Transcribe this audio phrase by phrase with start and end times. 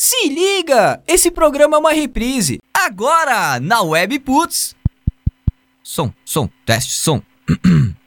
[0.00, 1.02] Se liga!
[1.08, 2.60] Esse programa é uma reprise.
[2.72, 4.76] Agora, na Web Putz.
[5.82, 7.20] Som, som, teste, som.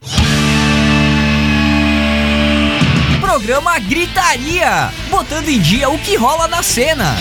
[3.19, 7.15] programa Gritaria, botando em dia o que rola na cena.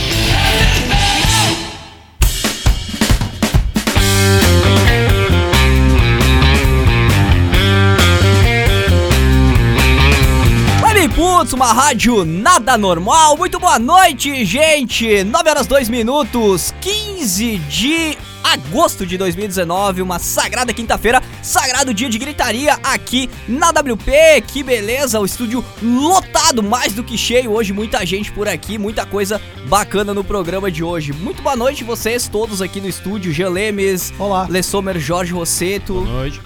[11.15, 13.37] Putz, uma rádio nada normal.
[13.37, 15.25] Muito boa noite, gente.
[15.25, 22.19] 9 horas 2 minutos, 15 de agosto de 2019, uma sagrada quinta-feira, sagrado dia de
[22.19, 24.43] gritaria aqui na WP.
[24.47, 29.05] Que beleza, o estúdio lotado, mais do que cheio hoje, muita gente por aqui, muita
[29.05, 31.13] coisa bacana no programa de hoje.
[31.13, 34.47] Muito boa noite vocês todos aqui no estúdio, Jean Lemes, Olá.
[34.49, 35.95] Lessomer, Jorge Rosseto.
[35.95, 36.41] Boa noite.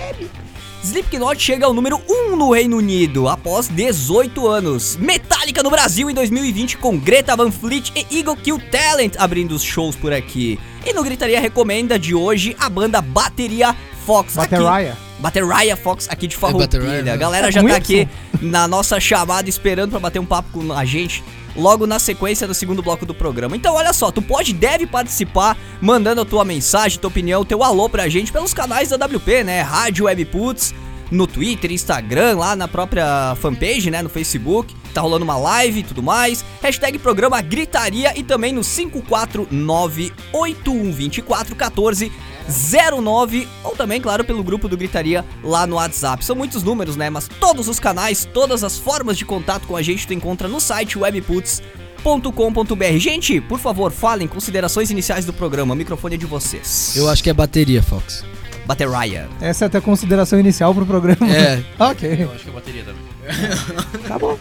[0.83, 4.97] Slipknot chega ao número 1 no Reino Unido após 18 anos.
[4.97, 9.63] Metallica no Brasil em 2020 com Greta Van Fleet e Eagle Kill Talent abrindo os
[9.63, 10.59] shows por aqui.
[10.85, 13.73] E no Gritaria Recomenda de hoje a banda Bateria
[14.05, 14.37] Fox.
[14.37, 14.97] aqui- Bateraya.
[15.21, 16.67] Bateria Fox aqui de Farroupilha.
[16.67, 17.11] Bateria, né?
[17.11, 18.07] a galera É já tá aqui
[18.41, 21.23] na nossa chamada esperando pra bater um papo com a gente.
[21.55, 23.55] Logo na sequência do segundo bloco do programa.
[23.55, 27.89] Então, olha só, tu pode, deve participar, mandando a tua mensagem, tua opinião, teu alô
[27.89, 29.61] pra gente pelos canais da WP, né?
[29.61, 30.73] Rádio Webputs,
[31.11, 34.01] no Twitter, Instagram, lá na própria fanpage, né?
[34.01, 34.73] No Facebook.
[34.93, 36.43] Tá rolando uma live e tudo mais.
[36.61, 38.63] Hashtag programa Gritaria e também no
[42.49, 46.23] 549-8124-1409 ou também, claro, pelo grupo do Gritaria lá no WhatsApp.
[46.23, 47.09] São muitos números, né?
[47.09, 50.59] Mas todos os canais, todas as formas de contato com a gente tu encontra no
[50.59, 52.97] site webputs.com.br.
[52.97, 55.73] Gente, por favor, falem considerações iniciais do programa.
[55.73, 56.93] O microfone é de vocês.
[56.95, 58.23] Eu acho que é bateria, Fox.
[58.65, 59.27] Bateraya.
[59.39, 61.29] Essa é até a consideração inicial pro programa.
[61.29, 61.63] É.
[61.79, 64.01] ok, acho que é bateria também.
[64.07, 64.37] tá bom.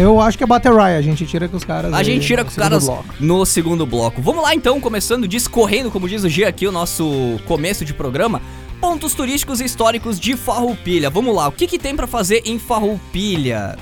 [0.00, 1.92] Eu acho que é Bateraya, a gente tira com os caras.
[1.92, 3.04] A gente tira com os segundo caras bloco.
[3.20, 4.22] no segundo bloco.
[4.22, 8.40] Vamos lá então, começando, discorrendo, como diz o G aqui, o nosso começo de programa.
[8.80, 11.10] Pontos turísticos e históricos de Farroupilha.
[11.10, 13.76] Vamos lá, o que, que tem pra fazer em Farroupilha?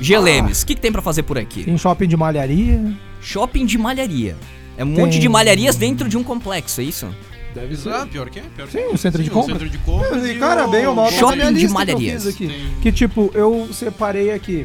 [0.00, 0.14] G.
[0.14, 0.20] Ah.
[0.20, 1.64] O que, que tem pra fazer por aqui?
[1.64, 2.80] Tem shopping de malharia.
[3.20, 4.36] Shopping de malharia.
[4.78, 7.08] É um Tem- monte de malharias dentro de um complexo, é isso?
[7.54, 8.86] Deve Ah, pior que é, pior que Sim, é.
[8.86, 9.56] o centro de Sim, compra.
[9.56, 11.72] O centro de compras E, e cara, o- bem ou mal, na Shopping de que
[11.72, 12.22] malharias.
[12.24, 12.46] fiz aqui.
[12.46, 12.70] Sim.
[12.80, 14.64] Que tipo, eu separei aqui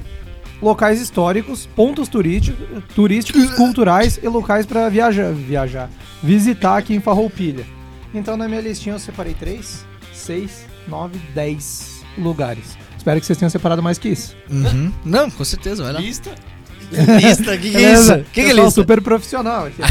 [0.65, 2.65] locais históricos, pontos turísticos,
[2.95, 5.91] turísticos, culturais e locais pra viajar, viajar,
[6.23, 7.63] visitar aqui em Farroupilha.
[8.11, 12.75] Então na minha listinha eu separei 3, 6, 9, 10 lugares.
[12.97, 14.35] Espero que vocês tenham separado mais que isso.
[14.49, 14.91] Uhum.
[15.05, 15.99] Não, com certeza, vai lá.
[15.99, 16.33] Lista.
[16.91, 18.17] Lista, que que é isso?
[18.33, 18.71] Que que é lista?
[18.71, 19.81] super profissional aqui.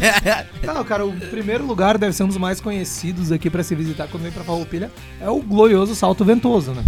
[0.66, 4.06] Não, cara, o primeiro lugar deve ser um dos mais conhecidos aqui pra se visitar
[4.10, 6.82] quando vem pra Farroupilha é o glorioso Salto Ventoso, né?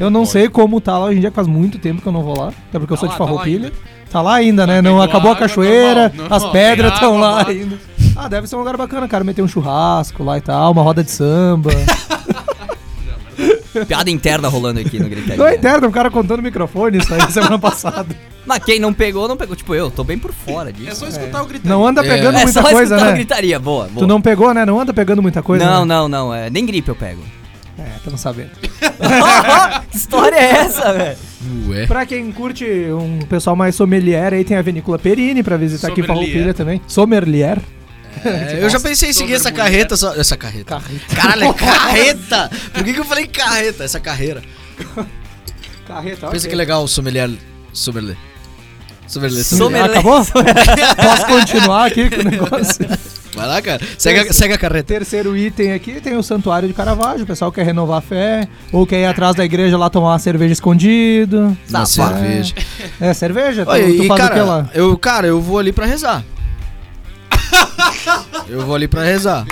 [0.00, 2.22] Eu não sei como tá lá hoje em dia, faz muito tempo que eu não
[2.22, 3.66] vou lá, até porque eu Tá sou lá, de tá lá Farroupilha.
[3.66, 3.76] ainda.
[4.10, 4.76] Tá lá ainda, né?
[4.76, 6.28] Tá Não acabou a água, cachoeira, normal.
[6.30, 7.48] Não, as pedras estão lá lá.
[7.48, 7.78] ainda.
[8.14, 9.24] Ah, deve ser um lugar bacana, cara.
[9.24, 11.70] Meter um churrasco lá e tal, uma roda de samba.
[13.86, 15.36] Piada interna rolando aqui no Gritaria.
[15.36, 18.06] Não é interno, o cara contando no microfone isso aí semana passada.
[18.46, 19.56] Mas quem não pegou, não pegou.
[19.56, 20.90] Tipo, eu tô bem por fora disso.
[20.90, 21.70] É só escutar o gritaria.
[21.76, 22.08] Não anda É.
[22.08, 23.12] pegando É muita só coisa, escutar o né?
[23.14, 23.98] Gritaria, boa, boa.
[23.98, 24.64] Tu não pegou, né?
[24.64, 25.64] Não anda pegando muita coisa.
[25.64, 25.94] não, né?
[25.94, 27.22] não, não, é, nem gripe eu pego.
[27.78, 28.50] É, estamos sabendo.
[29.90, 31.18] que história é essa, velho?
[31.68, 31.86] Ué.
[31.86, 36.00] Pra quem curte um pessoal mais sommelier, aí tem a Vinícola Perini pra visitar aqui
[36.00, 36.26] em Sommelier.
[36.28, 36.80] Farroupilha também.
[36.86, 37.58] Sommelier.
[38.24, 40.14] É, eu já pensei em seguir essa carreta só.
[40.14, 40.80] Essa carreta.
[41.14, 42.50] Caralho, é carreta!
[42.72, 43.84] Por que, que eu falei carreta?
[43.84, 44.42] Essa carreira.
[45.86, 46.50] Carreta, Pensa ok.
[46.50, 47.30] que legal o sommelier.
[47.72, 48.16] Sommelier.
[49.06, 49.44] Sommelier.
[49.44, 49.90] Sommelier.
[49.90, 50.24] Acabou?
[50.24, 52.86] Posso continuar aqui com o negócio?
[53.34, 53.80] Vai lá, cara.
[53.98, 54.84] Segue, a- segue a carreta.
[54.94, 57.24] Terceiro item aqui tem o Santuário de Caravaggio.
[57.24, 60.18] O pessoal quer renovar a fé, ou quer ir atrás da igreja lá tomar uma
[60.18, 61.56] cerveja escondido.
[61.68, 62.18] Na Safado.
[62.18, 62.54] cerveja.
[63.00, 63.64] É, cerveja?
[63.66, 64.70] Tu, Olha, tu e faz o que cara, lá?
[64.74, 66.24] eu, cara, eu vou ali pra rezar.
[68.48, 69.46] eu vou ali pra rezar.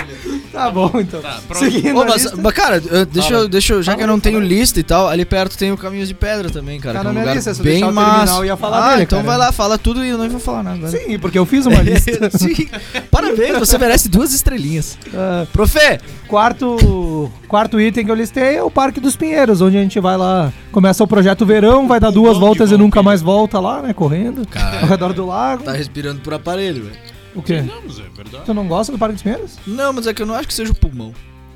[0.51, 1.21] Tá bom, então.
[1.21, 1.65] Tá, pronto.
[1.65, 2.37] Seguindo Ô, a mas, lista.
[2.41, 4.83] mas, cara, eu- deixa eu, deixa eu, já Fala que eu não tenho lista e
[4.83, 6.93] tal, ali perto tem o Caminhos de Pedra também, cara.
[6.93, 8.33] Tá que é na um minha lugar lista, se eu bem deixar eu terminar, massa.
[8.37, 9.27] eu ia falar ah, dele, então cara.
[9.27, 10.77] vai lá, fala tudo e eu não vou falar nada.
[10.87, 10.91] vai.
[10.91, 12.29] Sim, porque eu fiz uma lista.
[12.37, 12.69] Sim.
[13.11, 14.97] Parabéns, você merece duas estrelinhas.
[15.13, 15.99] Ah, Profe!
[16.29, 20.15] quarto, quarto item que eu listei é o Parque dos Pinheiros, onde a gente vai
[20.15, 20.53] lá.
[20.71, 23.93] Começa o projeto verão, vai dar duas voltas e nunca mais volta lá, né?
[23.93, 24.47] Correndo.
[24.47, 24.79] Cara.
[24.81, 25.63] Ao redor do lago.
[25.63, 27.14] Tá respirando por aparelho, velho.
[27.35, 27.61] O quê?
[27.61, 28.45] Não, mas é verdade.
[28.45, 29.57] Tu não gosta do Parque dos Pinheiros?
[29.67, 31.13] Não, mas é que eu não acho que seja o pulmão.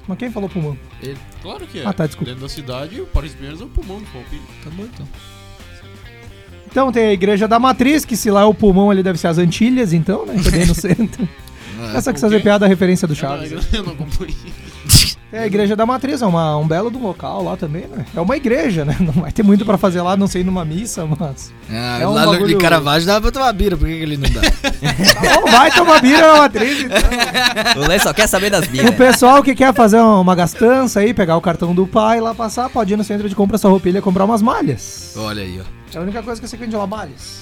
[0.07, 0.77] Mas quem falou pulmão?
[1.41, 1.85] Claro que é.
[1.85, 2.29] Ah, tá, desculpa.
[2.31, 4.41] Dentro da cidade, o Paris Pinheiros é o pulmão de Farroupilha.
[4.63, 5.07] Tá bom então.
[6.67, 9.27] Então tem a Igreja da Matriz, que se lá é o pulmão ali deve ser
[9.27, 10.35] as Antilhas, então, né?
[10.41, 11.27] Que é no centro.
[11.79, 13.51] Ah, Essa que fazer piada é a referência do Chaves.
[13.51, 14.35] eu, eu não acompanhei.
[15.31, 18.03] É a Igreja da Matriz, é uma, um belo do local lá também, né?
[18.15, 18.97] É uma igreja, né?
[18.99, 21.53] Não vai ter muito pra fazer lá, não sei numa missa, mas.
[21.69, 24.01] Ah, É um lá no bagulho- de Caravaggio dava pra tomar bira, por que, que
[24.01, 24.41] ele não dá?
[25.13, 27.83] Tá bom, vai tomar bira na Matriz, então.
[27.83, 28.95] O Lê só quer saber das O biras.
[28.95, 32.91] pessoal que quer fazer uma gastança aí, pegar o cartão do pai lá passar, pode
[32.93, 35.13] ir no centro de compra essa roupilha e comprar umas malhas.
[35.15, 35.95] Olha aí, ó.
[35.95, 37.39] É a única coisa que eu sei que vende lá, malhas.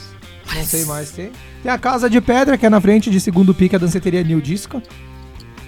[0.53, 1.31] Não sei mais, tem.
[1.63, 4.39] Tem a Casa de Pedra, que é na frente de segundo pique a danceteria New
[4.41, 4.81] Disco.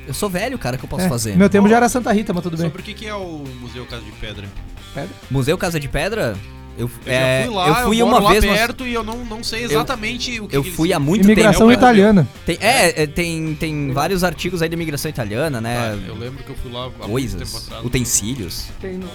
[0.10, 1.38] Eu sou velho, cara, que eu posso É, fazer.
[1.38, 2.66] Meu tempo já era Santa Rita, mas tudo bem.
[2.66, 4.48] Sobre o que, que é o Museu Casa de Pedra?
[4.92, 5.10] Pedra?
[5.30, 6.36] Museu Casa de Pedra?
[6.76, 8.94] Eu, Eu é, já fui lá, eu fui moro uma lá vez, mas perto e
[8.94, 11.72] eu não, não sei exatamente o que eu que eles fui há muito Imigração tempo.
[11.74, 12.28] É o Pedro italiana.
[12.46, 16.00] Tem, é, é, tem, tem vários artigos aí da imigração italiana, Ah, né?
[16.08, 17.86] eu lembro que eu fui lá há muito tempo Coisas, atrás.
[17.86, 18.66] utensílios.
[18.82, 19.08] Tem no...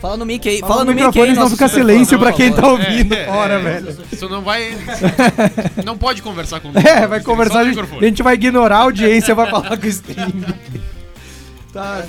[0.00, 2.24] Fala no mic aí, Fala, fala, no no mic microfone, senão nosso fica silêncio fã,
[2.24, 3.96] pra quem tá ouvindo É, fora, é, velho.
[4.10, 4.76] Você não vai.
[5.84, 9.34] Não pode conversar com É, vai conversar, a gente, a gente vai ignorar a audiência,
[9.34, 10.32] vai falar com o stream.
[11.70, 12.02] Tá.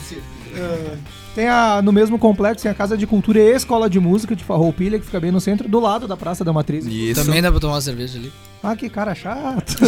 [0.55, 0.97] ah,
[1.35, 4.43] tem a, no mesmo complexo tem a Casa de Cultura e Escola de Música de
[4.43, 6.85] Farroupilha, que fica bem no centro, do lado da Praça da Matriz.
[6.85, 7.23] Isso.
[7.23, 8.31] Também dá pra tomar uma cerveja ali.
[8.61, 9.75] Ah, que cara chato.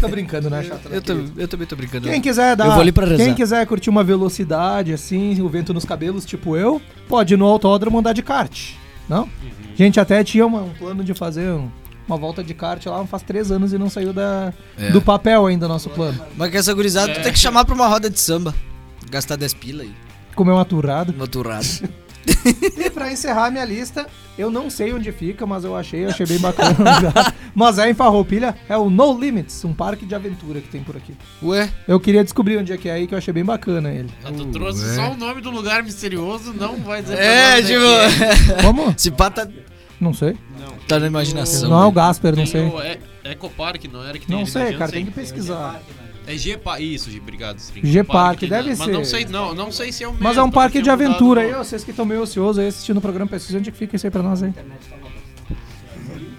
[0.00, 0.88] Tô brincando, né, chato?
[0.88, 2.08] né, Eu, tô- eu também tô brincando.
[2.08, 3.24] Quem quiser dar, Eu vou ali pra rezar.
[3.24, 7.46] quem quiser curtir uma velocidade assim, o vento nos cabelos, tipo eu, pode ir no
[7.46, 8.72] autódromo andar de kart,
[9.08, 9.22] não?
[9.24, 9.28] Uhum.
[9.72, 11.70] A gente até tinha uma- um plano de fazer um-
[12.10, 14.90] uma volta de kart lá faz três anos e não saiu da, É.
[14.90, 16.20] do papel ainda o nosso plano.
[16.36, 18.54] Mas que essa gurizada tu tem que chamar pra uma roda de samba.
[19.10, 19.92] Gastar 10 pila aí.
[20.34, 21.12] Comer uma turrada.
[21.12, 21.64] Uma turrada.
[22.78, 24.06] E pra encerrar minha lista,
[24.38, 26.76] eu não sei onde fica, mas eu achei, achei bem bacana.
[27.54, 30.96] mas é em Farroupilha, é o No Limits, um parque de aventura que tem por
[30.96, 31.14] aqui.
[31.42, 31.70] Ué?
[31.88, 34.10] Eu queria descobrir onde é que é aí, que eu achei bem bacana ele.
[34.24, 34.94] Ah, tu trouxe Ué.
[34.96, 38.62] só o nome do lugar misterioso, não vai dizer É, é tipo.
[38.62, 38.90] Como?
[38.96, 39.48] Esse pá tá,
[40.00, 40.30] Não sei.
[40.30, 40.34] é.
[40.62, 40.72] Não.
[40.88, 41.68] tá na imaginação.
[41.68, 41.92] Não é o velho.
[41.94, 42.62] Gasper, não sei.
[42.62, 42.98] o E-
[43.32, 45.80] Ecopark, não era que tem Não sei, cara, tem que pesquisar.
[46.26, 47.58] É G-Park, isso, G- obrigado.
[47.58, 47.86] String.
[47.90, 48.82] G-Park, que deve não- ser.
[48.86, 50.22] Mas não sei, não, não sei se é o mesmo.
[50.24, 52.68] Mas é um parque de mudado aventura aí, ó, vocês que estão meio ociosos aí
[52.68, 54.52] assistindo o programa, pesquisa onde é que fica isso aí pra nós aí.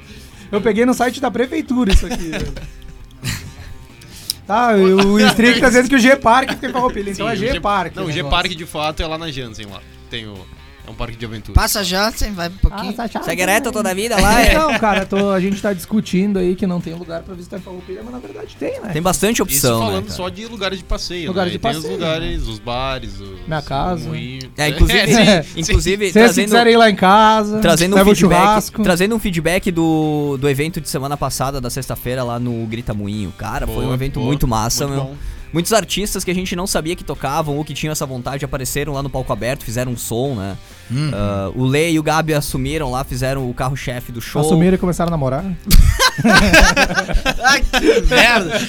[0.50, 2.52] Eu peguei no site da prefeitura isso aqui, velho.
[4.44, 7.96] Tá, o Strick tá dizendo que o G-Park fica em Farroupilha, então Sim, é G-Park.
[7.96, 8.12] Não, o.
[8.12, 9.80] G-Park de fato é lá na Janssen lá.
[10.08, 10.34] Tem o.
[10.86, 11.52] É um parque de aventura.
[11.54, 12.94] Passa já, você vai um pouquinho.
[13.24, 14.40] Segue reto toda a vida lá.
[14.40, 14.54] é.
[14.54, 17.60] Não, cara, tô- a gente tá discutindo aí que não tem lugar pra visitar em
[17.60, 18.90] Farroupilha, mas na verdade tem, né?
[18.92, 20.16] Tem bastante Isso opção, né, falando cara?
[20.16, 21.28] só de lugares de passeio.
[21.28, 21.58] Lugares né?
[21.58, 23.46] de Tem os passeio, lugares, os bares, os.
[23.46, 24.10] Minha casa.
[24.56, 25.44] É, inclusive, É.
[25.56, 28.82] inclusive Se vocês trazendo, quiserem ir lá em casa, trazendo um leva o feedback, churrasco.
[28.82, 33.32] trazendo um feedback do, do evento de semana passada, da sexta-feira, lá no Grita Moinho.
[33.36, 35.10] Cara, foi um evento boa, muito massa, muito meu.
[35.10, 35.16] bom.
[35.52, 38.92] Muitos artistas que a gente não sabia que tocavam ou que tinham essa vontade apareceram
[38.92, 40.56] lá no palco aberto, fizeram um som, né?
[40.90, 41.10] Uhum.
[41.12, 44.40] Ah, o Lei e o Gabi assumiram lá, fizeram o carro-chefe do show.
[44.40, 45.44] Assumiram e começaram a namorar.
[47.44, 48.60] Ai, que merda.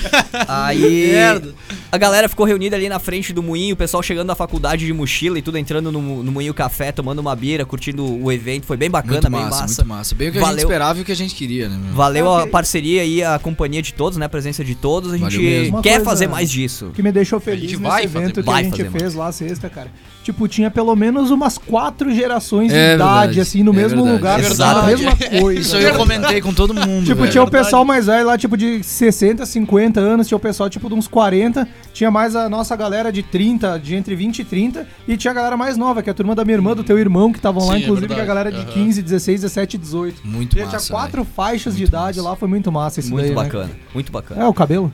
[0.48, 1.54] Aí Merda.
[1.92, 4.94] a galera ficou reunida ali na frente do moinho, o pessoal chegando da faculdade de
[4.94, 8.66] mochila e tudo entrando no, no moinho café, tomando uma bira, curtindo o evento.
[8.66, 9.82] Foi bem bacana, Muito bem massa, massa.
[9.84, 10.16] muito massa.
[10.16, 10.56] Bem o que a Valeu.
[10.58, 11.94] gente esperava e o que a gente queria, né, meu?
[11.94, 12.46] Valeu Ok.
[12.46, 14.26] a parceria e a companhia de todos, né?
[14.26, 15.14] A presença de todos.
[15.14, 16.88] A gente quer fazer mais disso.
[16.88, 18.58] O que me deixou feliz gente nesse vai evento fazer que mais.
[18.68, 19.92] a gente Vai fazer fez lá sexta, cara.
[20.28, 24.04] Tipo, tinha pelo menos umas quatro gerações de É idade, verdade, assim, no é mesmo
[24.04, 24.14] verdade.
[24.18, 25.04] lugar, É fazendo a verdade.
[25.06, 25.62] mesma coisa.
[25.62, 27.06] Isso aí eu comentei com todo mundo.
[27.06, 27.32] Tipo, velho.
[27.32, 30.90] tinha o pessoal mais velho lá, tipo, de 60, 50 anos, tinha o pessoal, tipo,
[30.90, 34.86] de uns 40, tinha mais a nossa galera de 30, de entre 20 e 30,
[35.08, 37.00] e tinha a galera mais nova, que é a turma da minha irmã, do teu
[37.00, 38.50] irmão, que estavam lá, Sim, é inclusive, que é a verdade.
[38.50, 38.84] galera de Aham.
[38.86, 40.22] 15, 16, 17, 18.
[40.28, 40.78] Muito E massa.
[40.78, 41.34] tinha quatro velho.
[41.34, 42.30] faixas de Muito idade massa.
[42.30, 43.36] lá, foi muito massa isso Muito daí, né?
[43.44, 44.42] bacana, muito bacana.
[44.44, 44.92] É, o cabelo.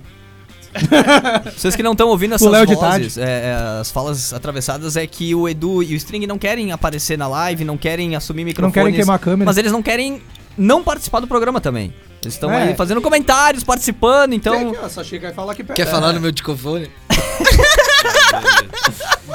[1.58, 5.48] Vocês que não estão ouvindo essas vozes, é, é, as falas atravessadas, é que o
[5.48, 8.74] Edu e o String não querem aparecer na live, não querem assumir microfones.
[8.74, 9.46] querem queimar a câmera.
[9.46, 10.22] Mas eles não querem
[10.58, 11.94] não participar do programa também.
[12.22, 12.70] Eles estão É.
[12.70, 14.70] aí fazendo comentários, participando, então...
[14.70, 15.76] Aqui, ó, só chega e fala aqui perto.
[15.76, 16.90] Quer falar no meu ticofone?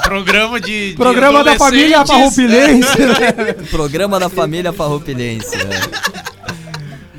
[0.03, 0.91] Programa de.
[0.91, 2.05] de Programa da família.
[2.05, 2.89] Farroupilhense.
[3.69, 5.55] Programa da família Farroupilhense.
[5.55, 5.79] né?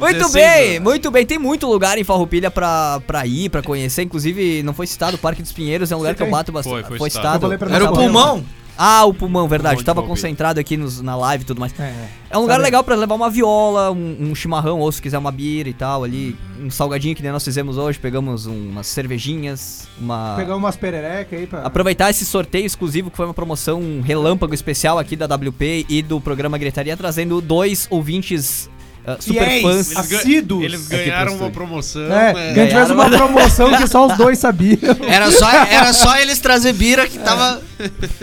[0.01, 0.83] Muito 16 bem, anos.
[0.83, 1.27] muito bem.
[1.27, 4.03] Tem muito lugar em Farroupilha pra, pra ir, pra conhecer.
[4.03, 6.89] Inclusive, não foi citado, o Parque dos Pinheiros é um lugar que eu bato bastante.
[6.89, 7.47] Foi, foi citado.
[7.47, 7.59] citado.
[7.59, 8.45] Pra Era o pulmão?
[8.83, 9.75] Ah, o pulmão, verdade.
[9.77, 11.79] Pulmão de Tava concentrado aqui nos, na live e tudo mais.
[11.79, 11.93] É,
[12.31, 15.19] É um lugar Sabe- legal pra levar uma viola, um, um chimarrão, ou se quiser
[15.19, 16.35] uma bira e tal ali.
[16.59, 17.99] Um salgadinho que nem nós fizemos hoje.
[17.99, 20.35] Pegamos um- umas cervejinhas, uma...
[20.35, 21.61] Pegar umas pererecas aí pra...
[21.61, 26.01] Aproveitar esse sorteio exclusivo que foi uma promoção um relâmpago especial aqui da WP e
[26.01, 28.71] do programa Gritaria, trazendo dois ouvintes
[29.07, 29.63] uh, super Fiéis.
[29.63, 29.97] fãs.
[29.97, 30.65] Assíduos.
[30.65, 32.03] eles ganharam uma promoção.
[32.03, 32.55] É, né?
[32.55, 34.79] que a gente fez uma promoção que só os dois sabiam.
[35.09, 37.61] Era só, era só eles trazer bira que tava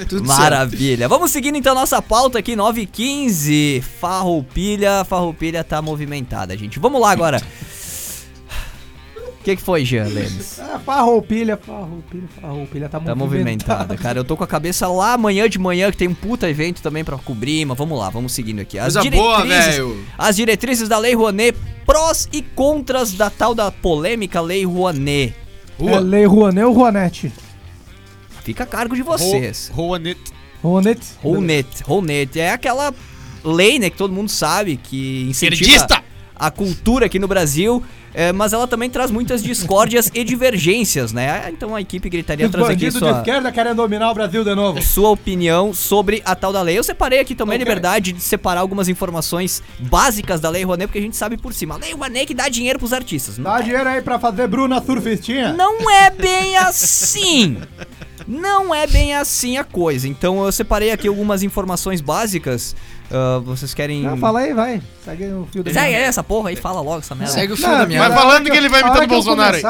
[0.08, 0.40] tudo certo.
[0.40, 1.08] Maravilha.
[1.08, 6.80] Vamos seguindo então nossa pauta aqui, 9 h 15 Farroupilha, Farroupilha tá movimentada, gente.
[6.80, 7.42] Vamos lá agora.
[9.48, 10.60] O que, que foi, Jean Lemes?
[10.60, 14.20] Ah, farroupilha, farroupilha, farroupilha, tá, Tá movimentada, cara.
[14.20, 17.02] Eu tô com a cabeça lá amanhã de manhã, que tem um puta evento também
[17.02, 18.78] pra cobrir, mas vamos lá, vamos seguindo aqui.
[18.78, 20.06] As Coisa boa, diretrizes, velho.
[20.18, 25.34] as diretrizes da Lei Rouanet, prós e contras da tal da polêmica Lei Rouanet.
[25.80, 27.32] É Lei Rouanet ou Rouanet?
[28.44, 29.72] Fica a cargo de vocês.
[29.74, 30.20] Rouanet.
[30.62, 31.00] Rouanet?
[31.24, 32.94] Rouanet, Rouanet é aquela
[33.46, 36.04] lei, né, que todo mundo sabe que incentiva Esquerdista!
[36.40, 41.50] A cultura aqui no Brasil, é, mas ela também traz muitas discórdias e divergências, né?
[41.50, 44.44] Então a equipe gritaria Os traz aqui bandidos de sua, esquerda querem dominar o Brasil
[44.44, 44.82] de novo.
[44.82, 46.78] sua opinião sobre a tal da lei.
[46.78, 47.66] Eu separei aqui também a Ok.
[47.66, 51.76] liberdade de separar algumas informações básicas da Lei Rouanet, porque a gente sabe por cima.
[51.76, 53.38] A Lei Rouanet que dá dinheiro pros artistas.
[53.38, 55.54] Dá dinheiro aí pra fazer Bruna Surfistinha?
[55.54, 57.58] não é bem assim.
[58.28, 60.08] Não é bem assim a coisa.
[60.08, 62.76] Então eu separei aqui algumas informações básicas.
[63.12, 64.06] Ah, vocês querem.
[64.06, 64.82] Ah, fala aí, vai.
[65.04, 67.34] Segue o fio da Segue minha- essa porra aí, fala logo essa merda.
[67.34, 69.64] Segue o fio Não, da minha Vai falando que ele vai imitando eu Bolsonaro aí.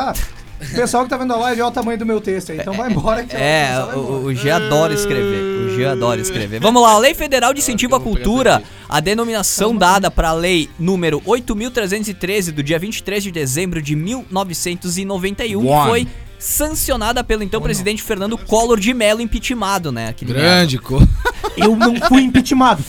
[0.60, 2.74] O pessoal que tá vendo a live olha o tamanho do meu texto aí, então
[2.74, 5.67] vai embora que É, o, o G adora escrever.
[5.67, 6.60] O G adora escrever.
[6.60, 10.67] Vamos lá, a Lei Federal de Incentivo à Cultura, a denominação dada para a Lei
[10.79, 15.89] número 8.313 do dia 23 de dezembro de 1991, que One.
[15.89, 16.08] foi
[16.39, 20.13] sancionada pelo então presidente Fernando Collor de Mello, impeachmentado, né?
[20.24, 21.08] Grande cor.
[21.56, 22.84] Eu não fui impeachmentado.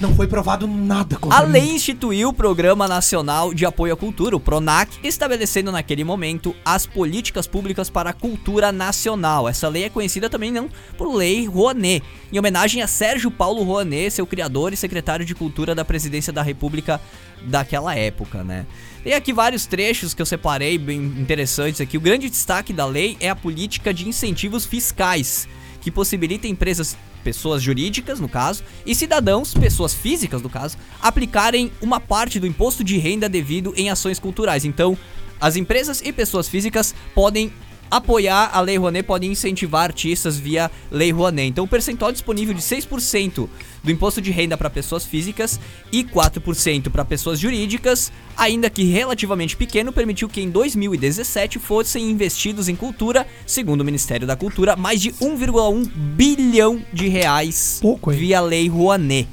[0.00, 1.52] Não foi provado nada contra A mim.
[1.52, 6.86] lei instituiu o Programa Nacional de Apoio à Cultura, o PRONAC, estabelecendo naquele momento as
[6.86, 9.48] políticas públicas para a cultura nacional.
[9.48, 14.12] Essa lei é conhecida também não por Lei Rouanet, em homenagem a Sérgio Paulo Rouanet,
[14.12, 17.00] seu criador e secretário de Cultura da Presidência da República
[17.42, 18.66] daquela época, né?
[19.02, 21.96] Tem aqui vários trechos que eu separei bem interessantes aqui.
[21.96, 25.48] O grande destaque da lei é a política de incentivos fiscais,
[25.88, 31.98] que possibilita empresas, pessoas jurídicas, no caso, e cidadãos, pessoas físicas, no caso, aplicarem uma
[31.98, 34.66] parte do imposto de renda devido em ações culturais.
[34.66, 34.98] Então,
[35.40, 37.50] as empresas e pessoas físicas podem
[37.90, 41.48] apoiar a Lei Rouanet pode incentivar artistas via Lei Rouanet.
[41.48, 43.48] Então o percentual disponível de 6%
[43.82, 45.58] do imposto de renda para pessoas físicas
[45.92, 52.68] e 4% para pessoas jurídicas, ainda que relativamente pequeno, permitiu que em 2017 fossem investidos
[52.68, 58.40] em cultura, segundo o Ministério da Cultura, mais de 1,1 bilhão de reais Pouco, via
[58.40, 59.28] Lei Rouanet.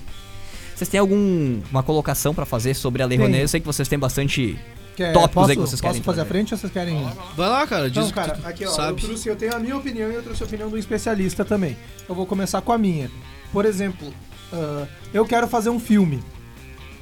[0.75, 3.17] Vocês têm alguma colocação para fazer sobre a Lei.
[3.17, 3.41] Rouanet?
[3.41, 4.59] Eu sei que vocês têm bastante
[4.95, 7.03] Quer- tópicos posso, aí que vocês posso querem fazer a frente ou vocês querem...
[7.35, 9.01] Vai lá, cara, diz Não, cara, tu aqui ó, sabe.
[9.01, 11.77] eu, trouxe, eu tenho a minha opinião e eu trouxe a opinião do especialista também.
[12.07, 13.11] Eu vou começar com a minha.
[13.51, 14.13] Por exemplo,
[14.53, 16.23] ah, eu quero fazer um filme.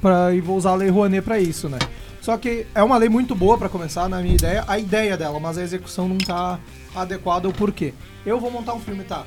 [0.00, 1.78] Pra, e vou usar a Lei Rouanet pra isso, né?
[2.20, 5.38] Só que é uma lei muito boa pra começar, na minha ideia, a ideia dela,
[5.38, 6.58] mas a execução não tá
[6.94, 7.48] adequada.
[7.48, 7.92] O porquê?
[8.24, 9.24] Eu vou montar um filme, tá?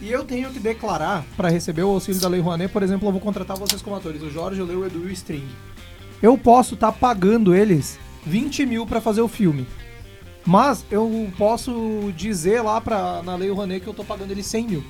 [0.00, 3.12] E eu tenho que declarar pra receber o auxílio da Lei Rouanet, por exemplo, eu
[3.12, 5.48] vou contratar vocês como atores, o Jorge, o Leo, o Edu e o String.
[6.22, 9.66] Eu posso estar pagando eles 20 mil pra fazer o filme.
[10.46, 14.66] Mas eu posso dizer lá pra, na Lei Rouanet que eu tô pagando eles 100
[14.68, 14.84] mil.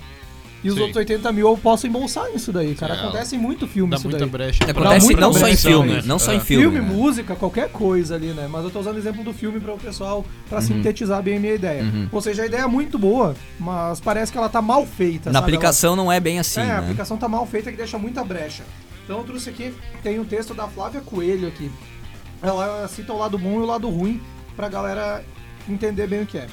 [0.65, 0.81] E os Sim.
[0.81, 2.95] outros 80 mil eu posso embolsar nisso daí, cara.
[2.95, 4.29] É, Acontece em muito filme Dá isso muita daí.
[4.31, 4.65] brecha.
[4.65, 6.03] Acontece muita não só em brecha, filme, né?
[6.07, 6.41] não só em É.
[6.41, 6.63] filme.
[6.63, 6.95] Filme, né?
[6.97, 8.49] música, qualquer coisa ali, né?
[8.51, 11.41] Mas eu tô usando o exemplo do filme para o pessoal, pra sintetizar bem a
[11.41, 11.83] minha ideia.
[11.83, 12.09] Uhum.
[12.11, 15.31] Ou seja, a ideia é muito boa, mas parece que ela tá mal feita.
[15.31, 15.51] Na sabe?
[15.53, 16.69] aplicação não é bem assim, Ela...
[16.69, 16.83] É, a né?
[16.85, 18.63] aplicação tá mal feita que deixa muita brecha.
[19.05, 19.71] Então eu trouxe aqui,
[20.03, 21.71] tem um texto da Flávia Coelho aqui.
[22.45, 24.21] Ela cita o lado bom e o lado ruim
[24.55, 25.25] pra galera
[25.69, 26.47] entender bem o que é.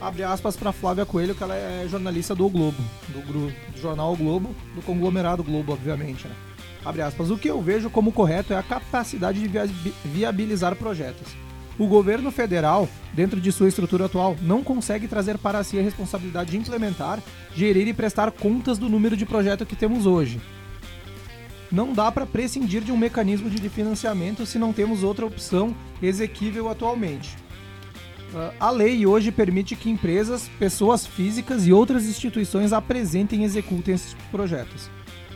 [0.00, 4.12] Abre aspas pra Flávia Coelho, que ela é jornalista do Globo, do, gru- do jornal
[4.12, 6.34] O Globo, do conglomerado Globo, obviamente, né?
[6.84, 7.30] Abre aspas.
[7.30, 9.68] O que eu vejo como correto é a capacidade de via-
[10.04, 11.28] viabilizar projetos.
[11.78, 16.50] O governo federal, dentro de sua estrutura atual, não consegue trazer para si a responsabilidade
[16.50, 17.20] de implementar,
[17.54, 20.40] gerir e prestar contas do número de projetos que temos hoje.
[21.72, 26.68] Não dá para prescindir de um mecanismo de financiamento se não temos outra opção exequível
[26.68, 27.34] atualmente.
[28.34, 33.94] Ah, A lei hoje permite que empresas, pessoas físicas e outras instituições apresentem e executem
[33.94, 34.90] esses projetos.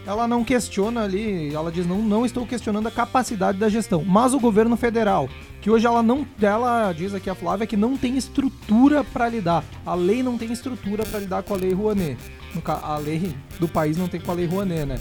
[0.07, 4.35] Ela não questiona ali, ela diz não, não estou questionando a capacidade da gestão, mas
[4.35, 5.29] o governo federal,
[5.61, 9.65] que hoje ela não, ela diz aqui a Flávia que não tem estrutura para lidar.
[9.85, 12.17] A lei não tem estrutura para lidar com a lei Rouanet.
[12.65, 15.01] A lei do país não tem com a lei Rouanet, né?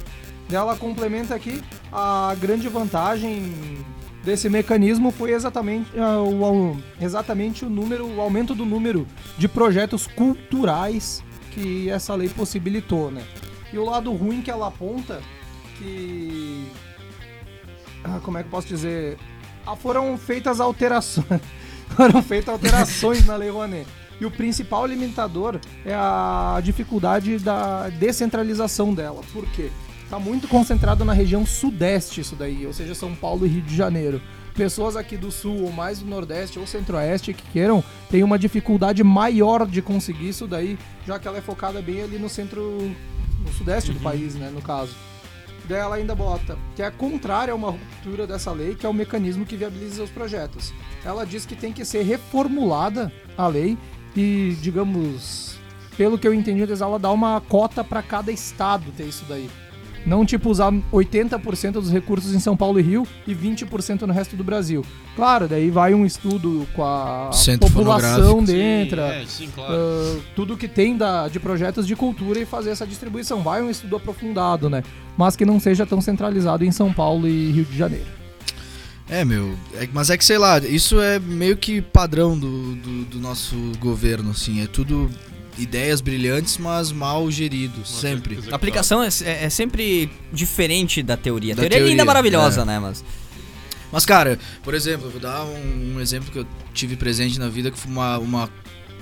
[0.52, 1.62] Ela complementa aqui
[1.92, 3.54] a grande vantagem
[4.24, 10.08] desse mecanismo foi exatamente, ah, o, exatamente o número, o aumento do número de projetos
[10.08, 13.24] culturais que essa lei possibilitou, né?
[13.72, 15.22] E o lado ruim que ela aponta
[15.78, 16.68] que
[18.04, 19.18] ah, como é que posso dizer?
[19.66, 21.26] Ah, foram feitas alterações.
[21.96, 23.88] foram feitas alterações na Lei Rouanet.
[24.20, 29.22] E o principal limitador é a dificuldade da descentralização dela.
[29.34, 29.70] Por quê?
[30.10, 33.76] Tá muito concentrado na região sudeste isso daí, ou seja, São Paulo e Rio de
[33.76, 34.22] Janeiro.
[34.54, 39.04] Pessoas aqui do sul ou mais do nordeste ou centro-oeste que queiram têm uma dificuldade
[39.04, 42.62] maior de conseguir isso daí, já que ela é focada bem ali no centro,
[43.44, 44.96] no sudeste do país, né, no caso.
[45.68, 48.94] Daí ela ainda bota que é contrária a uma ruptura dessa lei, que é o
[48.94, 50.72] mecanismo que viabiliza os projetos.
[51.04, 53.76] Ela diz que tem que ser reformulada a lei
[54.16, 55.58] e, digamos,
[55.98, 59.50] pelo que eu entendi, ela dá uma cota para cada estado ter isso daí.
[60.06, 64.36] Não tipo usar 80% dos recursos em São Paulo e Rio e 20% no resto
[64.36, 64.86] do Brasil.
[65.16, 69.74] Claro, daí vai um estudo com a Centro população dentro, Sim, é, sim, claro.
[69.74, 73.42] ah, tudo que tem da, de projetos de cultura e fazer essa distribuição.
[73.42, 74.84] Vai um estudo aprofundado, né?
[75.18, 78.06] Mas que não seja tão centralizado em São Paulo e Rio de Janeiro.
[79.08, 83.06] É, meu, é- mas é que sei lá, isso é meio que padrão do, do,
[83.06, 84.64] do nosso governo, assim.
[84.64, 85.10] É tudo
[85.58, 88.34] ideias brilhantes, mas mal geridos, sempre.
[88.34, 88.54] executado.
[88.54, 91.54] A aplicação é, é- é sempre diferente da teoria.
[91.54, 92.66] A Da teoria, é linda, teoria, maravilhosa, é.
[92.66, 92.80] né?
[92.80, 93.04] Mas
[93.92, 97.48] Mas, cara, por exemplo, eu vou dar um, um exemplo que eu tive presente na
[97.48, 98.50] vida, que foi uma, uma,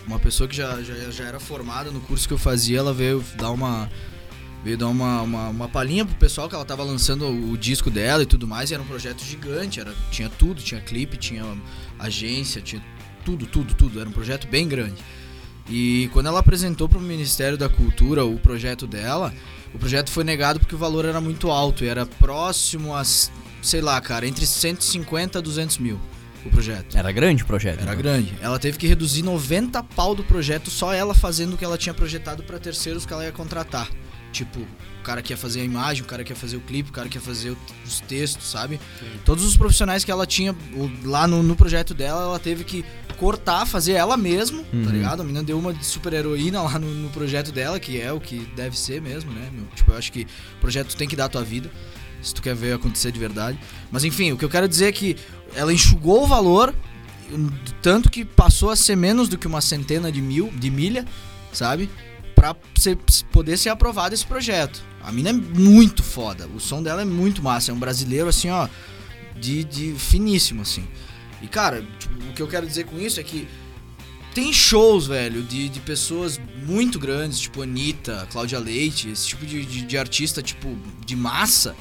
[0.06, 3.24] uma pessoa que já, já, já era formada no curso que eu fazia, ela veio
[3.38, 3.90] dar uma.
[4.64, 8.24] Veio dar uma, uma, uma palhinha pro pessoal que ela tava lançando o disco dela
[8.24, 11.44] e tudo mais, e era um projeto gigante, era, tinha tudo, tinha clipe, tinha
[12.00, 12.82] agência, tinha
[13.26, 14.96] tudo, tudo, tudo, era um projeto bem grande.
[15.70, 19.34] E quando ela apresentou para o Ministério da Cultura o projeto dela,
[19.74, 23.82] o projeto foi negado porque o valor era muito alto e era próximo a, sei
[23.82, 26.00] lá, cara, entre 150 a 200 mil
[26.46, 26.98] o projeto.
[26.98, 27.82] era grande o projeto.
[27.82, 28.02] Era então.
[28.02, 28.34] grande.
[28.42, 31.94] Ela teve que reduzir 90 pau do projeto só ela fazendo o que ela tinha
[31.94, 33.90] projetado para terceiros que ela ia contratar.
[34.32, 36.90] Tipo, o cara que ia fazer a imagem, o cara que ia fazer o clipe,
[36.90, 38.80] o cara que ia fazer os textos, sabe?
[39.24, 40.56] Todos os profissionais que ela tinha
[41.04, 44.84] lá no, no projeto dela, ela teve que cortar, fazer ela mesma, Uhum.
[44.84, 45.22] tá ligado?
[45.22, 48.20] A menina deu uma de super heroína lá no, no projeto dela, que é o
[48.20, 49.50] que deve ser mesmo, né?
[49.52, 49.66] meu?
[49.76, 51.72] Tipo, eu acho que o projeto tem que dar a tua vida,
[52.22, 53.58] se tu quer ver acontecer de verdade.
[53.92, 55.16] Mas enfim, o que eu quero dizer é que
[55.56, 56.74] ela enxugou o valor,
[57.82, 61.06] tanto que passou a ser menos do que uma centena de mil de milha,
[61.52, 61.90] sabe?
[62.36, 62.98] Pra ser-
[63.32, 64.82] poder ser aprovado esse projeto.
[65.02, 66.48] A mina é muito foda.
[66.56, 67.72] O som dela é muito massa.
[67.72, 68.68] É um brasileiro assim, ó,
[69.40, 70.86] de, de finíssimo assim.
[71.44, 73.48] E cara, tipo, o que eu quero dizer com isso é que
[74.34, 79.64] tem shows, velho, de, de pessoas muito grandes, tipo Anitta, Cláudia Leite, esse tipo de,
[79.64, 80.76] de, de artista, tipo,
[81.06, 81.76] de massa,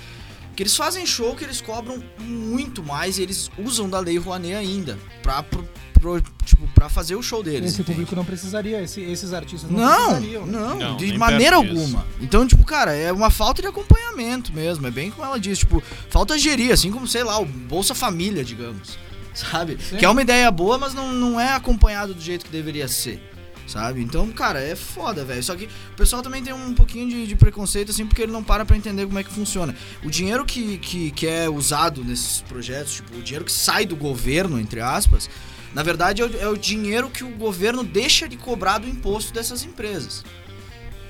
[0.55, 4.53] que eles fazem show que eles cobram muito mais e eles usam da Lei Rouanet
[4.55, 7.71] ainda pra, pro, pro- tipo, pra fazer o show deles.
[7.73, 7.93] Esse entende?
[8.01, 10.47] público não precisaria, esse- esses artistas não, Não, precisariam.
[10.47, 11.71] não, Não, de maneira disso.
[11.71, 12.07] alguma.
[12.21, 14.87] Então, tipo, cara, é uma falta de acompanhamento mesmo.
[14.87, 18.45] É bem como ela diz, tipo, falta gerir, assim como, sei lá, o Bolsa Família,
[18.45, 18.99] digamos.
[19.35, 19.79] Sabe?
[19.81, 19.97] Sim.
[19.97, 23.21] Que é uma ideia boa, mas não, não é acompanhado do jeito que deveria ser.
[23.67, 24.03] Sabe?
[24.03, 25.43] Então, cara, é foda, velho.
[25.43, 28.43] Só que o pessoal também tem um pouquinho de, de preconceito, assim, porque ele não
[28.43, 29.75] para pra entender como é que funciona.
[30.05, 33.97] O dinheiro que, que, que é usado nesses projetos, tipo, o dinheiro que sai do
[33.97, 35.31] governo, entre aspas,
[35.73, 39.33] na verdade é o, é o dinheiro que o governo deixa de cobrar do imposto
[39.33, 40.25] dessas empresas.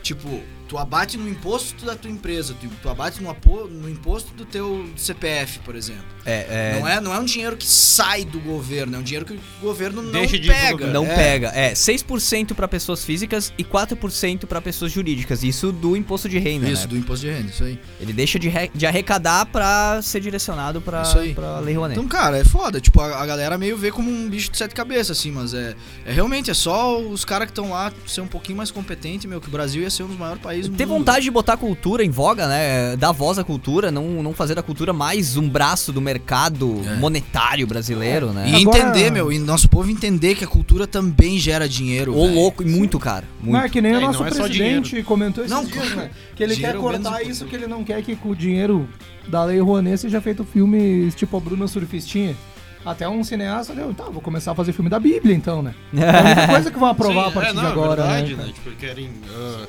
[0.02, 4.32] Tipo, tu abate no imposto da tua empresa, tu, tu abate no, apo, no imposto
[4.32, 6.02] do teu CPF, por exemplo.
[6.24, 9.26] É, é, Não, é, não é um dinheiro que sai do governo, é um dinheiro
[9.26, 10.70] que o governo não Deixa de ir pro pega.
[10.72, 10.92] governo.
[10.94, 11.14] Não é.
[11.14, 11.48] pega.
[11.54, 15.42] É, 6% pra pessoas físicas e 4% pra pessoas jurídicas.
[15.42, 16.88] Isso do imposto de renda, Isso, né?
[16.88, 17.78] do imposto de renda, isso aí.
[18.00, 20.82] Ele deixa de, re- de arrecadar pra ser direcionado
[21.18, 21.35] aí.
[21.35, 21.98] pra Lei Rouanet.
[21.98, 22.80] Então, cara, é foda.
[22.80, 25.74] Tipo, a, a galera meio vê como um bicho de sete cabeças, assim, mas é,
[26.06, 29.38] é realmente, é só os caras que estão lá ser um pouquinho mais competentes, meu,
[29.40, 31.57] que o Brasil ia ser um dos maiores países do Ter vontade de botar a
[31.57, 32.96] cultura em voga, né?
[32.96, 36.96] Dar voz à cultura, não, não fazer da cultura mais um braço do mercado É.
[36.96, 38.48] monetário brasileiro, né?
[38.51, 42.16] E Agora- entender, meu, e nosso povo entender que a cultura também gera dinheiro.
[42.16, 43.25] Ô louco, e muito, cara.
[43.42, 43.72] Não é Muito.
[43.72, 46.11] que nem É, o nosso não é presidente comentou Não, dias, né?
[46.37, 48.88] Que ele quer cortar isso, que ele não quer que com o dinheiro
[49.29, 52.37] da Lei Rouanet seja feito filmes tipo a Bruna Surfistinha.
[52.85, 55.72] Até um cineasta deu, tá, vou começar a fazer filme da Bíblia então, né?
[55.96, 58.07] É a única coisa que vão aprovar Sim, a partir é, não, de agora, é
[58.07, 58.44] verdade, né?
[58.46, 58.53] né?
[58.53, 59.68] Tipo, querem f-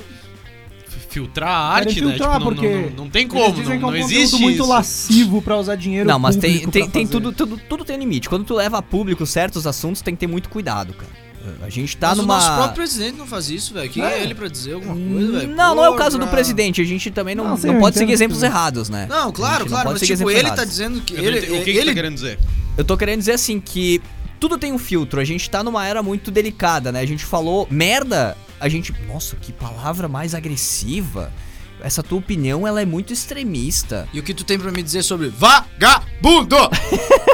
[1.13, 2.09] filtrar a arte, né?
[2.09, 3.91] filtrar, Tipo, não- porque não, não, não tem Eles como, dizem não, que é um
[3.91, 4.67] não existe muito isso.
[4.69, 8.27] lascivo pra usar dinheiro Não, mas tem, tem, tem tudo, tudo, tudo tem um limite.
[8.27, 11.23] Quando tu leva a público certos assuntos, tem que ter muito cuidado, cara.
[11.61, 12.33] A gente tá Mas numa.
[12.35, 13.89] o nosso próprio presidente não faz isso, velho.
[13.89, 14.19] Quem é.
[14.19, 14.23] É.
[14.23, 15.49] ele pra dizer alguma coisa, velho?
[15.55, 16.03] Não, não é o Porra.
[16.05, 16.79] caso do presidente.
[16.79, 19.07] A gente também não, Não, não, sim, eu pode seguir exemplos que- errados, né?
[19.09, 20.69] Não, claro, não claro, pode mas seguir tipo, exemplos ele tá errados.
[20.71, 21.13] dizendo que.
[21.15, 22.39] Não Ele, entendi- o que, que ele tá querendo dizer?
[22.77, 24.01] Eu tô querendo dizer assim que
[24.39, 25.19] tudo tem um filtro.
[25.19, 27.01] A gente tá numa era muito delicada, né?
[27.01, 28.93] A gente falou merda, a gente.
[29.05, 31.31] Nossa, que palavra mais agressiva.
[31.83, 34.07] Essa tua opinião, ela é muito extremista.
[34.13, 36.55] E o que tu tem pra me dizer sobre vagabundo?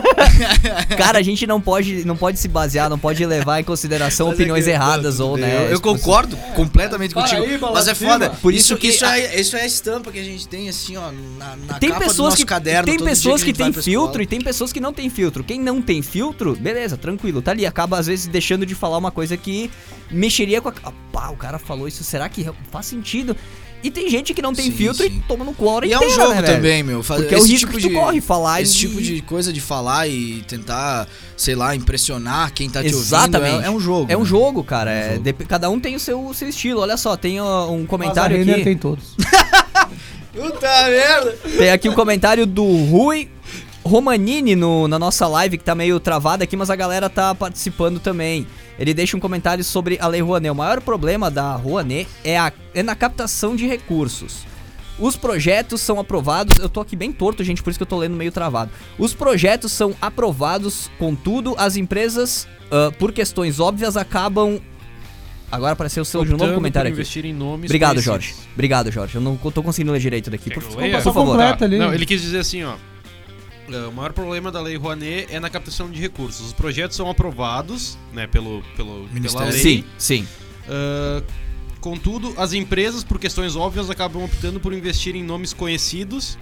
[0.98, 4.34] Cara, a gente não pode, não pode se basear, não pode levar em consideração Mas
[4.34, 5.66] é opiniões que- erradas ou, né?
[5.68, 7.44] Eu, eu concordo completamente Para contigo.
[7.44, 8.30] aí, mas é foda.
[8.42, 10.68] Por isso, isso que isso, a- é, isso é a estampa que a gente tem,
[10.68, 12.86] assim, ó, na, na Tem capa do pessoas nosso que caderno.
[12.86, 14.24] tem pessoas que têm pra filtro escola.
[14.24, 15.44] e tem pessoas que não têm filtro.
[15.44, 19.12] Quem não tem filtro, beleza, tranquilo, tá ali, acaba às vezes deixando de falar uma
[19.12, 19.70] coisa que
[20.12, 23.36] mexeria com a ah, pá, o cara falou isso, será que faz sentido?
[23.82, 25.10] E tem gente que não tem Sim, filtro sim.
[25.18, 27.02] e toma no hora E é inteira, um jogo né, também, meu.
[27.02, 29.62] Fazer Porque é o risco que tu corre, falar Esse e- tipo de coisa de
[29.62, 33.52] falar e tentar, sei lá, impressionar quem tá te Exatamente.
[33.54, 33.64] ouvindo.
[33.66, 34.12] É, é um jogo.
[34.12, 34.26] É um né?
[34.26, 34.92] jogo, cara.
[34.92, 35.24] é, jogo.
[35.24, 36.82] dep- cada um tem o seu, o seu estilo.
[36.82, 37.46] Olha só, tem um
[37.78, 38.64] Mas a comentário aqui.
[38.64, 39.16] tem todos.
[40.34, 41.38] Puta merda!
[41.58, 43.30] Tem aqui um comentário do Rui
[43.84, 48.00] Romanini no- na nossa live, que tá meio travada aqui, mas a galera tá participando
[48.00, 48.46] também.
[48.80, 50.50] Ele deixa um comentário sobre a Lei Rouanet.
[50.52, 54.48] O maior problema da Rouanet é, a- é na captação de recursos.
[54.98, 56.58] Os projetos são aprovados.
[56.58, 58.72] Eu tô aqui bem torto, gente, por isso que eu tô lendo meio travado.
[58.98, 64.60] Os projetos são aprovados, contudo, as empresas, ah, por questões óbvias, acabam.
[65.52, 66.96] Agora apareceu o seu de um novo comentário aqui.
[67.00, 68.06] investir em nomes Obrigado, conhecidos.
[68.26, 68.36] Jorge.
[68.54, 69.16] Obrigado, Jorge.
[69.16, 70.52] Eu não tô conseguindo ler direito daqui.
[70.52, 71.38] Por, por, favor.
[71.80, 72.76] Não, ele quis dizer assim, ó.
[73.74, 76.48] É, O maior problema da Lei Rouanet é na captação de recursos.
[76.48, 79.52] Os projetos são aprovados, né, pelo, pelo pela Ministério.
[79.52, 79.62] lei.
[79.62, 80.28] Sim, sim.
[80.68, 81.24] Ah,
[81.82, 86.38] contudo, as empresas, por questões óbvias, acabam optando por investir em nomes conhecidos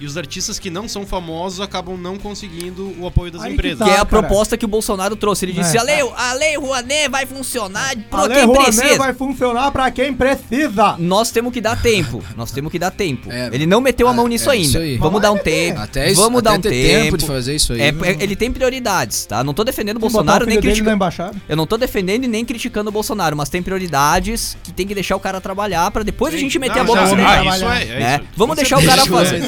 [0.00, 3.54] e os artistas que não são famosos acabam não conseguindo o apoio das Aí que
[3.54, 3.78] empresas.
[3.80, 3.84] tá.
[3.84, 4.06] Que é a cara.
[4.06, 5.44] proposta que o Bolsonaro trouxe.
[5.44, 5.80] Ele disse: É.
[5.80, 8.98] a, lei, a lei Rouanet vai funcionar A pra Lei quem Rouanet precisa.
[8.98, 10.96] vai funcionar pra quem precisa.
[10.98, 12.22] Nós temos que dar tempo.
[12.36, 13.30] Nós temos que dar tempo.
[13.30, 14.66] É, ele não meteu a mão é, nisso é ainda.
[14.66, 14.96] isso aí.
[14.96, 15.80] Vamos Mas dar um tempo.
[15.80, 17.04] Até isso, Vamos até dar um ter tempo.
[17.04, 17.80] tempo de fazer isso aí.
[17.82, 19.44] É, é- ele tem prioridades, tá?
[19.44, 21.04] Não tô defendendo o Bolsonaro nem criticando.
[21.48, 24.94] Eu não tô defendendo e nem criticando o Bolsonaro, mas tem prioridades que tem que
[24.94, 27.28] deixar o cara trabalhar pra depois a gente meter Não, a boca já- nele.
[27.28, 28.20] ah, isso é, é né?
[28.36, 29.40] Vamos deixar o cara fazer.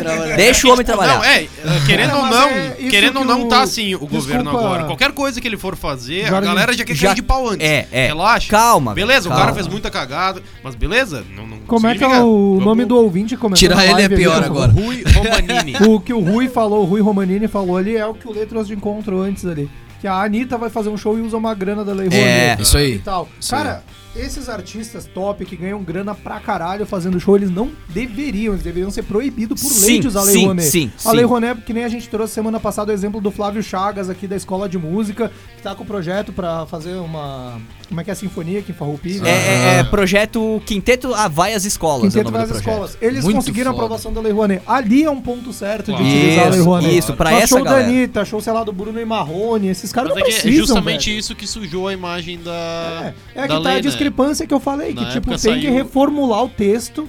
[0.44, 1.16] Deixa o homem trabalhar.
[1.16, 1.46] Não, é,
[1.86, 4.84] querendo ou não, é querendo ou que não o- tá assim o governo agora.
[4.84, 7.66] Qualquer coisa que ele for fazer, a galera já quer já- cair de pau antes.
[7.66, 8.06] É, é.
[8.08, 8.48] Relaxa.
[8.50, 8.94] Calma.
[8.94, 9.36] Beleza, calma.
[9.36, 11.24] o cara fez muita cagada, mas beleza?
[11.34, 12.10] Não, não Como é que é o
[12.54, 14.72] Vamos- nome do ouvinte comentando Tirar ele é pior agora.
[14.72, 15.72] Rui Romanini.
[15.92, 18.68] O que o Rui falou, o Rui Romanini falou ali é o que o trouxe
[18.68, 19.68] de encontro antes ali.
[20.00, 22.62] que a Anitta vai fazer um show e usa uma grana da Lei É, Rouanet.
[22.62, 22.94] isso aí.
[22.94, 23.28] E tal.
[23.40, 28.52] Isso Cara, esses artistas top que ganham grana pra caralho fazendo show, eles não deveriam,
[28.52, 30.70] eles deveriam ser proibidos por Sim, lei de usar Lei sim, Rouanet.
[30.70, 31.24] sim, a Lei.
[31.24, 34.36] Rouanet, que nem a gente trouxe semana passada o exemplo do Flávio Chagas aqui da
[34.36, 37.60] Escola de Música, que tá com o projeto pra fazer uma...
[37.92, 39.28] Como é que é a sinfonia aqui em Farroupilha?
[39.28, 42.04] É, é, é projeto Quinteto ah, Vai às Escolas.
[42.16, 42.68] é Quinteto do das projeto.
[42.68, 42.98] escolas.
[43.02, 43.84] Eles Muito conseguiram a foda.
[43.84, 44.62] aprovação da Lei Rouanet.
[44.66, 46.96] Ali é um ponto certo de utilizar a Lei Isso, Rouanet.
[46.98, 47.82] isso, pra Mas essa show galera.
[47.84, 50.32] da Anitta, show, sei lá, do Bruno e Marrone, esses caras Mas não é, que
[50.40, 51.18] precisam, é justamente velho.
[51.20, 53.12] isso que sujou a imagem da.
[53.34, 55.38] É, é da que tá lei, a discrepância que eu falei, Na que tipo, época
[55.38, 57.06] tem que saiu- reformular o texto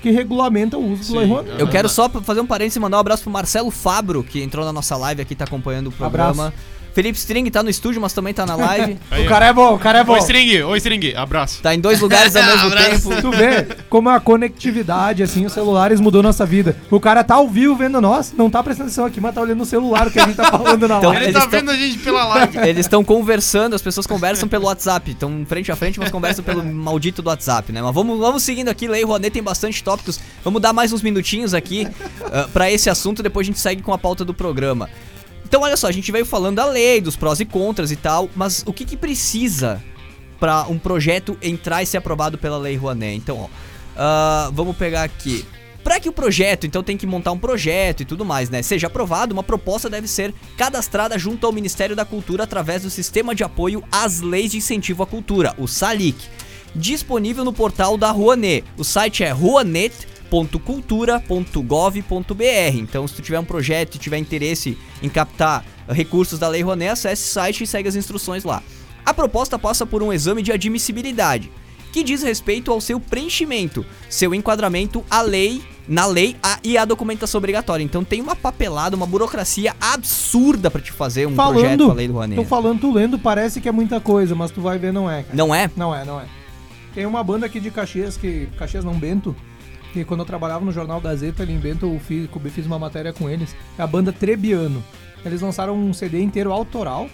[0.00, 1.60] que regulamenta o uso Sim, do Lei Rouanet.
[1.60, 1.94] Eu Ah, quero tá.
[1.94, 4.96] só fazer um parênteses e mandar um abraço pro Marcelo Fabro, que entrou na nossa
[4.96, 6.46] live aqui, tá acompanhando o programa.
[6.46, 6.71] Abraço.
[6.94, 8.98] Felipe String tá no estúdio, mas também tá na live.
[9.10, 10.12] Aí, O cara é bom, o cara é bom.
[10.12, 11.60] Oi, String, oi, String, abraço.
[11.62, 13.22] tá em dois lugares ao mesmo tempo.
[13.22, 16.76] Tu vê como a conectividade, assim, os celulares mudou nossa vida.
[16.90, 19.62] O cara tá ao vivo vendo nós, não tá prestando atenção aqui, mas tá olhando
[19.62, 21.24] o celular que a gente tá falando na Então, live.
[21.24, 22.58] Ele eles tá tão- vendo a gente pela live.
[22.68, 25.10] Eles estão conversando, as pessoas conversam pelo WhatsApp.
[25.10, 27.80] Estão frente a frente, mas conversam pelo maldito do WhatsApp, né?
[27.82, 30.20] Mas vamos, vamos seguindo aqui, Lei Rouanet tem bastante tópicos.
[30.44, 31.88] Vamos dar mais uns minutinhos aqui
[32.32, 34.88] ah, pra esse assunto, depois a gente segue com a pauta do programa.
[35.52, 38.30] Então, olha só, a gente veio falando da lei, dos prós e contras e tal,
[38.34, 39.84] mas o que que precisa
[40.40, 43.18] pra um projeto entrar e ser aprovado pela Lei Rouanet?
[43.18, 43.48] Então, ó,
[43.94, 45.44] ah, vamos pegar aqui.
[45.84, 48.62] Para que o projeto, então tem que montar um projeto e tudo mais, né?
[48.62, 53.34] Seja aprovado, uma proposta deve ser cadastrada junto ao Ministério da Cultura através do Sistema
[53.34, 56.16] de Apoio às Leis de Incentivo à Cultura, o SALIC,
[56.74, 58.64] disponível no portal da Rouanet.
[58.78, 59.30] O site é
[60.32, 62.76] rouanet.cultura.gov.br.
[62.76, 66.92] Então, se tu tiver um projeto e tiver interesse em captar recursos da Lei Rouanet,
[66.92, 68.62] acesse o site e segue as instruções lá.
[69.04, 71.50] A proposta passa por um exame de admissibilidade,
[71.92, 76.84] que diz respeito ao seu preenchimento, seu enquadramento à lei, na lei a- e a
[76.84, 77.82] documentação obrigatória.
[77.82, 81.94] Então tem uma papelada, uma burocracia absurda pra te fazer um projeto Falando, com a
[81.94, 82.40] lei do Rouanet.
[82.40, 85.24] tô falando, tu lendo, parece que é muita coisa, mas tu vai ver, não é,
[85.24, 85.36] cara.
[85.36, 85.68] Não é?
[85.76, 86.24] Não é, não é.
[86.94, 88.46] Tem uma banda aqui de Caxias, que.
[88.58, 89.34] Caxias não, Bento.
[89.92, 92.78] Que quando eu trabalhava no jornal Gazeta, ali em Bento, eu fiz, eu fiz uma
[92.78, 93.54] matéria com eles.
[93.78, 94.82] É a banda Trebiano.
[95.24, 97.08] Eles lançaram um CD inteiro autoral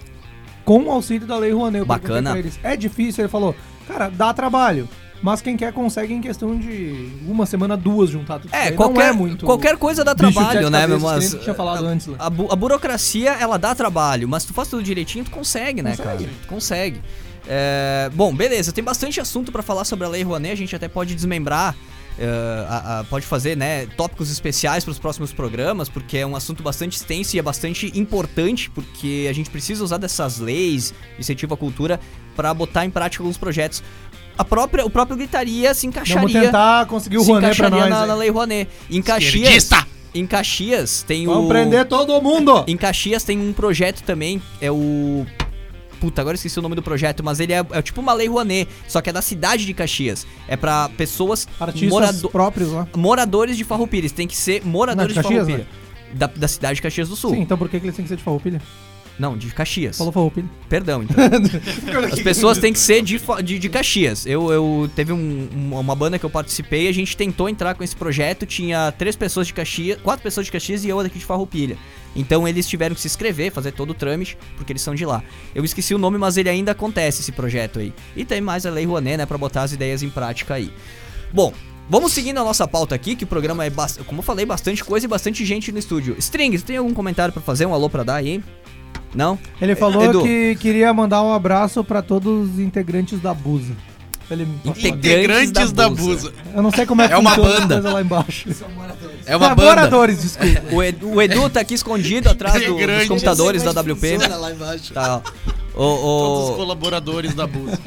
[0.65, 1.85] com o auxílio da Lei Rouanet.
[1.85, 2.35] Bacana.
[2.63, 3.23] É difícil?
[3.25, 3.55] Ele falou,
[3.87, 4.89] cara, dá trabalho.
[5.21, 9.13] Mas quem quer consegue em questão de uma semana, duas juntar tudo É, qualquer, é
[9.13, 11.01] muito qualquer coisa dá trabalho, né, meu?
[11.01, 12.07] Mas tinha falado antes.
[12.07, 12.17] lá.
[12.21, 15.97] a, bu- a burocracia, ela dá trabalho, mas tu faz tudo direitinho, tu consegue, né,
[15.97, 16.25] Consegue.
[16.25, 16.37] cara?
[16.43, 17.01] Tu consegue.
[17.49, 20.87] É, bom, beleza, tem bastante assunto pra falar sobre a Lei Rouanet, a gente até
[20.87, 21.75] pode desmembrar,
[22.69, 26.97] a- a- pode fazer, né, tópicos especiais pros próximos programas, porque é um assunto bastante
[26.97, 32.01] extenso e é bastante importante, porque a gente precisa usar dessas leis, incentivo à cultura,
[32.35, 33.83] pra botar em prática alguns projetos.
[34.37, 38.01] A própria, o próprio Gritaria se Vamos encaixaria tentar conseguir o Rouanet pra encaixaria nós.
[38.01, 38.15] na, na.
[38.15, 38.69] Lei Rouanet.
[38.89, 39.69] Em Caxias,
[40.15, 42.65] em Caxias tem Vamos o prender todo mundo!
[42.69, 45.27] Em Caxias tem um projeto também, é o
[46.01, 48.29] Puta, agora eu esqueci o nome do projeto, mas ele é, é tipo uma lei
[48.29, 50.27] Rouanet, só que é da cidade de Caxias.
[50.47, 52.87] É pra pessoas Artistas morado- próprios lá.
[52.97, 55.89] moradores de Farroupilha, tem que ser moradores Não, de de Caxias, Farroupilha.
[56.15, 57.33] Da, da cidade de Caxias do Sul.
[57.33, 58.63] Sim, então por que, que eles têm que ser de Farroupilha?
[59.19, 59.99] Não, de Caxias.
[59.99, 60.49] Falou Farroupilha.
[60.69, 61.17] Perdão, então.
[62.13, 64.25] As pessoas têm que ser de, de, de Caxias.
[64.27, 67.83] Eu, eu teve um- um- uma banda que eu participei, a gente tentou entrar com
[67.83, 71.25] esse projeto, tinha três pessoas de Caxias, quatro pessoas de Caxias e eu daqui de
[71.25, 71.77] Farroupilha.
[72.15, 75.23] Então eles tiveram que se inscrever, fazer todo o trâmite, porque eles são de lá.
[75.55, 77.93] Eu esqueci o nome, mas ele ainda acontece esse projeto aí.
[78.17, 80.71] E tem mais a Lei Rouanet, né, pra botar as ideias em prática aí.
[81.33, 81.53] Bom,
[81.89, 83.71] vamos seguindo a nossa pauta aqui, que o programa é,
[84.07, 86.17] como eu falei, bastante coisa e bastante gente no estúdio.
[86.19, 87.67] String, tu tem algum comentário pra fazer?
[87.67, 88.43] Um alô pra dar aí?
[89.15, 89.39] Não?
[89.61, 90.23] Ele falou Edu.
[90.23, 93.73] que queria mandar um abraço pra todos os integrantes da Busa.
[94.31, 94.47] Ele.
[94.65, 96.33] Integrantes Integrantes da da Busa.
[96.55, 97.75] Eu não sei como é que É uma banda.
[97.77, 98.49] coisa lá embaixo.
[99.25, 99.69] É uma Ah, banda.
[99.71, 100.63] Moradores, desculpa.
[100.75, 104.19] O Edu, o Edu tá aqui escondido atrás do- dos computadores da WP.
[104.19, 104.93] lá embaixo.
[104.93, 105.31] Tá, ó.
[105.75, 107.79] Todos os colaboradores da Busa.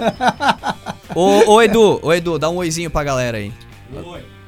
[1.14, 3.52] ô, ô, Edu, ô, Edu, dá um oizinho pra galera aí.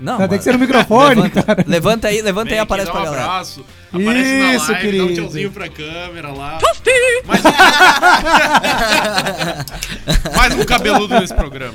[0.04, 0.38] Não, Vai ter mano.
[0.40, 1.64] que ser no microfone, levanta, cara.
[1.68, 3.24] levanta aí, levanta aí e Vem aqui, aparece dá pra um galera.
[3.24, 3.66] abraço.
[3.94, 5.06] Aparece na Isso, live, dá querido.
[5.06, 6.60] um tchauzinho pra câmera lá.
[7.26, 7.50] Mais um...
[10.36, 11.74] Mais um cabeludo nesse programa.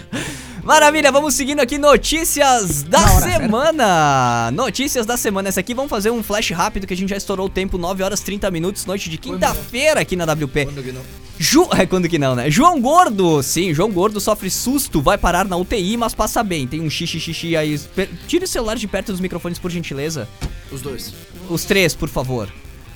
[0.69, 4.51] Maravilha, vamos seguindo aqui notícias da semana.
[4.51, 5.49] Notícias da semana.
[5.49, 8.03] Essa aqui vamos fazer um flash rápido que a gente já estourou o tempo, 9
[8.03, 10.67] horas 30 minutos, noite de quinta-feira aqui na WP.
[10.67, 11.01] Quando que não?
[11.39, 11.67] Ju...
[11.73, 12.51] É quando que não, né?
[12.51, 16.67] João Gordo, sim, João Gordo sofre susto, vai parar na UTI, mas passa bem.
[16.67, 17.79] Tem um xixi xixi aí.
[17.79, 20.29] Per- Tire o celular de perto dos microfones, por gentileza.
[20.71, 21.15] Os dois.
[21.49, 22.47] Os três, por favor.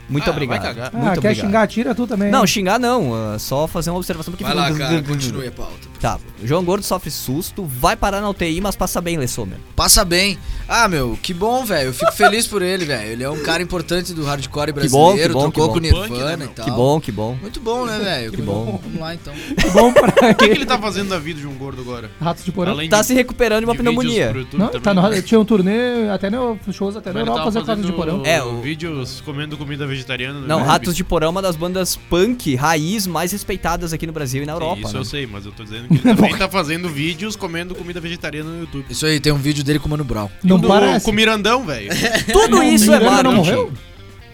[0.09, 0.61] Muito Ah, obrigado.
[0.63, 0.91] vai cagar.
[0.93, 1.47] Ah, Muito quer obrigado.
[1.47, 2.31] xingar, tira tu também.
[2.31, 5.93] Não, xingar não, ah, só fazer uma observação porque Vai lá, cara, continue a pauta.
[6.01, 9.57] Tá, João Gordo sofre susto, vai parar na UTI, mas passa bem, Lessomer.
[9.77, 10.37] Passa bem.
[10.69, 11.91] Ah, meu, que bom, velho.
[11.91, 13.09] Eu fico feliz por ele, velho.
[13.13, 15.75] Ele é um cara importante do hardcore Que bom, brasileiro, que bom, trocou que com
[15.75, 15.81] bom.
[16.03, 16.65] Nirvana Punk, né, e tal.
[16.65, 17.37] Que bom, que bom.
[17.41, 18.33] Muito bom, né, velho?
[18.33, 18.81] Que bom.
[18.83, 19.33] Vamos lá, então.
[19.63, 20.53] Que bom pra O que, que ele.
[20.55, 22.11] ele tá fazendo da vida de um gordo agora?
[22.21, 22.73] Ratos de porão.
[22.73, 24.33] Além Tá de, se recuperando de uma de pneumonia.
[24.35, 27.61] YouTube Não, tá no, tinha um turnê, até no, shows até na ele Europa fazer
[27.65, 28.23] Ratos de porão.
[28.25, 30.41] É, o- vídeos comendo comida vegetariana.
[30.41, 30.71] no Não, YouTube.
[30.73, 34.47] Ratos de Porão é uma das bandas punk raiz mais respeitadas aqui no Brasil e
[34.47, 34.83] na Sim, Europa.
[34.83, 34.99] Isso né?
[35.01, 38.51] eu sei, mas eu tô dizendo que ele também tá fazendo vídeos comendo comida vegetariana
[38.51, 38.87] no YouTube.
[38.91, 40.29] Isso aí, tem um vídeo dele com o Mano Brown.
[40.43, 41.05] Não Do- parece.
[41.05, 41.91] Com o Mirandão, velho.
[42.33, 43.37] Tudo isso é Miranda não marketing.
[43.57, 43.73] morreu?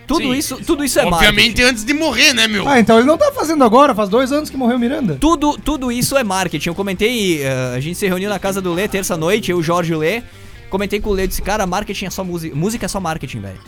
[0.07, 0.39] Tudo Sim.
[0.39, 1.63] isso, tudo isso é Obviamente marketing.
[1.69, 2.67] antes de morrer, né, meu?
[2.67, 5.19] Ah, então ele não tá fazendo agora, faz dois anos que morreu o Miranda.
[5.21, 6.71] Tudo, tudo isso é marketing.
[6.71, 9.93] Eu comentei, eh, a gente se reuniu na casa do Lê terça-noite, eu, o Jorge
[9.93, 10.23] e o Lê.
[10.71, 12.57] Comentei com o Lê, disse, cara, marketing é só música.
[12.57, 13.61] Música é só marketing, velho.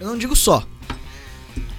[0.00, 0.64] Eu não digo só.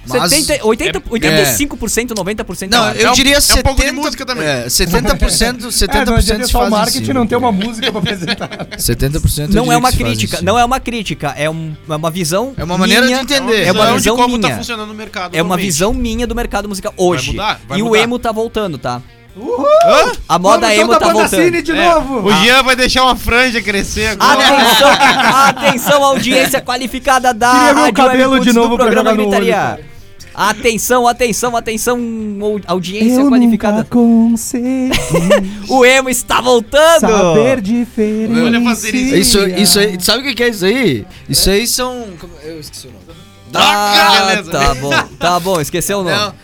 [0.08, 0.32] Mas...
[0.32, 3.62] 70, 80, é- 85%, 90% Não, é eu um- diria é um 70...
[3.62, 4.46] pouco de música também.
[4.46, 7.90] É, 70%, 70% É, não adianta se só o em marketing não ter uma música
[7.92, 8.48] pra apresentar.
[8.78, 10.44] 70% eu Não é uma crítica, si.
[10.44, 13.64] não é uma crítica, é, um- é uma visão É uma maneira minha, de entender.
[13.64, 14.50] É uma visão visão de como minha.
[14.50, 15.34] tá funcionando o mercado.
[15.36, 17.32] É uma visão minha do mercado musical hoje.
[17.32, 17.98] mudar, vai e o mudar.
[18.00, 19.02] emo tá voltando, tá?
[19.36, 19.66] Uhul!
[19.86, 20.12] Hã?
[20.28, 21.62] A moda Vamos emo tá voltando.
[21.62, 22.26] De É, novo!
[22.28, 24.40] O Jean vai deixar uma franja crescer agora.
[24.46, 24.88] Atenção,
[25.46, 29.80] atenção, audiência qualificada da Queria meu Rádio cabelo Web de do novo pra programa Gritaria.
[30.34, 31.98] Atenção, atenção, atenção,
[32.66, 33.78] audiência Eu qualificada.
[33.78, 34.90] nunca consegui
[35.68, 37.00] O emo está voltando.
[37.00, 37.58] saber.
[38.44, 39.40] Olha fazer isso.
[39.48, 41.04] Isso, aí, sabe o que é isso aí?
[41.28, 42.06] Isso aí são...
[42.44, 43.04] Eu esqueci o nome.
[43.54, 44.50] Ah, beleza.
[44.50, 46.16] tá bom, tá bom, esqueceu o nome.
[46.16, 46.34] Não,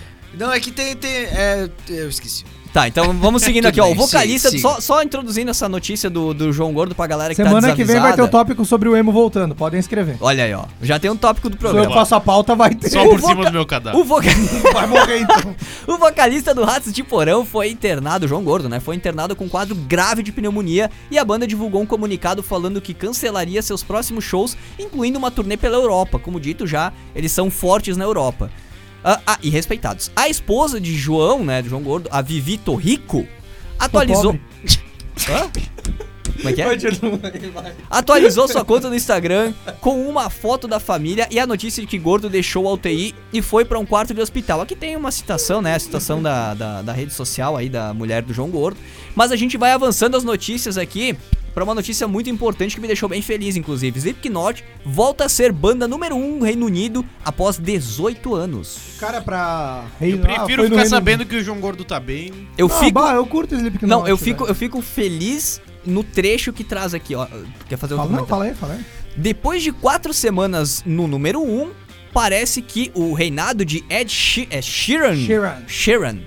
[0.48, 0.96] não, é que tem...
[0.96, 2.44] tem é, eu esqueci.
[2.74, 3.88] Tá, então vamos seguindo aqui, ó.
[3.88, 7.40] O vocalista, siga, só, só introduzindo essa notícia do, do João Gordo pra galera que
[7.40, 8.28] tá Semana que vem vai ter o desavisada.
[8.28, 10.16] tópico sobre o emo voltando, podem escrever.
[10.20, 10.64] Olha aí, ó.
[10.82, 11.94] Já tem um tópico do Se eu programa.
[11.94, 12.90] passo a pauta, vai ter.
[12.90, 14.00] Só por cima do meu cadáver.
[14.00, 14.26] O, voca...
[14.74, 15.54] Vai morrer então.
[15.86, 18.80] o vocalista do Ratos de Porão foi internado, João Gordo, né?
[18.80, 22.80] Foi internado com um quadro grave de pneumonia e a banda divulgou um comunicado falando
[22.80, 26.18] que cancelaria seus próximos shows, incluindo uma turnê pela Europa.
[26.18, 28.50] Como dito já, eles são fortes na Europa.
[29.04, 30.10] Ah, ah, e respeitados.
[30.16, 33.26] A esposa de João, né, de João Gordo, a Vivi Torrico,
[33.78, 34.38] atualizou.
[35.28, 35.50] Hã?
[36.36, 36.66] Como é que é?
[37.88, 41.98] Atualizou sua conta no Instagram com uma foto da família e a notícia de que
[41.98, 44.60] Gordo deixou a UTI e foi pra um quarto de hospital.
[44.60, 45.74] Aqui tem uma citação, né?
[45.74, 48.78] A citação da, da, da rede social aí da mulher do João Gordo.
[49.14, 51.16] Mas a gente vai avançando as notícias aqui
[51.54, 53.96] pra uma notícia muito importante que me deixou bem feliz, inclusive.
[53.98, 58.78] Slipknot volta a ser banda número 1 um no Reino Unido após 18 anos.
[58.98, 59.84] Cara, pra.
[60.00, 62.48] Eu prefiro ficar sabendo que o João Gordo tá bem.
[62.58, 62.92] Eu Ah, fico.
[62.92, 63.86] bah, eu curto Slipknot.
[63.88, 64.50] Não, eu fico, velho.
[64.50, 67.26] eu fico feliz no trecho que traz aqui, ó.
[67.68, 68.80] Quer fazer outro Fala, não, fala aí, fala aí.
[69.16, 71.70] Depois de quatro semanas no número 1, um,
[72.12, 75.62] parece que o reinado de Ed She é Sheeran, Sheeran.
[75.68, 76.18] Sheeran,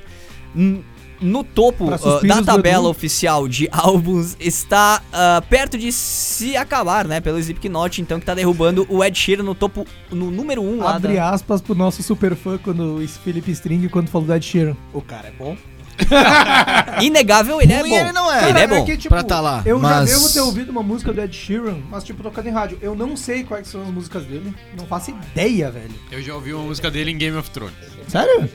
[0.55, 0.85] n-
[1.19, 7.19] no topo suspiros da tabela oficial de álbuns está ah, perto de se acabar, né,
[7.19, 10.77] pelo Slipknot, então que tá derrubando o Ed Sheeran no topo, no número 1 um
[10.79, 11.29] lá Abre da...
[11.29, 14.75] aspas pro nosso super fã quando o Felipe String quando falou do Ed Sheeran.
[14.93, 15.57] O cara é bom.
[17.01, 17.95] Inegável, ele é bom.
[17.95, 18.49] ele não é.
[18.49, 18.85] Ele é bom.
[18.85, 21.35] que, tipo, pra tá lá, Eu mas- já devo ter ouvido uma música do Ed
[21.35, 22.77] Sheeran, mas tipo, tocando em rádio.
[22.81, 24.53] Eu não sei quais são as músicas dele.
[24.77, 25.93] Não faço ideia, velho.
[26.11, 27.73] Eu já ouvi uma música dele em Game of Thrones.
[28.07, 28.47] Sério?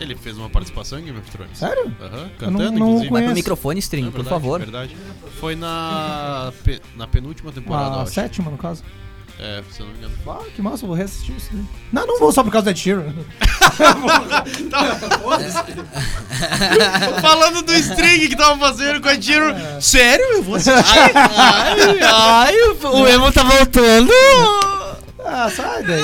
[0.00, 1.58] Ele fez uma participação em Game of Thrones.
[1.58, 1.94] Sério?
[2.00, 3.10] Aham, Eu não- cantando, não inclusive.
[3.10, 4.58] Vai pro microfone, String, É por verdade, favor.
[4.60, 4.96] Verdade.
[5.38, 8.12] Foi na, pe- na penúltima temporada, eu A acho.
[8.12, 8.82] sétima, no caso.
[9.38, 10.14] É, se eu não me engano.
[10.26, 11.48] Ah, que massa, eu vou reassistir isso.
[11.52, 11.64] daí.
[11.92, 13.14] Não, não vou só por causa do Ed Sheeran.
[17.20, 19.54] Falando do string que tava fazendo com a Jiro.
[19.80, 20.24] Sério?
[20.32, 20.98] Eu vou assistir.
[21.16, 24.10] Ai, ai, o emo tá voltando.
[25.24, 26.02] Ah, sai daí.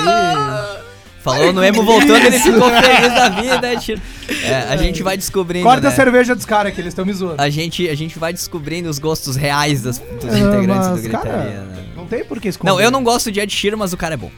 [1.33, 3.73] Falou no emo voltando, ele ficou feliz da vida.
[3.73, 4.01] Ed Sheeran.
[4.43, 5.87] É, a gente vai descobrindo, Corta né?
[5.87, 7.41] a cerveja dos caras que eles estão me zoando.
[7.41, 11.09] A gente, a gente vai descobrindo os gostos reais das, dos Ah, integrantes mas, do
[11.09, 11.83] cara, Gritaria, né?
[11.95, 12.71] Não tem por que esconder.
[12.71, 14.31] Não, eu não gosto de Ed Sheeran, mas o cara é bom.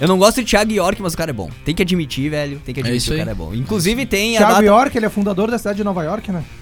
[0.00, 1.48] Eu não gosto de Thiago York, mas o cara é bom.
[1.64, 2.60] Tem que admitir, velho.
[2.64, 3.18] Tem que É admitir isso que o aí.
[3.20, 3.54] cara é bom.
[3.54, 4.64] Inclusive tem a Thiago data...
[4.66, 6.42] York, ele é fundador da cidade de Nova York, né?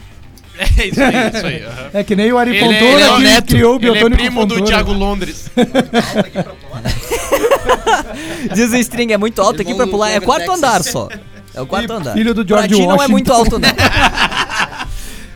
[0.78, 1.62] É isso aí, isso aí.
[1.66, 1.90] aham.
[1.94, 3.90] É que nem o Ari Ele, Fontoura é o que neto, criou o ele é
[3.90, 4.72] Biotônico primo do Fontoura.
[4.72, 5.50] Thiago Londres.
[8.54, 10.10] Diz o string, é muito alto aqui Irmão pra pular.
[10.10, 11.08] É quarto andar só.
[11.54, 12.14] É o quarto andar.
[12.14, 13.12] filho do pra George ti não é Washington.
[13.12, 13.68] muito alto, não.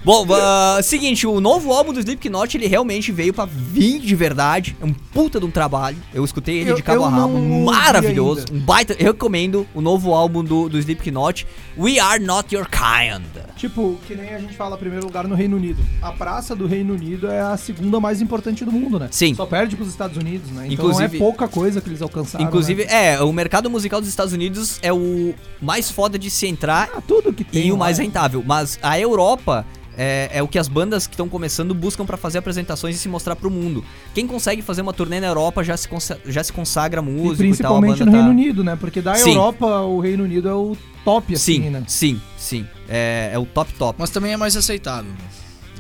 [0.08, 4.74] Bom, ah, seguinte, o novo álbum do Slipknot, ele realmente veio pra vir de verdade.
[4.80, 5.98] É um puta de um trabalho.
[6.14, 7.38] Eu escutei ele Eu- de cabo a rabo.
[7.66, 8.46] Maravilhoso.
[8.50, 8.96] Um baita.
[8.98, 13.26] Eu recomendo o novo álbum do, do Slipknot, We Are Not Your Kind.
[13.58, 15.82] Tipo, que nem a gente fala primeiro lugar no Reino Unido.
[16.00, 19.08] A praça do Reino Unido é a segunda mais importante do mundo, né?
[19.10, 19.34] Sim.
[19.34, 20.68] Só perde pros Estados Unidos, né?
[20.70, 22.46] Então Inclusive- é pouca coisa que eles alcançaram.
[22.46, 23.12] Inclusive, né?
[23.14, 27.02] é, o mercado musical dos Estados Unidos é o mais foda de se entrar Ah,
[27.06, 27.66] tudo que tem.
[27.66, 28.42] e o mais rentável.
[28.46, 29.66] Mas a Europa
[29.98, 33.08] é, é o que as bandas que estão começando buscam pra fazer apresentações e se
[33.08, 33.84] mostrar pro mundo.
[34.14, 37.26] Quem consegue fazer uma turnê na Europa já se, consa- já se consagra E músico
[37.26, 37.76] e, tal.
[37.76, 38.76] a principalmente banda no tá- Reino Unido, né?
[38.80, 39.30] Porque da Sim.
[39.30, 41.82] Europa, o Reino Unido é o top, assim, Sim, né?
[41.88, 42.66] sim, sim.
[42.88, 43.96] É, é o top top.
[43.98, 45.10] Mas também é mais aceitável.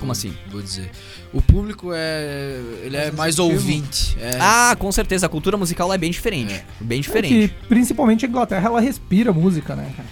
[0.00, 0.32] Como assim?
[0.50, 0.90] Vou dizer.
[1.32, 2.60] O público é.
[2.84, 4.16] Ele é mais ouvinte.
[4.20, 5.26] É, Ah, com certeza.
[5.26, 6.62] A cultura musical lá é bem diferente.
[6.80, 7.48] Bem É diferente.
[7.48, 10.08] que, principalmente a Inglaterra, ela respira música, né, cara?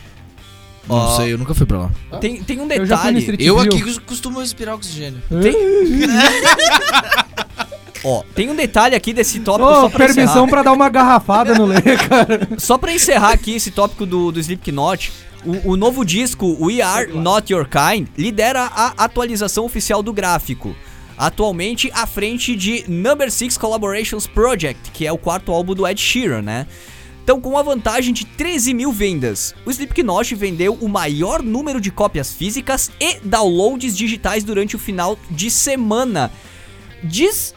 [0.88, 1.90] Não Ó, sei, eu nunca fui pra lá.
[2.20, 3.18] Tem, tem um Eu já fui no detalhe.
[3.18, 3.72] Street Eu View.
[3.72, 5.20] aqui cos- costumo respirar oxigênio.
[8.04, 10.46] Ó, tem um detalhe aqui desse tópico Ô, só pra permissão encerrar.
[10.48, 12.48] pra dar uma garrafada no Lê, cara.
[12.58, 15.12] Só pra encerrar aqui esse tópico do, do Slipknot,
[15.44, 20.76] o, o novo disco We Are Not Your Kind lidera a atualização oficial do gráfico.
[21.18, 26.00] Atualmente à frente de Number 6 Collaborations Project, que é o quarto álbum do Ed
[26.00, 26.66] Sheeran, né?
[27.26, 31.90] Então, com uma vantagem de 13 mil vendas, o Slipknot vendeu o maior número de
[31.90, 36.30] cópias físicas e downloads digitais durante o final de semana.
[37.02, 37.52] Diz.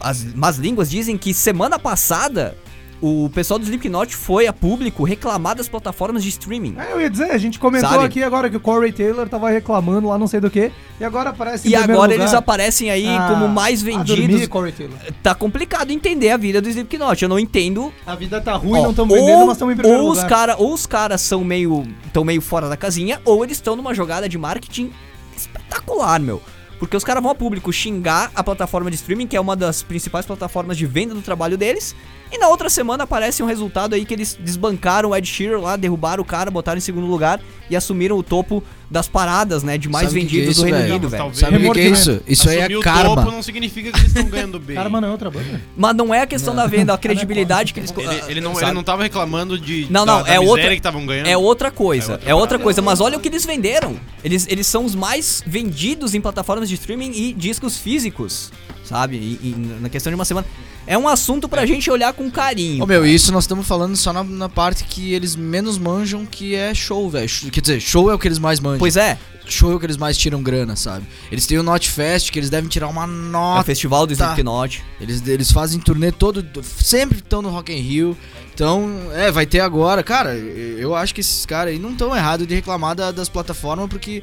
[0.00, 2.56] As más línguas dizem que semana passada
[3.02, 6.76] o pessoal do Slipknot foi a público reclamar das plataformas de streaming.
[6.78, 8.04] É, eu ia dizer, a gente comentou Sabe?
[8.04, 10.70] aqui agora que o Corey Taylor tava reclamando lá não sei do que,
[11.00, 12.20] e agora aparece E agora lugar.
[12.20, 14.16] eles aparecem aí Ah, como mais vendidos.
[14.28, 14.96] dormir, Corey Taylor.
[15.22, 17.22] Tá complicado entender a vida do Slipknot.
[17.22, 17.92] Eu não entendo.
[18.06, 20.28] A vida tá ruim, Ó, não estamos vendendo, mas estamos em primeiro ou os lugar.
[20.28, 23.94] cara, ou os caras são meio tão meio fora da casinha, ou eles estão numa
[23.94, 24.92] jogada de marketing
[25.36, 26.42] espetacular, meu.
[26.78, 29.82] Porque os caras vão a público xingar a plataforma de streaming, que é uma das
[29.82, 31.94] principais plataformas de venda do trabalho deles.
[32.32, 35.76] E na outra semana aparece um resultado aí que eles desbancaram o Ed Sheeran lá,
[35.76, 39.88] derrubaram o cara, botaram em segundo lugar e assumiram o topo das paradas, né, de
[39.88, 40.88] mais Sabe o que que é vendidos isso, do Reino?
[40.90, 41.22] Unido, velho.
[41.22, 42.20] talvez- Sabe o que, é isso?
[42.26, 43.14] Isso aí é Assumir o karma.
[43.16, 44.76] topo não significa que eles estão ganhando bem.
[44.76, 45.60] Karma não é outra banda.
[45.76, 48.66] Mas não é a questão da venda, a credibilidade que eles Ele, ele não, sabe?
[48.66, 51.26] ele não tava reclamando de Não, não, da é miséria outra- que estavam ganhando.
[51.28, 53.96] É outra coisa, É outra é outra coisa, mas olha o que eles venderam.
[54.24, 58.50] Eles, eles são os mais vendidos em plataformas de streaming e discos físicos,
[58.90, 59.16] sabe?
[59.16, 60.46] E, e na questão de uma semana.
[60.86, 62.82] É um assunto pra gente olhar com carinho.
[62.82, 66.54] Ô meu, isso nós estamos falando só na, na parte que eles menos manjam, que
[66.56, 67.28] é show, velho.
[67.52, 68.78] Quer dizer, show é o que eles mais manjam.
[68.80, 69.16] Pois é,
[69.46, 71.04] Show é o que eles mais tiram grana, sabe?
[71.30, 73.64] Eles têm o Not Fest, que eles devem tirar uma é o nota.
[73.64, 74.12] festival do.
[74.12, 74.82] Slipknot.
[75.00, 76.44] Eles, eles fazem turnê todo.
[76.62, 78.16] Sempre estão no Rock in Rio.
[78.54, 80.04] Então, é, vai ter agora.
[80.04, 83.88] Cara, eu acho que esses caras aí não estão errados de reclamar da- das plataformas,
[83.88, 84.22] porque.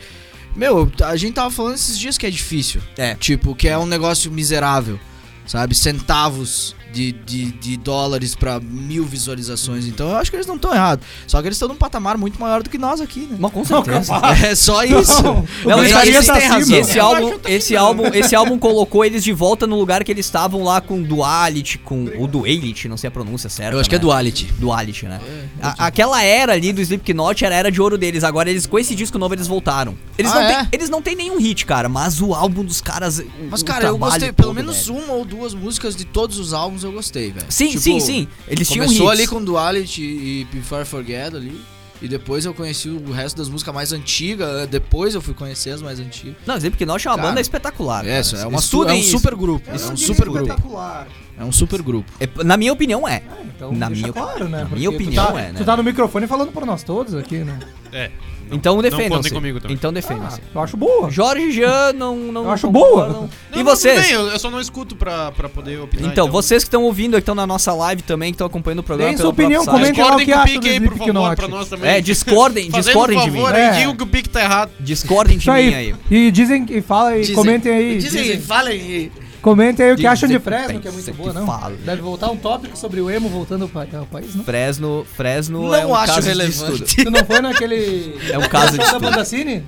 [0.56, 2.82] Meu, a gente tava falando esses dias que é difícil.
[2.98, 3.16] É.
[3.16, 5.00] Tipo, que é um negócio miserável.
[5.46, 5.76] Sabe?
[5.76, 9.86] Centavos de, de, de dólares pra mil visualizações.
[9.86, 11.06] Então eu acho que eles não estão errados.
[11.28, 13.38] Só que eles estão num patamar muito maior do que nós aqui, né?
[13.40, 14.14] Mas com certeza.
[14.48, 15.22] É só isso.
[15.24, 16.58] Não, Não, o esse, gritaria esse, tá razão.
[16.58, 16.78] acima.
[16.80, 20.64] esse álbum, esse álbum, esse álbum colocou eles de volta no lugar que eles estavam
[20.64, 23.74] lá com Duality, com o Duality, não sei a pronúncia certa.
[23.76, 24.02] Eu acho que é né?
[24.04, 24.46] Duality.
[24.58, 25.20] Duality, né?
[25.62, 28.24] A- aquela era ali do Slipknot era a era de ouro deles.
[28.24, 29.96] Agora eles com esse disco novo eles voltaram.
[30.18, 30.56] Eles, Ah, não, é?
[30.58, 33.22] têm, eles não têm nenhum hit, cara, mas o álbum dos caras.
[33.50, 34.32] Mas, o cara, eu gostei.
[34.32, 35.00] Pelo menos velho.
[35.00, 37.46] uma ou duas músicas de todos os álbuns eu gostei, velho.
[37.50, 38.28] Sim, Tipo, sim, sim.
[38.48, 39.20] Eles tinham Começou hits.
[39.20, 41.60] ali com Duality e Before I Forget ali.
[42.00, 44.68] E depois eu conheci o resto das músicas mais antigas.
[44.68, 46.36] Depois eu fui conhecer as mais antigas.
[46.46, 48.06] Não, Slipknot é uma Cara, banda espetacular.
[48.08, 48.44] É, cara.
[48.44, 49.68] é, uma su é um super grupo.
[49.70, 50.42] É não um super grupo.
[50.48, 51.08] espetacular.
[51.40, 52.12] É um super grupo.
[52.20, 53.24] É, Na minha opinião, é.
[53.56, 54.60] Então, Na minha- claro, né?
[54.60, 55.54] na Porque minha tu opinião, tá- é, né?
[55.58, 57.58] Tu tá no microfone falando por nós todos aqui, né?
[57.92, 58.12] É.
[58.52, 59.30] Então contem defendam-se.
[59.32, 59.76] comigo também.
[59.76, 60.42] Então Ah, defendam-se.
[60.54, 61.10] eu acho boa.
[61.12, 62.16] Jorge Jean não.
[62.18, 63.30] não Eu acho boa.
[63.54, 63.96] E Não, vocês?
[63.96, 66.10] Não, tudo bem, eu, eu só não escuto pra, pra poder opinar.
[66.12, 68.84] Então, vocês que estão ouvindo, que estão na nossa live também, que estão acompanhando o
[68.84, 69.12] programa.
[69.12, 69.96] Pelo sua opinião, próprio site.
[69.96, 71.70] comente lá o Discordem que com o acha Pique do aí, por favor, pra nós
[71.70, 71.90] também.
[71.92, 73.40] É, discordem, discordem de mim.
[73.40, 73.70] favor É.
[73.70, 74.72] aí, digam que o Pique tá errado.
[74.80, 75.96] Discordem de mim aí.
[76.10, 78.40] E dizem e fala e comentem aí.
[78.40, 79.12] falem aí.
[79.50, 81.40] Comentem aí o que Dizem acham de que Fresno, que é muito pensa boa, que
[81.40, 81.46] não?
[81.46, 81.76] fala.
[81.86, 84.44] Deve voltar um tópico sobre o emo voltando ao pa- ao país, não?
[84.44, 86.84] Fresno, Fresno Não é um acho caso de relevante.
[86.84, 87.04] estudo.
[87.06, 88.18] Tu não foi naquele...
[88.32, 89.64] É um caso de da estudo.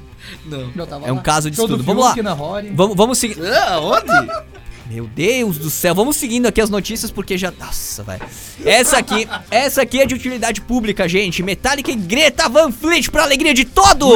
[0.75, 0.85] Não.
[0.85, 1.21] Tava É um lá.
[1.21, 1.85] caso de Show do estudo.
[1.85, 2.13] Vamos lá.
[2.13, 2.71] Fiuk na Rory.
[2.75, 3.37] Vamos, vamos seguir.
[3.45, 4.05] Ah, onde?
[4.89, 7.51] Meu Deus do céu, vamos seguindo aqui as notícias porque já.
[7.51, 8.21] Nossa, velho.
[8.65, 11.43] Essa aqui, essa aqui é de utilidade pública, gente.
[11.43, 14.09] Metallica e Greta Van Fleet pra alegria de todos.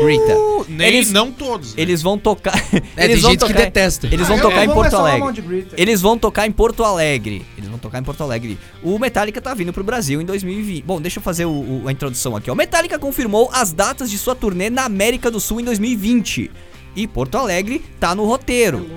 [0.00, 0.36] Greta.
[0.68, 1.74] Nem, Eles- não todos.
[1.76, 2.54] Eles vão tocar.
[2.96, 3.64] É, eles tem vão gente que tocar.
[3.64, 4.06] detesta.
[4.06, 5.66] Eles vão Ah, eu tocar em Porto Alegre.
[5.76, 7.44] Eles vão tocar em Porto Alegre.
[7.58, 8.58] Eles vão tocar em Porto Alegre.
[8.84, 10.84] O Metallica tá vindo pro Brasil em 2020.
[10.84, 11.50] Bom, deixa eu fazer o-
[11.82, 12.48] o- a introdução aqui.
[12.48, 12.52] ó.
[12.52, 16.48] O Metallica confirmou as datas de sua turnê na América do Sul em 2020.
[16.94, 18.88] E Porto Alegre tá no roteiro.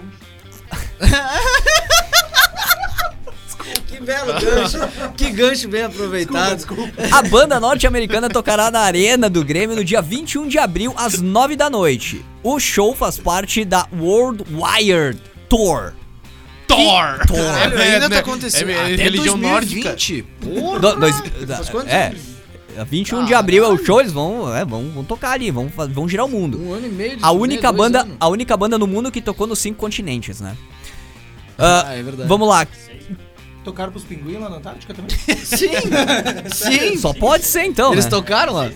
[3.87, 4.77] Que belo gancho.
[5.15, 6.65] que gancho bem aproveitado.
[7.11, 11.55] A banda norte-americana tocará na Arena do Grêmio no dia 21 de abril, às 9
[11.55, 12.23] da noite.
[12.43, 15.93] O show faz parte da World Wired Tour.
[16.67, 17.19] Thor!
[17.27, 18.69] Caralho, ainda tá acontecendo.
[18.71, 20.23] É, é Até religião 2020.
[20.41, 20.79] Porra.
[20.79, 22.13] Do- dois- Faz quantos é,
[22.77, 22.89] anos?
[22.89, 26.07] 21 de abril é o show, eles vão, é, vão, vão tocar ali, vão, vão
[26.07, 26.61] girar o mundo.
[26.61, 28.15] Um ano e meio de A turnê, única dois banda, anos.
[28.19, 30.55] a única banda no mundo que tocou nos cinco continentes, né?
[31.57, 32.27] Ah, Ah, é verdade.
[32.27, 32.65] vamos lá.
[33.63, 35.15] Tocaram pros pinguins lá na Antártica também?
[35.37, 35.69] Sim.
[36.51, 36.97] Sim.
[36.97, 38.11] Só pode ser então, Eles né?
[38.11, 38.69] tocaram lá?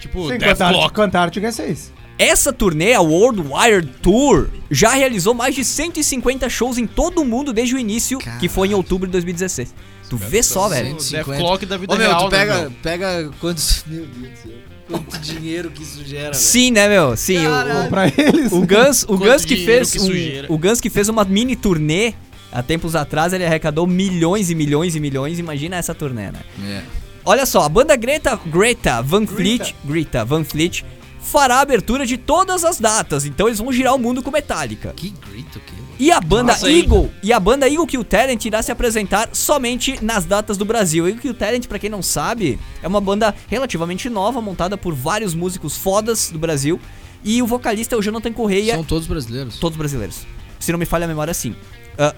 [0.00, 1.00] Tipo, Sim, Death Antártica, Block.
[1.00, 1.92] Antártica é seis.
[2.18, 7.24] Essa turnê, a World Wired Tour, já realizou mais de 150 shows em todo o
[7.24, 9.72] mundo desde o início, que foi em outubro de 2016.
[10.08, 10.90] Tu vê só, velho.
[10.90, 11.38] Death 150.
[11.42, 12.70] Clock da vida Ô, meu, real, tu né, pega, meu?
[12.82, 13.84] pega quantos...
[13.88, 14.52] Meu Deus do céu.
[14.88, 16.34] Quanto dinheiro que isso gera, velho.
[16.34, 17.14] Sim, né, meu?
[17.16, 17.88] Sim, o-.
[17.90, 18.50] Pra eles.
[18.52, 21.54] o, o Guns, o Guns que fez que um- o Guns que fez uma mini
[21.54, 22.14] turnê
[22.50, 25.38] há tempos atrás, ele arrecadou milhões e milhões e milhões.
[25.38, 26.40] Imagina essa turnê, né?
[26.64, 26.82] É.
[27.22, 30.82] Olha só, a banda Greta, Greta Van Fleet, Greta Van Fleet
[31.20, 34.94] fará a abertura de todas as datas, então eles vão girar o mundo com Metallica.
[34.96, 35.87] Que grito que...
[35.98, 36.80] E a banda Nossa, hein?
[36.80, 41.08] Eagle, e a banda Eagle Kill Talent irá se apresentar somente nas datas do Brasil.
[41.08, 45.34] Eagle Kill Talent, pra quem não sabe, é uma banda relativamente nova, montada por vários
[45.34, 46.80] músicos fodas do Brasil,
[47.24, 49.58] e o vocalista é o Jonathan Correia, São todos brasileiros.
[49.58, 50.26] todos brasileiros.
[50.60, 51.56] Se não me falha a memória, sim.
[51.98, 52.14] Ah,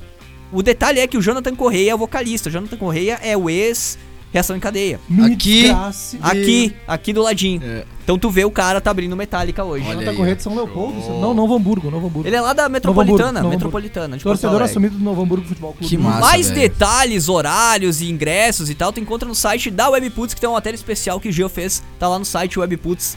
[0.53, 3.49] o detalhe é que o Jonathan Correia é o vocalista, o Jonathan Correia é o
[3.49, 3.99] ex
[4.33, 5.01] Reação em Cadeia.
[5.25, 6.19] Aqui- desgrace.
[6.23, 7.61] Aqui, aqui do ladinho.
[7.65, 7.85] É.
[8.05, 9.85] Então tu vê o cara tá abrindo Metallica hoje.
[9.89, 10.99] Olha aí, Correia de São Leopoldo.
[11.21, 12.29] Não, Novo Hamburgo, Novo Hamburgo.
[12.29, 14.17] Ele é lá da Metropolitana, Novo Metropolitana.
[14.17, 15.89] de Porto Torcedor assumido do Novo Hamburgo Futebol Clube.
[15.89, 16.21] Que massa.
[16.21, 16.61] Mais velho.
[16.61, 20.55] detalhes, horários e ingressos e tal, tu encontra no site da Webputs, que tem uma
[20.55, 21.83] matéria especial que o Geo fez.
[21.99, 23.17] Tá lá no site Esse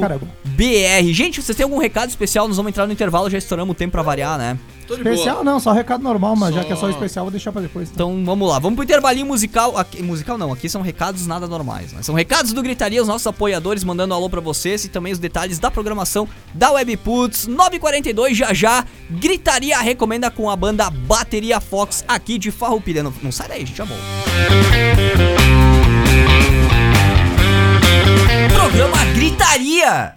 [0.00, 0.18] cara
[0.84, 1.02] é.
[1.04, 2.46] Gente, vocês têm algum recado especial?
[2.46, 4.58] Nós vamos entrar no intervalo, já estouramos o tempo pra variar, né?
[4.90, 7.62] Especial não, só recado normal, mas já Só- que é só especial, vou deixar pra
[7.62, 7.90] depois.
[7.90, 8.12] Então.
[8.12, 9.76] Então vamos lá, vamos pro intervalinho musical.
[9.78, 12.02] Aqui, musical não, aqui são recados nada normais, né?
[12.02, 15.18] São recados do Gritaria, os nossos apoiadores mandando um alô pra vocês e também os
[15.18, 18.84] detalhes da programação da Webputs 942 já já.
[19.10, 23.02] Gritaria recomenda com a banda Bateria Fox aqui de Farroupilha.
[23.02, 24.02] Não, não sai daí, gente, já volta.
[28.72, 30.16] Programa Gritaria.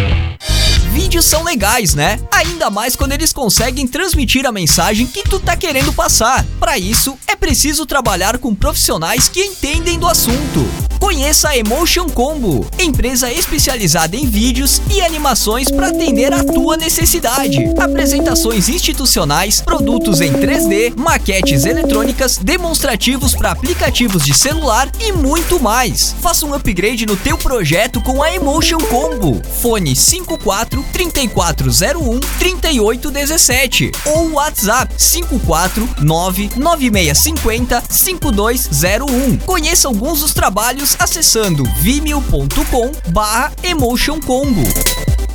[0.91, 2.19] Vídeos são legais, né?
[2.29, 6.45] Ainda mais quando eles conseguem transmitir a mensagem que tu tá querendo passar.
[6.59, 10.67] Para isso, é preciso trabalhar com profissionais que entendem do assunto.
[10.99, 17.57] Conheça a Emotion Combo, empresa especializada em vídeos e animações para atender a tua necessidade.
[17.79, 26.15] Apresentações institucionais, produtos em 3D, maquetes eletrônicas, demonstrativos para aplicativos de celular e muito mais.
[26.21, 29.41] Faça um upgrade no teu projeto com a Emotion Combo.
[29.59, 39.37] Fone 54 3401 3817 ou WhatsApp 549 9650 5201.
[39.39, 44.63] Conheça alguns dos trabalhos acessando vimeo.com barra Emotion Combo.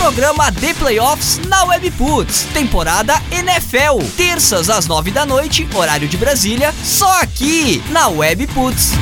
[0.00, 6.74] Programa The Playoffs na Webputs, temporada NFL, terças às nove da noite, horário de Brasília,
[6.82, 8.92] só aqui na Webputs.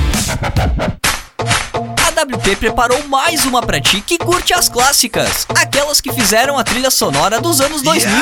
[2.04, 6.64] A WP preparou mais uma pra ti que curte as clássicas, aquelas que fizeram a
[6.64, 8.12] trilha sonora dos anos 2000.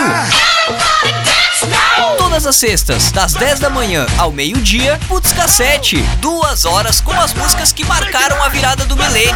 [2.19, 5.97] Todas as sextas, das 10 da manhã ao meio-dia, Putz Cassete.
[6.21, 9.35] Duas horas com as músicas que marcaram a virada do milênio.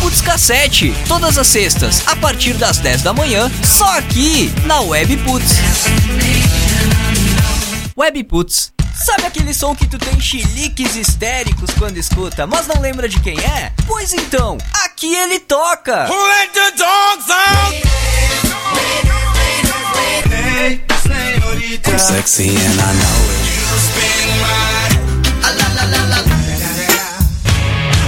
[0.00, 0.94] Putz Cassete.
[1.08, 5.56] Todas as sextas, a partir das 10 da manhã, só aqui na Web Putz.
[7.96, 8.72] Web Putz.
[8.94, 13.38] Sabe aquele som que tu tem chiliques histéricos quando escuta, mas não lembra de quem
[13.40, 13.72] é?
[13.86, 16.06] Pois então, aqui ele toca!
[21.98, 23.40] Sexy and I know it.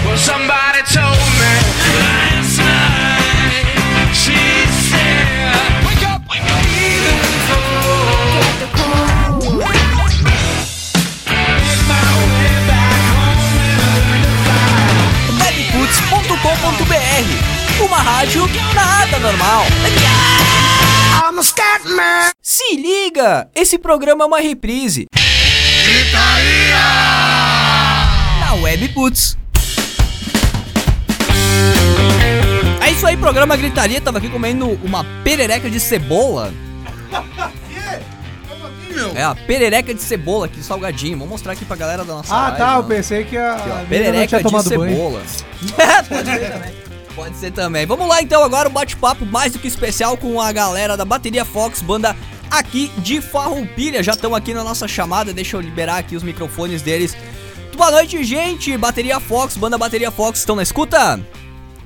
[0.05, 1.53] Well, somebody told me
[2.01, 3.65] last night.
[4.13, 4.37] She
[4.89, 5.27] said,
[5.87, 8.43] "Wake up, wake up." Even before
[11.31, 12.03] make my
[12.35, 13.41] way back home
[15.41, 17.27] webputs.com.br
[17.85, 19.65] Uma rádio nada normal.
[21.25, 21.72] I'm a man.
[22.41, 25.07] Se liga, esse programa é uma reprise.
[28.41, 29.37] Na Webputs.
[32.81, 34.01] É isso aí, programa Gritaria.
[34.01, 36.53] Tava aqui comendo uma perereca de cebola.
[39.17, 41.19] É a perereca de cebola aqui, salgadinho.
[41.19, 42.75] Vou mostrar aqui pra galera da nossa Ah, live, tá.
[42.75, 42.83] Eu ó.
[42.83, 43.55] pensei que a.
[43.55, 45.23] Aqui, ó, a perereca tinha de cebola.
[46.09, 46.92] Pode ser também.
[47.15, 47.85] Pode ser também.
[47.85, 51.45] Vamos lá então agora um bate-papo mais do que especial com a galera da Bateria
[51.45, 52.17] Fox, banda
[52.51, 54.03] aqui de Farroupilha.
[54.03, 57.17] Já estão aqui na nossa chamada, deixa eu liberar aqui os microfones deles.
[57.77, 58.77] Boa noite, gente.
[58.77, 61.21] Bateria Fox, banda Bateria Fox, estão na escuta?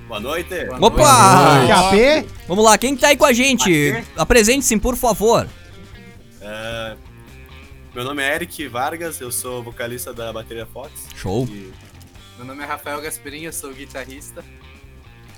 [0.07, 0.55] Boa noite.
[0.81, 1.67] Opa!
[1.67, 2.27] KP?
[2.47, 4.05] Vamos lá, quem que tá aí com a gente?
[4.17, 5.49] Apresente-se, por favor.
[6.41, 6.97] É,
[7.93, 10.93] meu nome é Eric Vargas, eu sou vocalista da Bateria Fox.
[11.17, 11.47] Show.
[11.51, 11.73] E
[12.37, 14.45] Meu nome é Rafael Gasperin, eu sou guitarrista.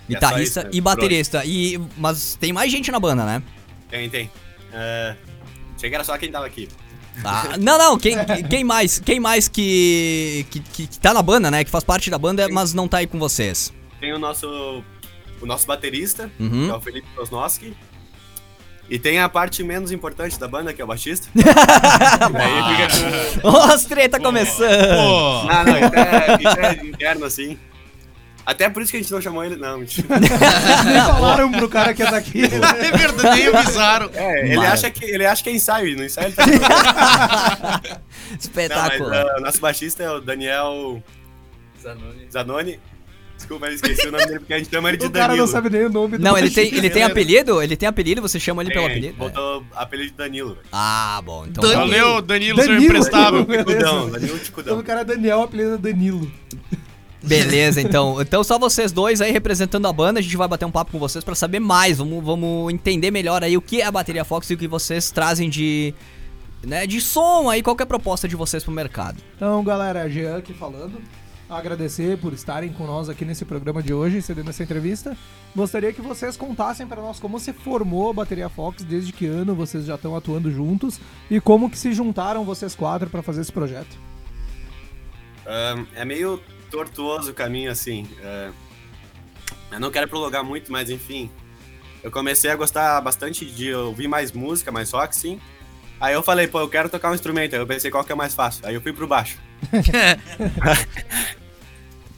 [0.08, 0.70] Guitarrista É isso, né?
[0.72, 1.42] e baterista.
[1.44, 3.42] E, mas tem mais gente na banda, né?
[3.90, 4.30] tem, tem.
[4.72, 5.14] É,
[5.76, 6.68] achei que era só quem tava aqui.
[7.24, 8.16] Ah, não, não, quem,
[8.48, 9.00] quem mais?
[9.00, 11.64] Quem mais que, que, que, que tá na banda, né?
[11.64, 13.72] Que faz parte da banda, mas não tá aí com vocês.
[13.98, 14.46] Tem o nosso,
[15.40, 16.66] o nosso baterista, Uhum.
[16.66, 17.74] que é o Felipe Tosnoski.
[18.90, 21.28] E tem a parte menos importante da banda, que é o baixista.
[21.36, 24.88] Aí fica treta começando.
[24.88, 27.58] Não, não, isso é, isso é interno, assim.
[28.48, 29.76] Até por isso que a gente não chamou ele, não.
[29.80, 30.08] mentira.
[30.18, 32.40] Nem falaram pro cara que é daqui.
[32.48, 34.10] é verdade, nem avisaram.
[34.14, 34.72] É, ele Mara.
[34.72, 36.46] acha, que, ele acha que é ensaio, e no ensaio ele tá...
[36.48, 37.80] Não,
[38.30, 39.10] mas Espetáculo.
[39.10, 41.02] o nosso baixista é o Daniel
[41.82, 42.26] Zanoni.
[42.32, 42.80] Zanoni.
[43.36, 45.46] Desculpa, eu esqueci o nome dele porque a gente chama ele de O cara Danilo.
[45.46, 47.62] não sabe nem o nome do Não, ele tem, ele tem apelido?
[47.62, 48.22] Ele tem apelido?
[48.22, 49.14] Você chama ele pelo apelido?
[49.16, 50.54] Botou apelido de Danilo.
[50.54, 50.66] velho.
[50.72, 51.44] Ah, bom.
[51.46, 51.80] Então Danilo.
[51.86, 52.84] Valeu, Danilo, seu Danilo.
[52.86, 53.44] imprestável.
[53.44, 54.78] Ticudão, Danilo Então, Ticudão.
[54.78, 56.32] o cara é Daniel, o apelido é Danilo.
[57.22, 58.20] Beleza, então.
[58.20, 60.98] Então só vocês dois aí representando a banda, a gente vai bater um papo com
[60.98, 64.48] vocês pra saber mais, vamos, vamos entender melhor aí o que é a bateria Fox
[64.50, 65.94] e o que vocês trazem de
[66.62, 69.22] né, de som aí, qual que é a proposta de vocês pro mercado.
[69.36, 71.00] Então, galera, Jean aqui falando.
[71.48, 75.16] Agradecer por estarem com nós aqui nesse programa de hoje, cedendo essa entrevista.
[75.56, 79.54] Gostaria que vocês contassem para nós como se formou a Bateria Fox, desde que ano
[79.54, 81.00] vocês já estão atuando juntos
[81.30, 83.96] e como que se juntaram vocês quatro para fazer esse projeto.
[85.46, 86.38] Ahn, é meio
[86.70, 88.08] tortuoso o caminho, assim.
[88.22, 88.50] é.
[89.72, 91.30] eu não quero prolongar muito, mas enfim.
[92.02, 95.40] Eu comecei a gostar bastante de ouvir mais música, mais rock, sim.
[96.00, 97.54] Aí eu falei, pô, eu quero tocar um instrumento.
[97.54, 98.64] Aí eu pensei qual que é mais fácil.
[98.66, 99.36] Aí eu fui pro baixo.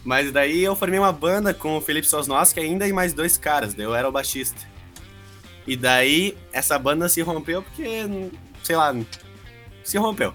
[0.04, 3.74] Mas daí eu formei uma banda com o Felipe Sosnoski ainda e mais dois caras.
[3.74, 4.60] Daí eu era o baixista.
[5.66, 8.04] E daí essa banda se rompeu porque,
[8.62, 8.94] sei lá,
[9.84, 10.34] se rompeu.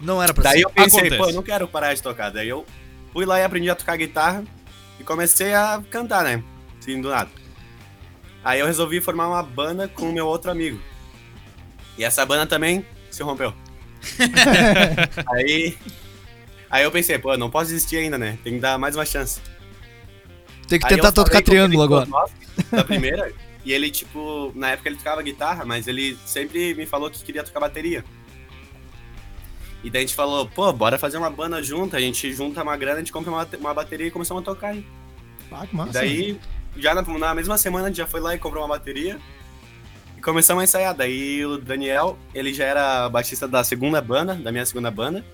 [0.00, 0.64] Não era pra Daí ser.
[0.64, 1.22] eu pensei, Acontece.
[1.22, 2.30] pô, eu não quero parar de tocar.
[2.30, 2.64] Daí eu
[3.12, 4.44] fui lá e aprendi a tocar guitarra
[4.98, 6.42] e comecei a cantar, né?
[6.78, 7.30] Assim, do nada.
[8.44, 10.80] Aí eu resolvi formar uma banda com o meu outro amigo.
[11.98, 13.52] E essa banda também se rompeu.
[15.28, 15.76] aí,
[16.70, 18.38] aí eu pensei, pô, não posso desistir ainda, né?
[18.42, 19.40] Tem que dar mais uma chance.
[20.66, 22.06] Tem que Aí tentar tocar triângulo agora.
[22.06, 23.32] Kozlowski, Da primeira.
[23.64, 27.42] e ele, tipo, na época ele tocava guitarra, mas ele sempre me falou que queria
[27.42, 28.04] tocar bateria.
[29.82, 32.76] E daí a gente falou, pô, bora fazer uma banda junto, a gente junta uma
[32.76, 34.84] grana, a gente compra uma, uma bateria e começamos a tocar aí.
[35.50, 35.90] Ah, que massa.
[35.90, 36.40] E daí,
[36.76, 39.18] já na, na mesma semana, a gente já foi lá e comprou uma bateria.
[40.16, 40.94] E começamos a ensaiar.
[40.94, 45.24] Daí o Daniel, ele já era baixista da segunda banda, da minha segunda banda.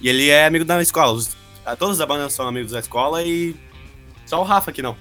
[0.00, 1.12] E ele é amigo da escola.
[1.12, 1.36] Os-
[1.78, 3.56] todos da banda são amigos da escola e
[4.24, 4.96] só o Rafa que não.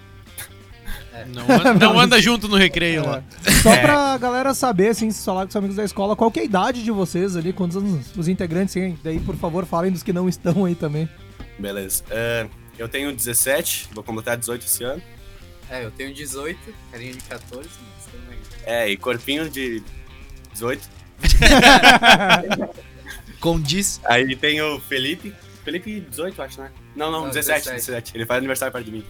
[1.25, 3.23] Não, anda- não anda junto no recreio lá.
[3.63, 3.81] Só É.
[3.81, 6.45] pra galera saber, assim, se falar com os amigos da escola, qual que é a
[6.45, 8.97] idade de vocês ali, quantos anos os integrantes têm?
[9.03, 11.07] Daí, por favor, falem dos que não estão aí também.
[11.57, 12.03] Beleza.
[12.09, 12.47] É,
[12.77, 15.01] eu tenho 17, vou completar 18 esse ano.
[15.69, 16.59] É, eu tenho 18,
[16.91, 18.37] carinha de 14, mas também.
[18.65, 19.81] É, e corpinho de
[20.53, 20.95] 18.
[23.39, 24.01] Condiz.
[24.05, 25.33] Aí tem o Felipe.
[25.63, 26.71] Felipe 18, acho, né?
[26.95, 27.85] Não, não, Não, 17, 17.
[27.87, 28.17] 17.
[28.17, 29.03] Ele faz aniversário perto de mim.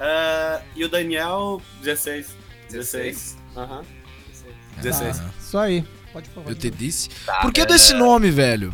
[0.00, 2.36] Ah, e o Daniel, 16.
[2.70, 3.36] 16.
[3.56, 3.76] Aham.
[3.78, 4.52] Não sei.
[4.82, 5.20] 16.
[5.20, 5.84] Ah, Isso aí.
[6.12, 6.48] Pode falar.
[6.48, 7.08] eu te disse.
[7.26, 8.72] Tá, Por que é, desse nome, velho?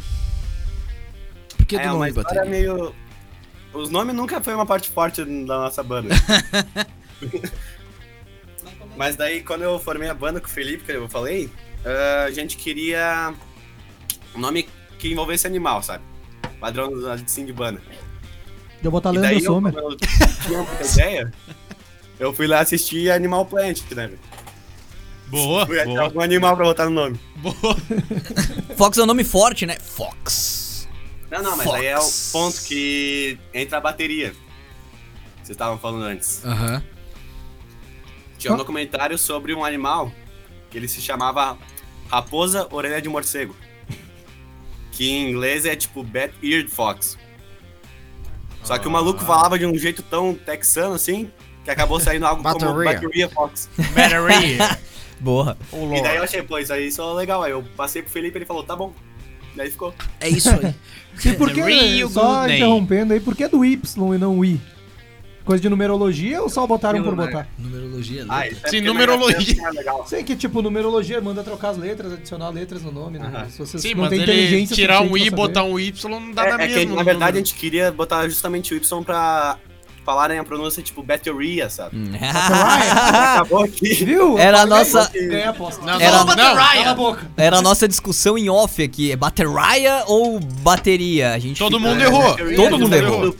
[1.57, 2.45] Por que do é uma nome bateria?
[2.45, 2.95] meio.
[3.73, 6.15] Os nomes nunca foi uma parte forte da nossa banda.
[8.97, 11.51] Mas daí, quando eu formei a banda com o Felipe, que eu falei,
[11.85, 13.35] ah, a gente queria
[14.35, 14.69] um nome
[14.99, 16.05] que envolvesse animal, sabe?
[16.61, 17.83] Padrão assim de banda.
[18.85, 19.73] Eu botar E Leandro daí, eu, Sommer.
[19.73, 21.33] como eu tinha uma ideia,
[22.21, 24.07] eu fui lá assistir Animal Planet, né?
[24.09, 24.19] velho?
[25.29, 27.19] Boa, Fui achar boa, algum animal pra botar no nome.
[27.37, 27.55] boa.
[28.77, 29.77] Fox é um nome forte, né?
[29.81, 30.87] Fox.
[31.31, 32.31] Não, não, mas aí é o Fox.
[32.33, 34.33] ponto que entra a bateria.
[35.37, 36.45] Vocês estavam falando antes.
[36.45, 36.83] Aham.
[38.39, 40.13] Tinha um documentário sobre um animal
[40.71, 41.57] que ele se chamava
[42.11, 43.57] Raposa Orelha de Morcego.
[44.93, 47.19] Que em inglês é tipo Bat-Eared Fox.
[48.65, 51.31] Só que o maluco falava de um jeito tão texano assim,
[51.65, 52.95] que acabou saindo algo como Bateria.
[52.95, 53.69] Bateria Fox.
[53.95, 54.59] Battery.
[55.21, 55.57] Boa.
[55.73, 57.43] E daí eu achei, pô, isso aí só legal.
[57.43, 58.93] Aí eu passei pro Felipe e ele falou, tá bom.
[59.55, 59.95] Daí ficou.
[60.21, 60.75] É isso aí.
[61.25, 64.61] E por que, só interrompendo aí, por que do Y e não o I?
[65.45, 67.27] Coisa de numerologia ou só botaram por né?
[67.27, 67.47] botar?
[67.59, 68.53] Numerologia, Ah, letra.
[68.57, 69.55] isso é Sim, numerologia.
[69.55, 70.07] minha é legal.
[70.07, 73.47] Sei que, tipo, numerologia manda trocar as letras, adicionar letras no nome, né?
[73.51, 76.33] Se vocês Sim, não mas ele inteligência tirar um I e botar um Y não
[76.33, 76.97] dá É, na é que, mesma.
[76.97, 79.59] na verdade, a gente queria botar justamente o Y pra
[80.03, 81.97] falarem a pronúncia tipo bateria, sabe?
[81.97, 82.13] Hum.
[82.21, 83.93] Acabou aqui.
[84.05, 84.39] Viu?
[84.39, 85.11] Era a nossa-.
[85.83, 87.17] Não, Era- não.
[87.37, 89.13] Era a nossa discussão em off aqui.
[89.13, 91.33] É bateria ou bateria?
[91.35, 92.35] A gente Todo fica- mundo errou.
[92.37, 93.37] Todo é mundo errou.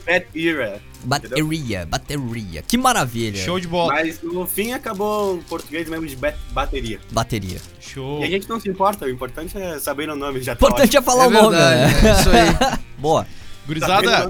[1.05, 1.85] Bateria.
[1.85, 2.61] Bateria.
[2.61, 3.37] Que maravilha.
[3.43, 3.93] Show de bola.
[3.93, 6.99] Mas no fim acabou o português mesmo de ba- bateria.
[7.11, 7.59] Bateria.
[7.79, 8.21] Show.
[8.21, 10.67] E a gente não se importa, o importante é saber o nome, já O tá
[10.67, 12.09] importante é falar É o nome, verdade, né?
[12.09, 12.79] é isso aí.
[12.97, 13.27] Boa.
[13.67, 14.29] Gurizada,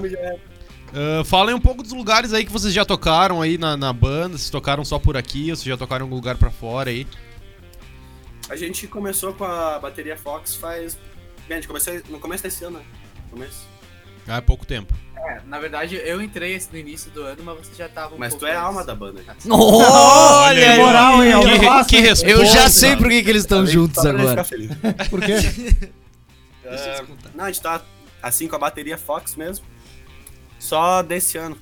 [0.94, 4.38] ah, falem um pouco dos lugares aí que vocês já tocaram aí na, na banda.
[4.38, 7.06] Se tocaram só por aqui ou se já tocaram em algum lugar pra fora aí.
[8.48, 10.96] A gente começou com a bateria Fox faz...
[11.48, 12.84] Bem, a gente começou no começo desse ano, né?
[13.30, 13.66] Começo.
[14.28, 14.92] Ah, é pouco tempo.
[15.16, 18.30] É, na verdade, eu entrei no início do ano, mas você já tava um Mas
[18.30, 19.22] pouco tu é a alma da banda.
[19.50, 20.78] Olha aí, aí.
[20.78, 21.32] moral, hein?
[21.88, 22.30] Que, que resposta.
[22.30, 24.30] Eu já sei por que, que eles estão juntos agora.
[24.30, 24.70] ficar feliz.
[25.10, 25.34] Por quê?
[26.68, 27.80] Ah, não, a gente tá
[28.20, 29.64] assim com a bateria Fox mesmo.
[30.58, 31.56] Só desse ano.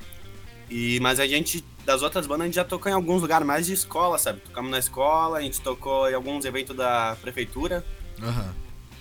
[0.71, 3.67] E, mas a gente, das outras bandas, a gente já tocou em alguns lugares mais
[3.67, 4.41] de escola, sabe?
[4.41, 7.85] Tocamos na escola, a gente tocou em alguns eventos da prefeitura,
[8.23, 8.55] Aham.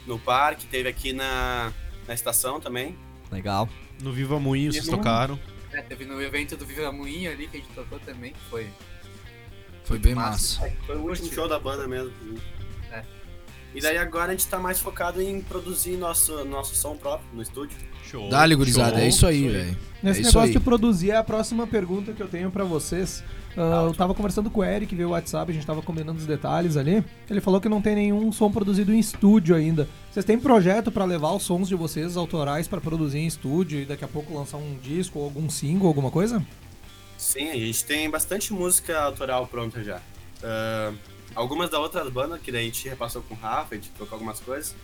[0.06, 1.72] no parque, teve aqui na,
[2.06, 2.98] na estação também.
[3.34, 3.68] Legal.
[4.02, 5.40] No Viva Moinho vocês no- tocaram.
[5.72, 8.68] É, teve no evento do Viva Moinho ali que a gente tocou também, que foi.
[9.84, 10.62] Foi bem Massa.
[10.62, 10.76] massa.
[10.86, 12.14] Foi o último show da banda mesmo.
[13.76, 17.42] E daí agora a gente tá mais focado em produzir nosso, nosso som próprio no
[17.42, 17.78] estúdio.
[18.04, 18.30] Show.
[18.30, 18.92] Dá-lhe, gurizada.
[18.98, 19.00] Show.
[19.00, 19.78] É isso aí, velho.
[20.02, 20.52] Nesse É negócio aí.
[20.52, 23.24] de produzir é a próxima pergunta que eu tenho pra vocês.
[23.58, 26.76] Ah, eu tava conversando com o Eric via WhatsApp, a gente tava combinando os detalhes
[26.76, 27.04] ali.
[27.30, 29.88] Ele falou que não tem nenhum som produzido em estúdio ainda.
[30.12, 33.86] Vocês têm projeto pra levar os sons de vocês autorais pra produzir em estúdio e
[33.86, 36.44] daqui a pouco lançar um disco ou algum single, alguma coisa?
[37.18, 40.02] Sim, a gente tem bastante música autoral pronta já.
[40.44, 40.92] Ah,
[41.36, 44.16] algumas da outras bandas, que daí a gente repassou com o Rafa, a gente trocou
[44.16, 44.76] algumas coisas.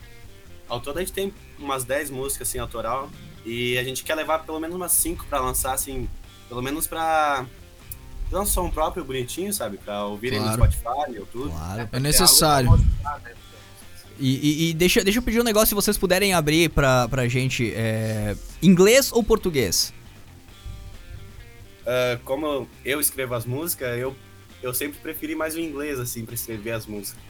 [0.68, 3.10] Ao todo a gente tem umas 10 músicas assim, autoral.
[3.46, 6.08] E a gente quer levar pelo menos umas 5 pra lançar, assim,
[6.48, 7.46] pelo menos pra
[8.30, 9.78] dar um som próprio bonitinho, sabe?
[9.78, 10.58] Pra ouvirem Claro.
[10.64, 11.50] no Spotify, YouTube.
[11.52, 11.90] Claro.
[11.92, 12.70] É necessário.
[14.20, 14.36] E,
[14.68, 17.72] e- e deixa, deixa eu pedir um negócio, se vocês puderem abrir pra, pra gente.
[17.74, 19.94] é, inglês ou português?
[21.88, 24.16] Ah, como eu escrevo as músicas, eu,
[24.62, 27.22] eu sempre preferi mais o inglês, assim, pra escrever as músicas.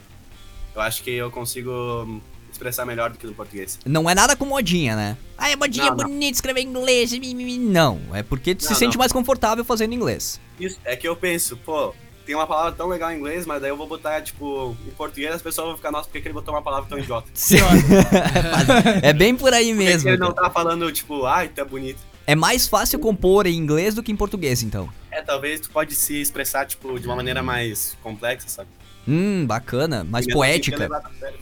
[0.74, 2.20] Eu acho que eu consigo
[2.50, 3.78] expressar melhor do que no português.
[3.86, 5.16] Não é nada com modinha, né?
[5.38, 6.04] Ah, é modinha Não, não.
[6.04, 7.12] bonita, escrever inglês.
[7.58, 8.98] Não, é porque tu se Não, sente não.
[9.00, 10.40] mais confortável fazendo inglês.
[10.58, 11.94] Isso, é que eu penso, pô,
[12.26, 15.34] tem uma palavra tão legal em inglês, mas daí eu vou botar, tipo, em português
[15.34, 17.28] as pessoas vão ficar, nossa, por que, que ele botou uma palavra tão idiota?
[19.02, 20.08] é bem por aí mesmo.
[20.08, 21.98] ele não tá falando, tipo, ai, tá bonito.
[22.30, 24.88] É mais fácil compor em inglês do que em português, então.
[25.10, 28.68] É, talvez tu pode se expressar, tipo, de uma maneira mais complexa, sabe?
[29.08, 30.88] Hum, bacana, mais E poética.
[31.18, 31.38] sério.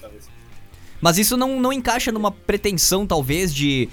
[0.99, 3.86] Mas isso não, não encaixa numa pretensão, talvez, de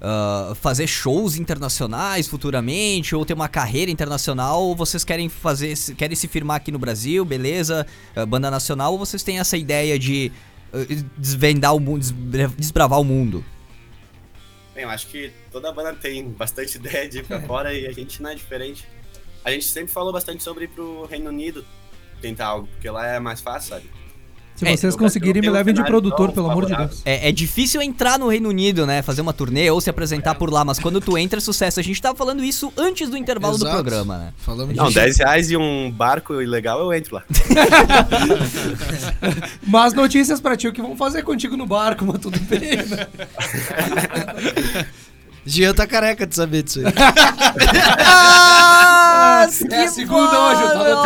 [0.00, 6.16] ah, fazer shows internacionais futuramente, ou ter uma carreira internacional, ou vocês querem fazer, querem
[6.16, 7.86] se firmar aqui no Brasil, beleza,
[8.16, 10.32] ah, banda nacional, ou vocês têm essa ideia de
[10.72, 10.78] ah,
[11.18, 13.44] desvendar o mundo, desbra- desbravar o mundo?
[14.78, 17.90] Bem, eu acho que toda banda tem bastante ideia de ir pra fora e a
[17.90, 18.86] gente não é diferente.
[19.44, 21.66] A gente sempre falou bastante sobre ir pro Reino Unido
[22.20, 23.90] tentar algo, porque lá é mais fácil, sabe?
[24.58, 26.74] Se É, vocês conseguirem, me levem de produtor, pelo amor de.
[26.76, 27.00] Deus.
[27.04, 29.02] É, é difícil entrar no Reino Unido, né?
[29.02, 31.78] Fazer uma turnê ou se apresentar por lá, mas quando tu entra é sucesso.
[31.78, 33.72] A gente tava falando isso antes do intervalo do Exato.
[33.76, 34.32] programa, né?
[34.38, 34.98] Falamos Não, disso.
[34.98, 37.22] 10 reais e um barco ilegal eu entro lá.
[39.64, 43.06] Mas notícias pra ti, o que vão fazer contigo no barco, mas tudo bem, né?
[45.46, 46.86] Jean tá careca de saber disso aí.
[49.40, 51.02] Ah, É a segunda hoje, eu tava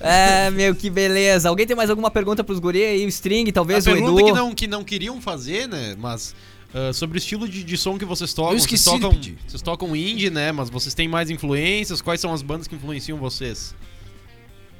[0.08, 1.48] É, meu, que beleza.
[1.48, 3.04] Alguém tem mais alguma pergunta pros guri aí?
[3.04, 4.26] O String, talvez, a o pergunta Edu?
[4.26, 5.96] que não, que não queriam fazer, né?
[5.98, 6.34] Mas
[6.72, 8.52] ah, sobre o estilo de, de som que vocês tocam.
[8.52, 10.52] Eu esqueci vocês tocam, vocês tocam indie, né?
[10.52, 12.00] Mas vocês têm mais influências.
[12.00, 13.74] Quais são as bandas que influenciam vocês?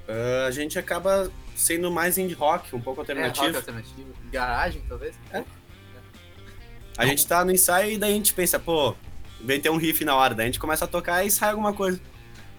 [0.08, 3.56] Ah, a gente acaba sendo mais indie rock, um pouco É, rock alternativo.
[3.56, 4.08] alternativo.
[4.30, 5.14] Garagem, talvez?
[6.96, 8.94] a gente tá no ensaio e daí a gente pensa, pô,
[9.40, 10.34] vem ter um riff na hora.
[10.34, 12.00] Daí a gente começa a tocar e sai alguma coisa.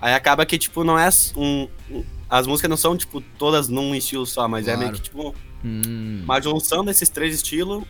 [0.02, 1.68] Aí acaba que, tipo, não é um.
[1.92, 4.96] um- as músicas não são, tipo, todas num estilo só, mas é meio Claro.
[4.98, 6.22] que, tipo, Hum.
[6.24, 7.84] uma junção desses três estilos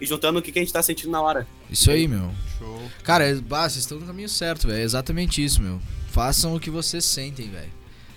[0.00, 1.46] e juntando o que, que a gente tá sentindo na hora.
[1.70, 2.30] Isso aí, meu.
[2.58, 2.82] Show.
[3.04, 4.80] Cara, é- bah, vocês estão no caminho certo, velho.
[4.80, 5.80] É exatamente isso, meu.
[6.10, 7.70] Façam o que vocês sentem, velho.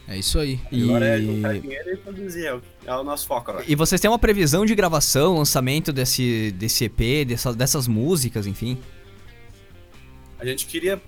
[0.08, 0.60] É isso aí.
[0.72, 0.84] E...
[0.84, 3.66] Agora é juntar dinheiro e produzir, é o, é nosso foco agora.
[3.68, 8.78] e vocês têm uma previsão de gravação, lançamento desse, desse EP, dessa, dessas músicas, enfim?
[10.40, 11.02] A gente queria.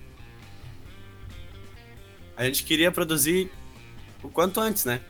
[2.37, 3.51] A gente queria produzir
[4.23, 5.01] o quanto antes, né?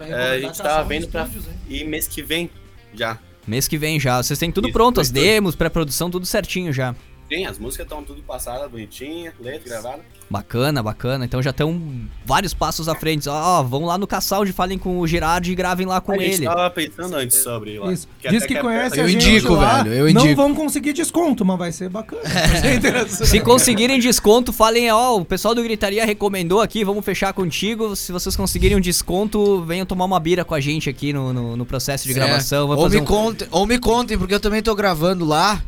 [0.00, 1.28] É, a gente tava vendo pra
[1.68, 2.50] ir mês que vem
[2.94, 3.18] já.
[3.46, 4.22] Mês que vem já.
[4.22, 6.94] Vocês têm tudo Isso, pronto, as demos, pré-produção, tudo certinho já.
[7.32, 10.00] Sim, as músicas estão tudo passadas, bonitinha, letra gravada.
[10.28, 11.24] Bacana, bacana.
[11.24, 11.80] Então já estão
[12.26, 13.28] vários passos à frente.
[13.28, 16.36] Ó, vão lá no Cassalde, falem com o Gerard e gravem lá com a gente
[16.36, 16.44] ele.
[16.46, 17.92] tava pensando antes sobre lá.
[17.92, 18.08] Isso.
[18.18, 20.42] que Diz que é conhece a Eu gente indico, lá, velho, eu Não indico.
[20.42, 22.22] vão conseguir desconto, mas vai ser bacana.
[22.32, 23.28] Vai ser interessante.
[23.28, 27.94] Se conseguirem desconto, falem, ó, o pessoal do Gritaria recomendou aqui, vamos fechar contigo.
[27.96, 31.56] Se vocês conseguirem um desconto, venham tomar uma bira com a gente aqui no, no,
[31.56, 32.72] no processo de gravação.
[32.72, 32.76] É.
[32.76, 33.06] Ou, fazer me um...
[33.06, 35.62] contem, ou me contem, porque eu também tô gravando lá.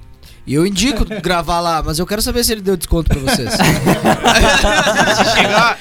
[0.47, 3.49] E eu indico gravar lá, mas eu quero saber se ele deu desconto pra vocês.
[5.14, 5.78] Se chegar,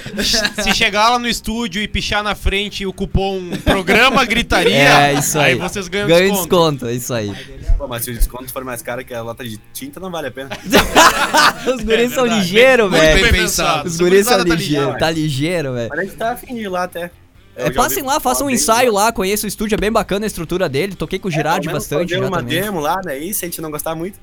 [0.64, 4.74] se chegar lá no estúdio e pichar na frente o cupom programa gritaria,
[5.09, 5.55] É, isso aí.
[5.55, 6.41] vocês ganham Ganha desconto.
[6.47, 7.34] desconto, é isso aí.
[7.78, 10.28] Pô, mas se o desconto for mais caro que a lata de tinta, não vale
[10.28, 10.49] a pena.
[11.66, 12.41] Os guris são verdade.
[12.41, 13.24] ligeiros, Muito velho.
[13.24, 13.88] bem pensado.
[13.88, 14.97] Os guris são tá ligeiros, ligeiro.
[14.99, 15.89] tá ligeiro, velho.
[15.89, 17.11] Mas a gente tá afim de ir lá até.
[17.55, 20.26] Eu É, passem lá, façam um bem, ensaio lá, conheço o estúdio, é bem bacana
[20.26, 20.95] a estrutura dele.
[20.95, 22.61] Toquei com o É, Girardi menos bastante fazer já uma também.
[22.61, 24.18] demo lá, daí se a gente não gostar muito,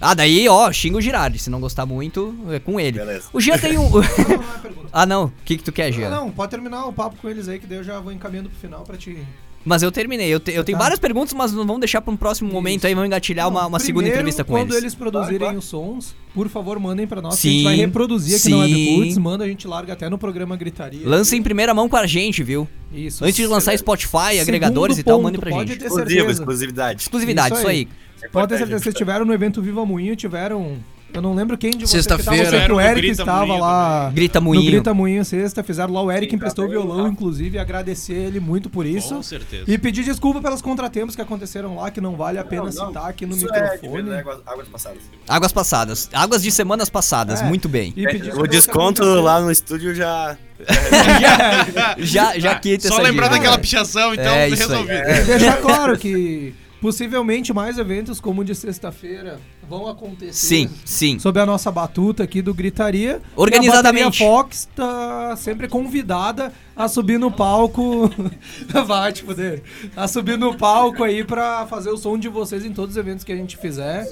[0.00, 1.38] Ah, daí, ó, xinga o Girardi.
[1.38, 2.98] Se não gostar muito, é com ele.
[2.98, 3.28] beleza.
[3.32, 3.88] O Jean tem um.
[4.96, 5.24] Ah, não.
[5.24, 6.08] O que, que tu quer, Ah, Jean?
[6.10, 8.58] não, pode terminar o papo com eles aí, que daí eu já vou encaminhando pro
[8.58, 9.26] final pra te.
[9.64, 10.28] Mas eu terminei.
[10.28, 10.84] Eu, te- eu tenho Tá.
[10.84, 12.94] várias perguntas, mas não vamos deixar pra um próximo momento aí.
[12.94, 14.82] Vamos engatilhar uma, Não, uma segunda primeiro, entrevista com quando eles.
[14.82, 15.58] eles, produzirem Claro, claro.
[15.58, 17.34] os sons, por favor, mandem pra nós.
[17.40, 18.96] que a Sim, gente vai reproduzir aqui no sim.
[18.98, 19.18] Webputs.
[19.18, 21.08] Manda, a gente larga até no programa Gritaria.
[21.08, 22.68] Lancem em primeira mão com a gente, viu?
[22.92, 23.24] Isso.
[23.24, 25.80] Antes de lançar Spotify, Segundo agregadores e tal, ponto, mandem pra pode gente.
[25.80, 27.02] ter Exclusivo, exclusividade.
[27.02, 27.88] Exclusividade, Isso isso aí.
[28.22, 28.28] aí.
[28.30, 30.76] Pode ter certeza, vocês estiveram no evento Viva Moinho, tiveram.
[31.14, 32.50] Eu não lembro quem de vocês Sexta-feira.
[32.50, 34.10] que Era o Eric Grita estava Moinho lá.
[34.12, 34.70] Grita No Moinho.
[34.72, 36.02] Grita Moinho sexta, fizeram lá.
[36.02, 37.08] O Eric Sim, emprestou o violão, tá.
[37.08, 39.14] inclusive, agradecer ele muito por isso.
[39.14, 39.62] Com certeza.
[39.68, 42.86] E pedir desculpa pelos contratempos que aconteceram lá, que não vale a pena Não, não.
[42.88, 44.02] citar aqui no Isso é microfone.
[44.02, 44.98] verdade, águas, passadas.
[45.28, 46.10] Águas passadas.
[46.12, 47.44] Águas de semanas passadas, É.
[47.44, 47.92] muito bem.
[47.96, 50.36] E pedir o desconto lá no estúdio já.
[51.98, 53.38] Já, já quita Só essa lembrar dívida.
[53.42, 54.92] daquela pichação, então É, resolvido.
[54.92, 56.54] E deixar claro que
[56.84, 60.34] possivelmente mais eventos como o de sexta-feira vão acontecer.
[60.34, 61.18] Sim, sim.
[61.18, 63.22] Sob a nossa batuta aqui do Gritaria.
[63.34, 64.22] Organizadamente.
[64.22, 68.10] E a Fox tá sempre convidada a subir no palco.
[68.86, 69.62] Vai te fuder.
[69.96, 73.24] A subir no palco aí pra fazer o som de vocês em todos os eventos
[73.24, 74.06] que a gente fizer.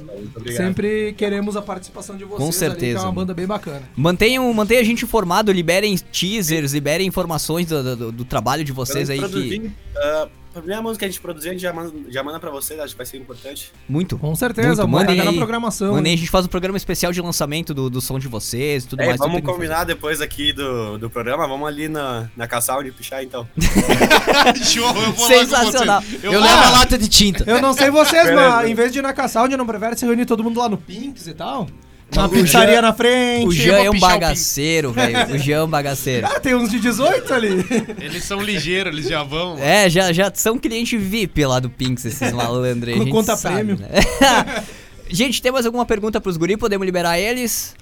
[0.57, 2.39] Sempre queremos a participação de vocês.
[2.39, 3.01] Com ali, que certeza.
[3.01, 3.83] é uma banda bem bacana.
[3.95, 9.11] Mantenham, mantenha a gente informado, liberem teasers, liberem informações do, do- do trabalho de vocês
[9.11, 9.29] aí que.
[9.29, 12.38] Produzir, ah, a primeira música que a gente produzir, a gente já manda, já manda
[12.38, 13.72] pra vocês, acho que vai ser importante.
[13.88, 14.18] Muito.
[14.18, 15.94] Com certeza, mandem pegar na programação.
[15.94, 19.00] Mandem, a gente faz um programa especial de lançamento do, do som de vocês, tudo
[19.03, 19.18] É, mais.
[19.18, 19.46] vamos fazer.
[19.46, 23.48] combinar depois aqui do, do programa, vamos ali na, na Caçal de pichar então.
[24.64, 26.03] Show, eu vou lá com Sensacional.
[26.22, 27.44] Eu vou levo a lata de tinta.
[27.46, 30.26] Eu não sei vocês, mas em vez de ir na Caçalde, não prefere se reunir
[30.26, 31.66] todo mundo lá no Pinks e tal?
[32.14, 33.46] Uma pizzaria Jean- na frente.
[33.46, 35.34] O Jean é um bagaceiro, velho.
[35.34, 36.26] O Jean é um bagaceiro.
[36.26, 37.64] Ah, tem uns de 18 ali.
[38.00, 39.58] Eles são ligeiros, eles já vão.
[39.58, 43.10] É, já, já são cliente VIP lá do Pinks, esses malandros aí.
[43.10, 43.78] conta sabe, prêmio.
[43.78, 43.88] né?
[45.08, 46.56] gente, tem mais alguma pergunta pros guri?
[46.56, 47.74] Podemos liberar eles?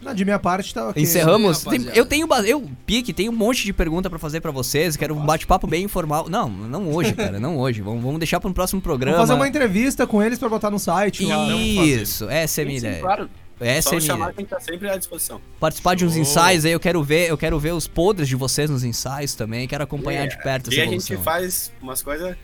[0.00, 1.02] Não, de minha parte tá ok.
[1.02, 1.64] Encerramos?
[1.64, 4.94] Tem- eu tenho, eu, Pique, tenho um monte de pergunta pra fazer pra vocês.
[4.94, 6.28] Quero um bate-papo bem informal.
[6.28, 7.80] Não, não hoje, cara, não hoje.
[7.80, 9.16] Vamos, vamos deixar pra um próximo programa.
[9.16, 11.48] Vamos fazer uma entrevista com eles pra botar no site lá.
[11.56, 13.00] Isso, essa é a minha Sim, ideia.
[13.02, 13.30] claro.
[13.58, 15.40] Essa Só é a nos minha chamar tá sempre à disposição.
[15.58, 18.68] Participar de uns ensaios aí, eu quero ver, eu quero ver os podres de vocês
[18.68, 21.22] nos ensaios também, quero acompanhar de perto E essa a gente evolução.
[21.22, 22.36] faz umas coisas.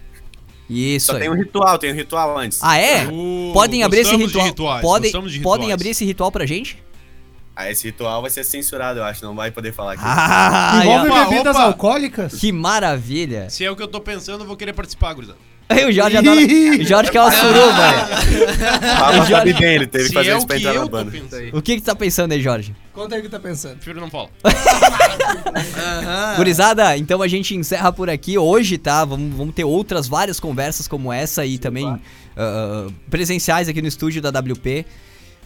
[0.71, 1.21] Isso Só aí.
[1.21, 2.61] tem um ritual, tem um ritual antes.
[2.63, 3.07] Ah, é?
[3.07, 4.47] Uh, Podem abrir esse ritual.
[4.47, 6.83] rituais, podem, podem abrir esse ritual pra gente?
[7.55, 10.03] Ah, esse ritual vai ser censurado, eu acho, não vai poder falar aqui.
[10.07, 11.65] Ah, Envolve opa, bebidas opa.
[11.67, 12.35] alcoólicas?
[12.41, 13.51] que maravilha.
[13.51, 15.39] Se é o que eu tô pensando, eu vou querer participar, gurizada.
[15.69, 16.41] Aí o Jorge adora.
[16.81, 17.89] O Jorge quer uma suruba.
[18.83, 20.87] Rafa sabe bem, ele teve que Se fazer é isso o pra que entrar na
[20.87, 21.11] banda.
[21.11, 21.57] pensando.
[21.57, 22.75] O que que tu tá pensando aí, Jorge?
[22.93, 23.75] Conta aí o que tá pensando.
[23.77, 24.29] Prefiro não falar.
[26.37, 29.05] Gurizada, então a gente encerra por aqui hoje, tá?
[29.05, 31.97] Vamos, vamos ter outras várias conversas como essa e também
[32.37, 34.85] ah, presenciais aqui no estúdio da WP.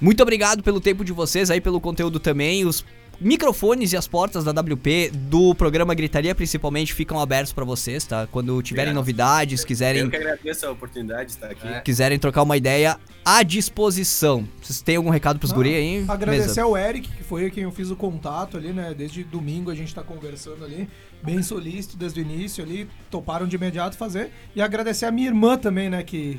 [0.01, 2.65] Muito obrigado pelo tempo de vocês aí, pelo conteúdo também.
[2.67, 2.85] Os
[3.21, 8.27] microfones e as portas da WP do programa Gritaria principalmente ficam abertos pra vocês, tá?
[8.31, 8.95] Quando tiverem Obrigado.
[8.97, 11.81] novidades, quiserem Eu que agradeço a oportunidade de estar aqui.
[11.83, 14.47] quiserem trocar uma ideia à disposição.
[14.63, 16.05] Vocês têm algum recado pros Não, guri aí?
[16.09, 16.63] Agradecer Mesa?
[16.63, 18.95] ao Eric, que foi quem eu fiz o contato ali, né?
[18.97, 20.89] Desde domingo a gente tá conversando ali.
[21.23, 22.89] Bem solícito desde o início ali.
[23.11, 24.31] Toparam de imediato fazer.
[24.55, 26.03] E agradecer a minha irmã também, né?
[26.05, 26.39] Que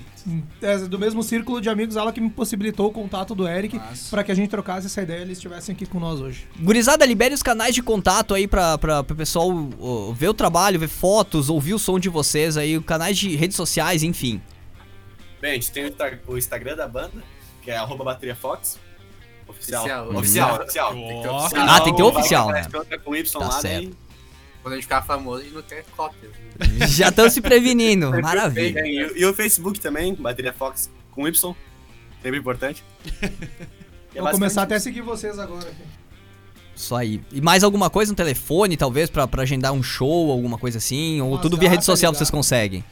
[0.61, 4.23] é do mesmo círculo de amigos, ela que me possibilitou o contato do Eric pra
[4.23, 6.47] que a gente trocasse essa ideia e eles estivessem aqui com nós hoje.
[6.59, 9.49] Gurizada, libere os canais de contato aí pra, pra, pro pessoal
[10.15, 14.03] ver o trabalho, ver fotos, ouvir o som de vocês aí, canais de redes sociais,
[14.03, 14.41] enfim.
[15.41, 17.21] Bem, a gente tem o, Insta- o Instagram da banda,
[17.61, 18.79] que é arroba bateria Fox.
[19.47, 19.81] Oficial.
[20.15, 20.15] Oficial.
[20.17, 20.93] Oficial, oficial.
[20.93, 21.37] Tem que ter Ó.
[21.45, 21.65] oficial.
[21.69, 22.67] Ah, tem que ter oficial, né?
[23.03, 23.89] com Y Tá lá, certo.
[23.89, 24.06] daí-
[24.67, 26.29] Quando a gente ficar famoso, a gente não quer cópias.
[26.89, 28.85] Já estão se prevenindo, maravilha.
[28.85, 31.55] E, e o Facebook também, Bateria Fox com Y.
[32.21, 32.83] Sempre importante.
[34.15, 35.67] É Vou começar até a seguir vocês agora.
[35.69, 35.83] aqui.
[36.75, 37.21] Isso aí.
[37.31, 41.21] E mais alguma coisa no telefone, talvez, pra, pra agendar um show, alguma coisa assim?
[41.21, 42.17] Ou tudo via rede social ligada.
[42.17, 42.83] vocês conseguem?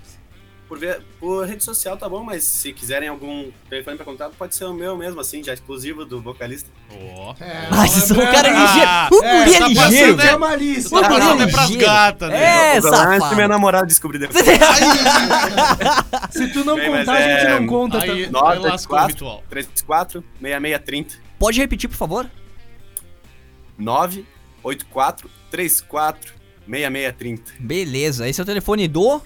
[0.68, 4.56] Por, ver- por rede social tá bom, mas se quiserem algum telefone pra contato, pode
[4.56, 6.68] ser o meu mesmo, assim, já exclusivo do vocalista.
[6.92, 7.36] Ó.
[7.40, 8.88] É, Ah, vocês são um cara ligeiro.
[8.90, 10.16] Ah, O é, guri é tá ligeiro.
[10.16, 10.28] passando, né?
[10.32, 10.88] É malícia.
[10.88, 11.86] O guri é passando é pras ligeiro.
[11.86, 12.76] gatas, né?
[12.78, 13.36] É, safado.
[13.36, 14.44] minha namorada descobrir depois.
[16.32, 18.24] Se tu não Bem, contar, a gente é- não conta Aí, também.
[18.26, 19.44] aí Nota, lascou o 4, ritual.
[19.50, 22.30] 34 6630 Pode repetir, por favor?
[23.78, 26.34] 984 34
[26.68, 29.22] 6630 Beleza, esse é o telefone do.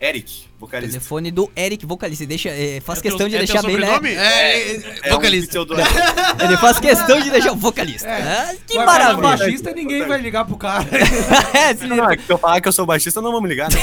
[0.00, 0.92] Eric, vocalista.
[0.92, 2.26] Telefone do Eric, vocalista.
[2.26, 3.86] Deixa, é, faz É questão teu- de é deixar bem, né?
[3.86, 4.10] sobrenome?
[4.14, 5.60] É, É vocalista.
[5.62, 5.64] Um.
[6.44, 8.06] Ele faz questão de deixar o vocalista.
[8.08, 9.22] Ah, que pegar maravilha.
[9.36, 10.86] baixista, ninguém vai ligar pro cara.
[11.54, 13.70] É, se- Não, é que se eu falar que eu sou baixista, não vamos ligar,
[13.70, 13.78] né?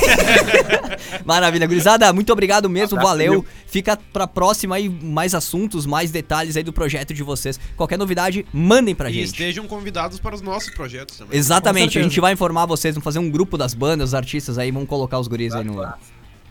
[1.25, 3.31] Maravilha, gurizada, muito obrigado mesmo, Abraço, valeu.
[3.33, 3.45] viu?
[3.65, 7.59] Fica pra próxima aí mais assuntos, mais detalhes aí do projeto de vocês.
[7.75, 9.25] Qualquer novidade, mandem pra E gente.
[9.27, 11.37] estejam convidados para os nossos projetos também.
[11.37, 14.71] Exatamente, a gente vai informar vocês, vamos fazer um grupo das bandas, os artistas aí,
[14.71, 15.81] vamos colocar os guris aí no.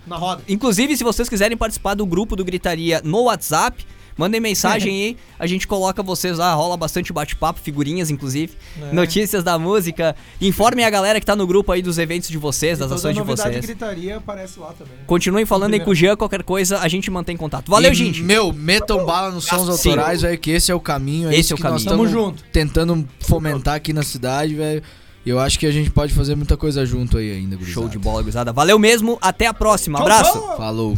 [0.06, 0.42] Na roda.
[0.48, 3.84] Inclusive, se vocês quiserem participar do grupo do Gritaria no WhatsApp,
[4.16, 8.92] mandem mensagem aí, a gente coloca vocês lá, rola bastante bate-papo, figurinhas inclusive, É.
[8.94, 10.14] notícias da música.
[10.40, 13.14] Informem a galera que tá no grupo aí dos eventos de vocês, das Toda ações
[13.16, 13.64] de vocês.
[13.66, 14.94] gritaria aparece lá também.
[15.06, 17.68] Continuem falando aí com o Jean, qualquer coisa, a gente mantém contato.
[17.70, 18.22] Valeu, E, gente!
[18.22, 19.90] Meu, metam bala nos sons Sim.
[19.90, 21.30] autorais, velho, que esse é o caminho.
[21.30, 22.04] Esse isso é o que nós caminho.
[22.04, 22.42] Tamo junto.
[22.52, 24.82] Tentando fomentar aqui na cidade, velho.
[25.26, 27.80] E eu acho que a gente pode fazer muita coisa junto aí ainda, gurizada.
[27.80, 28.52] Show de bola, gurizada.
[28.52, 29.98] Valeu mesmo, até a próxima.
[29.98, 30.40] Abraço!
[30.56, 30.96] Falou.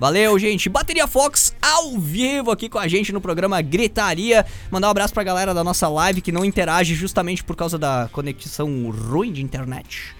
[0.00, 0.68] Valeu, gente.
[0.68, 4.44] Bateria Fox ao vivo aqui com a gente no programa Gritaria.
[4.72, 8.08] Mandar um abraço pra galera da nossa live que não interage justamente por causa da
[8.10, 10.16] conexão ruim de internet.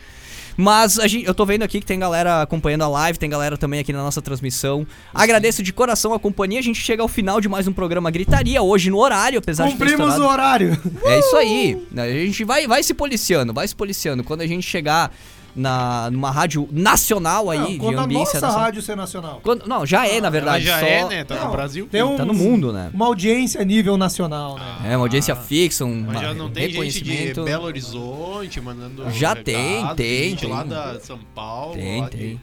[0.56, 3.80] Mas gente, eu tô vendo aqui que tem galera acompanhando a live, tem galera também
[3.80, 4.86] aqui na nossa transmissão.
[5.12, 6.60] Agradeço de coração a companhia.
[6.60, 9.72] A gente chega ao final de mais um programa Gritaria, hoje no horário, apesar de
[9.72, 10.24] ter Cumprimos estourado.
[10.24, 10.82] o horário.
[11.04, 11.86] É isso aí.
[11.96, 14.22] A gente vai, vai se policiando, vai se policiando.
[14.22, 15.12] Quando a gente chegar
[15.54, 19.40] na, numa rádio nacional aí, Não, de quando a ambiência nossa nacional- rádio ser nacional.
[19.42, 20.64] Quando- não, já é, na Ela verdade.
[20.64, 21.24] já só é, né?
[21.24, 21.88] Tá Não, no Brasil.
[21.90, 22.90] Tem um, Tá no mundo, né?
[22.92, 24.92] Uma audiência a nível nacional, né?
[24.92, 27.44] É, uma audiência fixa, um Mas já não tem gente de reconhecimento.
[27.44, 29.10] Belo Horizonte mandando.
[29.10, 30.50] Já recado, tem, tem, gente tem.
[30.50, 31.74] lá da São Paulo.
[31.74, 32.40] Tem, lá de- tem.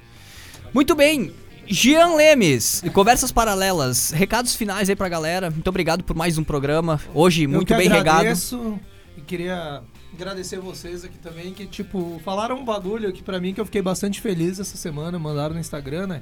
[0.73, 1.31] Muito bem.
[1.67, 5.49] Jean Lemes, Conversas Paralelas, recados finais aí pra galera.
[5.49, 6.99] Muito obrigado por mais um programa.
[7.13, 8.19] Hoje, muito eu que bem regado.
[8.19, 8.77] agradeço
[9.17, 9.81] E queria
[10.13, 13.81] agradecer vocês aqui também, que, tipo, falaram um bagulho aqui pra mim que eu fiquei
[13.81, 16.21] bastante feliz essa semana, mandaram no Instagram, né?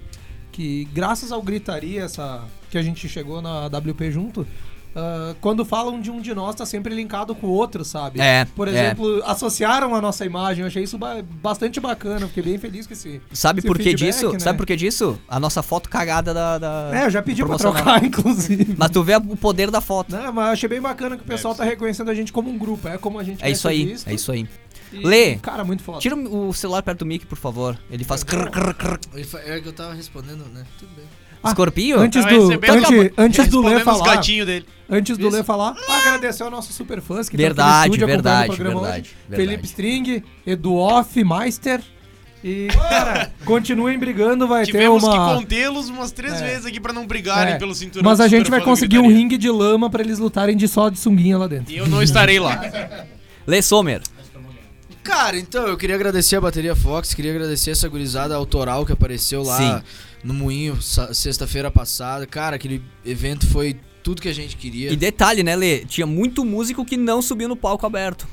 [0.52, 4.48] Que graças ao Gritaria, essa que a gente chegou na WP junto,
[4.96, 8.20] ah, quando falam de um de nós, tá sempre linkado com o outro, sabe?
[8.20, 8.72] É, Por é.
[8.72, 12.94] exemplo, associaram a nossa imagem, eu achei isso ba- bastante bacana, fiquei bem feliz com
[12.94, 13.22] esse.
[13.32, 14.32] Sabe esse por que disso?
[14.34, 14.40] né?
[14.40, 15.20] Sabe por que disso?
[15.28, 16.58] A nossa foto cagada da.
[16.58, 18.76] da É, eu já pedi pra trocar, inclusive.
[18.78, 20.12] Mas tu vê o poder da foto.
[20.16, 22.58] Não, mas eu achei bem bacana que o pessoal tá reconhecendo a gente como um
[22.58, 24.08] grupo, é como a gente É isso aí, visto.
[24.10, 24.48] é isso aí.
[24.92, 25.36] E, Lê.
[25.36, 26.00] Cara, muito foda.
[26.00, 27.78] Tira o celular perto do mic, por favor.
[27.92, 28.26] Ele faz.
[29.14, 30.64] Ele fa- É que eu tava respondendo, né?
[30.80, 31.06] Tudo bem.
[31.44, 32.00] Ah, Escorpinho?
[32.00, 34.22] Antes Tá do, antes, antes do Lê falar,
[34.90, 38.14] antes do Lê falar, agradecer ao nosso super fãs que Verdade, tá aqui no estúdio
[38.16, 39.50] acompanhando verdade, verdade, verdade.
[39.50, 41.82] Felipe String, Edu Off, Meister
[42.44, 45.36] E, cara, continuem brigando, vai Tivemos ter que uma.
[45.36, 46.46] contê-los umas três É.
[46.46, 48.10] vezes aqui pra não brigarem É, pelo cinturão.
[48.10, 51.00] Mas a gente vai conseguir um ringue de lama pra eles lutarem de só de
[51.00, 51.72] sunguinha lá dentro.
[51.74, 52.60] E eu não estarei lá.
[53.48, 54.02] Lê Sommer.
[55.04, 59.42] Cara, então eu queria agradecer a Bateria Fox, queria agradecer essa gurizada autoral que apareceu
[59.42, 59.82] lá Sim.
[60.24, 62.26] No Moinho sexta-feira passada.
[62.28, 64.91] Cara, aquele evento foi tudo que a gente queria.
[64.91, 65.86] E detalhe, né, Lê?
[65.86, 68.28] Tinha muito músico que não subiu no palco aberto.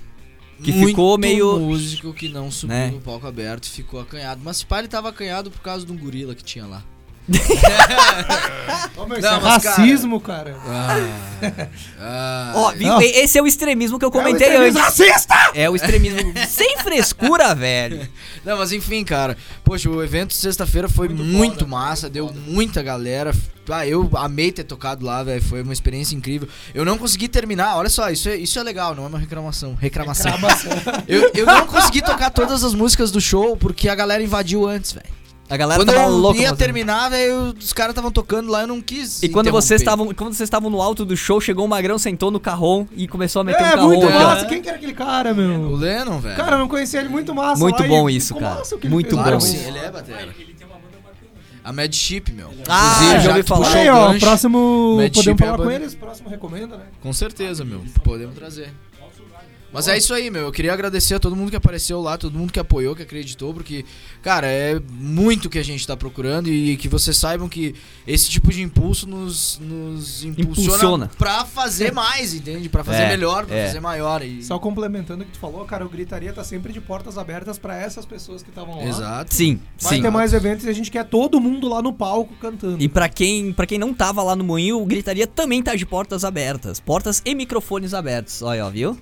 [0.63, 1.59] Que Muito ficou meio.
[1.59, 2.91] músico que não subiu Né?
[2.91, 4.41] no palco aberto, ficou acanhado.
[4.43, 6.83] Mas se pá, ele tava acanhado por causa de um gorila que tinha lá.
[8.97, 10.57] Ô, meu, Não, isso é mas, cara- racismo, cara.
[10.67, 10.97] Ah,
[12.01, 12.89] ah, Ó, viu?
[12.89, 13.03] Não.
[13.03, 14.99] E- Esse é o extremismo que eu comentei extremismo antes.
[15.01, 15.35] racista!
[15.55, 18.09] É o extremismo sem frescura, velho.
[18.45, 19.37] Não, mas enfim, cara.
[19.65, 23.35] Poxa, o evento sexta-feira foi muito, massa, deu muita galera.
[23.69, 25.43] Ah, eu amei ter tocado lá, velho.
[25.43, 26.49] Foi uma experiência incrível.
[26.73, 29.75] Eu não consegui terminar, olha só, isso é, isso é legal, não é uma reclamação.
[29.75, 30.33] Reclamação.
[31.09, 34.93] eu, eu não consegui tocar todas as músicas do show porque a galera invadiu antes,
[34.93, 35.16] velho.
[35.49, 36.39] A galera Quando tava eu louca.
[36.41, 36.59] ia fazendo.
[36.59, 39.23] terminar, velho, os caras estavam tocando lá, eu não quis.
[39.23, 42.33] E quando vocês estavam, quando vocês estavam no alto do show, chegou um magrão, sentou
[42.33, 43.87] no carrom e começou a meter um É, carrom.
[43.89, 44.47] muito massa.
[44.47, 45.77] Quem que era aquele cara, O meu?
[45.77, 46.37] Lennon, velho.
[46.37, 47.61] Cara, eu não conhecia ele muito massa.
[47.63, 48.57] Muito lá, bom isso, cara.
[48.57, 49.41] massa o que ele Muito claro bom.
[49.41, 50.35] sim, ele é batera.
[51.63, 52.49] A Mad Chip, meu.
[52.69, 53.73] Ah, Inclusive, já ouvi falar.
[53.75, 54.97] Aí, o ó, gancho, próximo.
[54.99, 55.75] Mad Chip podemos é a falar com banda.
[55.75, 56.85] eles, próximo recomenda, né?
[57.03, 57.83] Com certeza, meu.
[58.05, 58.73] Podemos trazer.
[59.77, 60.43] Mas é isso aí, meu.
[60.47, 63.53] Eu queria agradecer a todo mundo que apareceu lá, todo mundo que apoiou, que acreditou,
[63.53, 63.85] porque,
[64.23, 67.75] cara, é muito que a gente tá procurando e que vocês saibam que
[68.07, 71.11] esse tipo de impulso nos, nos impulsiona, Impulsiona.
[71.19, 72.69] pra fazer mais, entende?
[72.71, 73.67] Pra fazer É, melhor, pra é.
[73.67, 74.23] fazer maior.
[74.23, 74.43] E...
[74.43, 77.77] Só complementando o que tu falou, cara, o Gritaria tá sempre de portas abertas pra
[77.77, 78.85] essas pessoas que estavam lá.
[78.87, 79.35] Exato.
[79.35, 80.03] Sim, Vai sim.
[80.03, 82.83] ter mais eventos e a gente quer todo mundo lá no palco cantando.
[82.83, 85.85] E pra quem, pra quem não tava lá no moinho, o Gritaria também tá de
[85.85, 86.81] portas abertas.
[86.81, 88.41] Portas e microfones abertos.
[88.41, 88.99] Olha, ó, viu?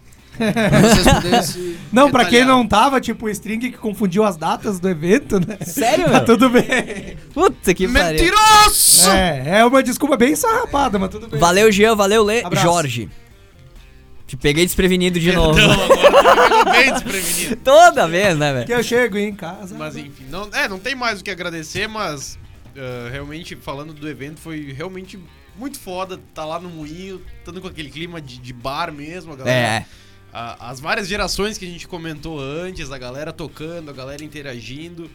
[1.45, 5.39] Se Não, pra quem não tava, tipo o String que confundiu as datas do evento,
[5.41, 5.59] né?
[5.65, 7.17] Sério, Tá tudo bem.
[7.33, 8.21] Puta que pariu.
[8.23, 9.11] Mentiroso!
[9.11, 11.39] É, é uma desculpa bem sarrapada, mas tudo bem.
[11.39, 12.43] Valeu, Jean, valeu, Lê.
[12.45, 12.67] Abraço.
[12.67, 13.09] Jorge.
[14.27, 15.59] Te peguei desprevenido de novo.
[15.59, 17.57] Não, agora bem desprevenido.
[17.63, 18.67] Toda vez, né, velho?
[18.67, 19.75] Que eu chego em casa.
[19.77, 22.39] Mas enfim, não, é, não tem mais o que agradecer, mas
[22.77, 25.19] ah, realmente falando do evento foi realmente
[25.57, 29.37] muito foda tá lá no moinho, estando com aquele clima de, de bar mesmo, a
[29.37, 29.57] galera.
[29.57, 29.87] É.
[30.35, 35.09] a- as várias gerações que a gente comentou antes, a galera tocando, a galera interagindo.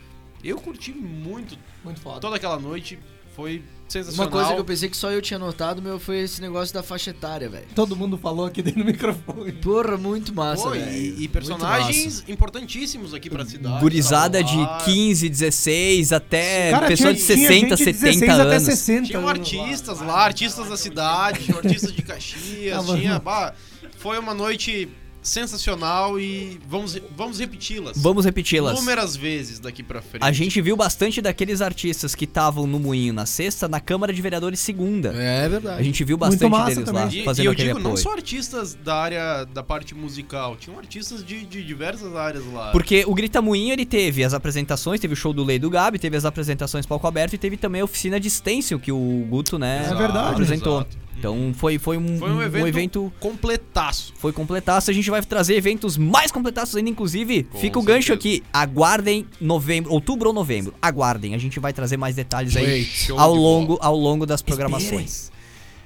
[0.44, 2.20] Eu curti muito Muito foda.
[2.22, 2.98] toda aquela noite,
[3.36, 4.32] foi Uma sensacional.
[4.32, 7.10] coisa que eu pensei que só eu tinha notado, meu, foi esse negócio da faixa
[7.10, 7.66] etária, velho.
[7.76, 9.52] Todo mundo falou aqui dentro do microfone.
[9.54, 10.90] Porra, muito massa, Pô, velho.
[10.92, 13.80] e, e personagens importantíssimos aqui pra cidade.
[13.82, 14.78] Gurizada de Tava lá.
[14.86, 18.64] 15, 16 até Cara, pessoa tinha- de tinha 60, gente de 70 16 até anos.
[18.64, 19.64] 60 Tinham anos lá.
[19.64, 23.20] artistas lá, artistas da cidade, tinham artistas de Caxias, Tava- tinha.
[23.20, 23.54] bah,
[23.98, 24.88] foi uma noite
[25.30, 27.98] sensacional e vamos, vamos repeti-las.
[27.98, 28.78] Vamos repeti-las.
[28.78, 30.24] Inúmeras vezes daqui pra frente.
[30.24, 34.22] A gente viu bastante daqueles artistas que estavam no moinho na sexta, na Câmara de
[34.22, 35.14] Vereadores segunda.
[35.16, 35.80] É verdade.
[35.80, 37.04] A gente viu bastante deles também.
[37.06, 38.04] lá, E, e fazendo eu aquele digo, não apoio.
[38.04, 42.72] só artistas da área da parte musical, tinham artistas de, de diversas áreas lá.
[42.72, 46.00] Porque o Grita Moinho, ele teve as apresentações, teve o show do Lei do Gabi,
[46.00, 49.58] teve as apresentações palco aberto e teve também a oficina de stencil que o Guto,
[49.60, 50.32] né, É verdade.
[50.34, 50.78] apresentou.
[50.82, 50.98] Exato.
[51.20, 54.14] Então foi, foi, um, Foi um evento, evento completaço.
[54.18, 54.90] foi completaço.
[54.90, 57.44] A gente vai trazer eventos mais completaços ainda, inclusive.
[57.44, 58.42] Com Fica o gancho aqui.
[58.54, 60.74] Aguardem novembro, outubro ou novembro.
[60.82, 61.36] Aguardem.
[61.36, 65.30] A gente vai trazer mais detalhes aí ao de longo, ao longo das programações.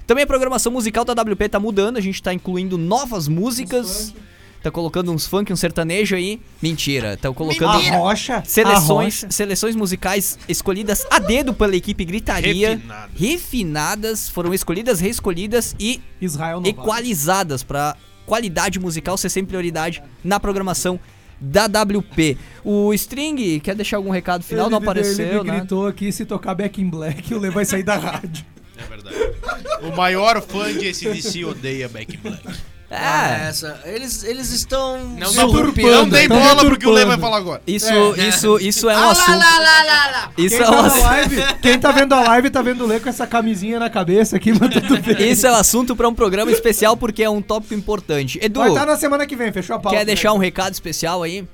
[0.06, 1.96] Também a programação musical da WP tá mudando.
[1.96, 4.14] A gente tá incluindo novas músicas.
[4.64, 6.40] Tá colocando uns funk, um sertanejo aí.
[6.62, 7.18] Mentira.
[7.18, 8.36] Tá colocando A rocha.
[8.38, 9.30] a seleções, rocha.
[9.30, 12.70] seleções musicais escolhidas a dedo pela equipe Gritaria.
[12.70, 13.10] Refinadas.
[13.14, 17.94] refinadas, foram escolhidas, reescolhidas e Israel equalizadas pra
[18.24, 20.98] qualidade musical ser sempre prioridade na programação
[21.38, 22.38] da WP.
[22.64, 24.64] O String quer deixar algum recado final?
[24.64, 25.58] Ele- não ele apareceu, me né?
[25.58, 28.46] gritou aqui, se tocar Back in Black, o Lê vai sair da rádio.
[28.78, 29.16] É verdade.
[29.82, 32.42] o maior fã de ACDC odeia Back in Black.
[32.96, 33.80] Ah, É, essa.
[33.84, 34.98] Eles, eles estão.
[35.18, 36.02] Não, se não, surpreendendo.
[36.02, 37.62] não dei bola porque o Lê vai falar agora.
[37.66, 39.38] isso, isso, isso é um assunto.
[40.36, 41.02] Isso Quem é um tá, assunto.
[41.04, 44.36] live, quem tá vendo a live tá vendo o Lê com essa camisinha na cabeça
[44.36, 45.30] aqui, mas tudo bem.
[45.30, 48.38] Isso é um assunto pra um programa especial porque é um tópico importante.
[48.42, 49.98] Edu, Vai estar na semana que vem, fechou a pauta.
[49.98, 51.46] quer deixar um recado especial aí?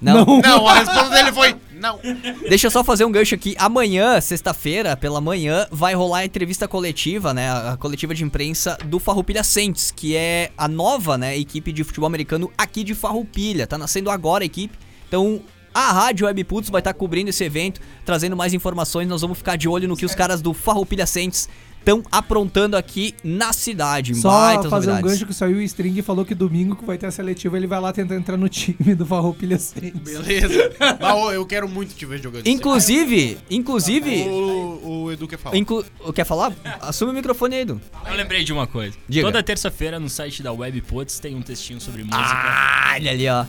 [0.00, 0.24] Não.
[0.42, 2.00] Não, a resposta dele foi não.
[2.48, 3.54] Deixa eu só fazer um gancho aqui.
[3.58, 7.50] Amanhã, sexta-feira, pela manhã, vai rolar a entrevista coletiva, né?
[7.50, 12.06] A coletiva de imprensa do Farroupilha Saints, que é a nova, né, equipe de futebol
[12.06, 13.66] americano aqui de Farroupilha.
[13.66, 14.76] Tá nascendo agora a equipe.
[15.06, 15.42] Então,
[15.74, 19.06] a Rádio Web Putz vai estar cobrindo esse evento, trazendo mais informações.
[19.06, 21.48] Nós vamos ficar de olho no que os caras do Farroupilha Saints
[21.86, 24.14] estão aprontando aqui na cidade.
[24.16, 25.18] Só Baitas fazer um novidades.
[25.20, 27.66] gancho que saiu o String e falou que domingo que vai ter a seletiva, ele
[27.68, 30.00] vai lá tentar entrar no time do Farroupilha Saints.
[30.00, 30.72] Beleza.
[31.00, 32.46] Mas, eu quero muito te ver jogando.
[32.46, 35.56] Inclusive, inclusive, O, o Edu quer falar.
[35.56, 35.84] inclu-
[36.14, 36.52] quer falar?
[36.80, 37.80] Assume o microfone aí, Edu.
[38.06, 38.96] Eu lembrei de uma coisa.
[39.08, 39.26] Diga.
[39.26, 42.18] Toda terça-feira no site da Webputs tem um textinho sobre música.
[42.20, 43.44] Ah, olha ali, ó.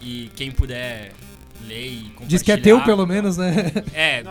[0.00, 1.12] E quem puder
[1.68, 2.26] ler e compartilhar...
[2.28, 3.70] Diz que é teu, pelo menos, né?
[3.92, 4.22] É,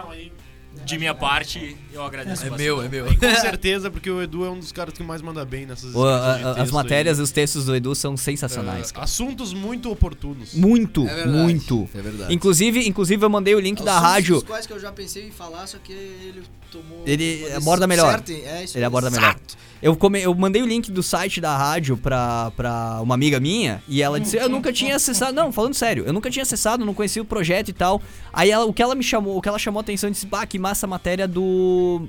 [0.92, 2.64] de minha parte, eu agradeço É bastante.
[2.68, 3.06] meu, é meu.
[3.18, 6.06] Com certeza, porque o Edu é um dos caras que mais manda bem nessas O-
[6.06, 8.92] a- as matérias e os textos do Edu são sensacionais.
[8.96, 10.54] Ah, assuntos muito oportunos.
[10.54, 11.90] Muito, É verdade, muito.
[11.96, 12.34] É verdade.
[12.34, 14.38] Inclusive, inclusive eu mandei o link da rádio.
[14.38, 17.04] Os quais que eu já pensei em falar, só que ele tomou.
[17.06, 18.12] Ele aborda melhor.
[18.12, 19.32] certa, É isso Ele aborda melhor.
[19.36, 19.58] exato.
[19.82, 23.82] Eu, come, eu mandei o link do site da rádio pra, pra uma amiga minha
[23.88, 25.34] e ela disse: Eu nunca tinha acessado.
[25.34, 28.00] Não, falando sério, eu nunca tinha acessado, não conhecia o projeto e tal.
[28.32, 30.46] Aí ela, o que ela me chamou, o que ela chamou a atenção, disse: Bah,
[30.46, 32.08] que massa a matéria do.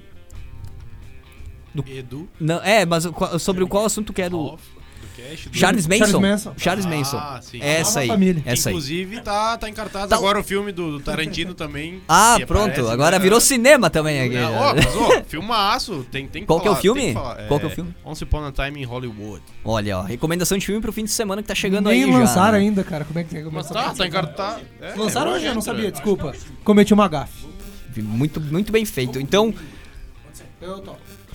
[1.86, 2.28] Edu.
[2.38, 4.36] Não, é, mas o sobre o qual assunto que o.
[4.54, 5.98] Off, do do- Charles Manson.
[6.06, 6.54] Charles Manson.
[6.56, 7.16] Charles Manson.
[7.16, 7.58] Ah, sim.
[7.62, 8.08] Essa aí.
[8.08, 8.42] Família.
[8.44, 8.74] Essa aí.
[8.74, 12.00] Inclusive, tá, tá em cartaz Tá- agora o filme do, do Tarantino também.
[12.08, 12.70] Ah, pronto.
[12.72, 13.22] aparece, Agora né?
[13.22, 14.36] virou cinema também aqui.
[14.36, 17.00] É, ó, mas, ó, filmaço, tem, tem que Qual que é o falar, filme?
[17.00, 17.46] tem que falar.
[17.46, 17.94] Qual que é o filme?
[18.04, 19.42] Once Upon a Time in Hollywood.
[19.64, 22.18] Olha, ó, recomendação de filme pro fim de semana que tá chegando Nem aí já.
[22.18, 22.64] lançaram né?
[22.64, 23.04] ainda, cara.
[23.04, 23.44] Como é que é?
[23.44, 24.62] Mas tá, tá em cartaz.
[24.80, 25.46] É, Lançaram é, hoje?
[25.46, 26.34] Eu não sabia, desculpa.
[26.64, 27.51] Cometi uma gafe.
[28.00, 29.20] Muito, muito bem feito.
[29.20, 29.52] Então.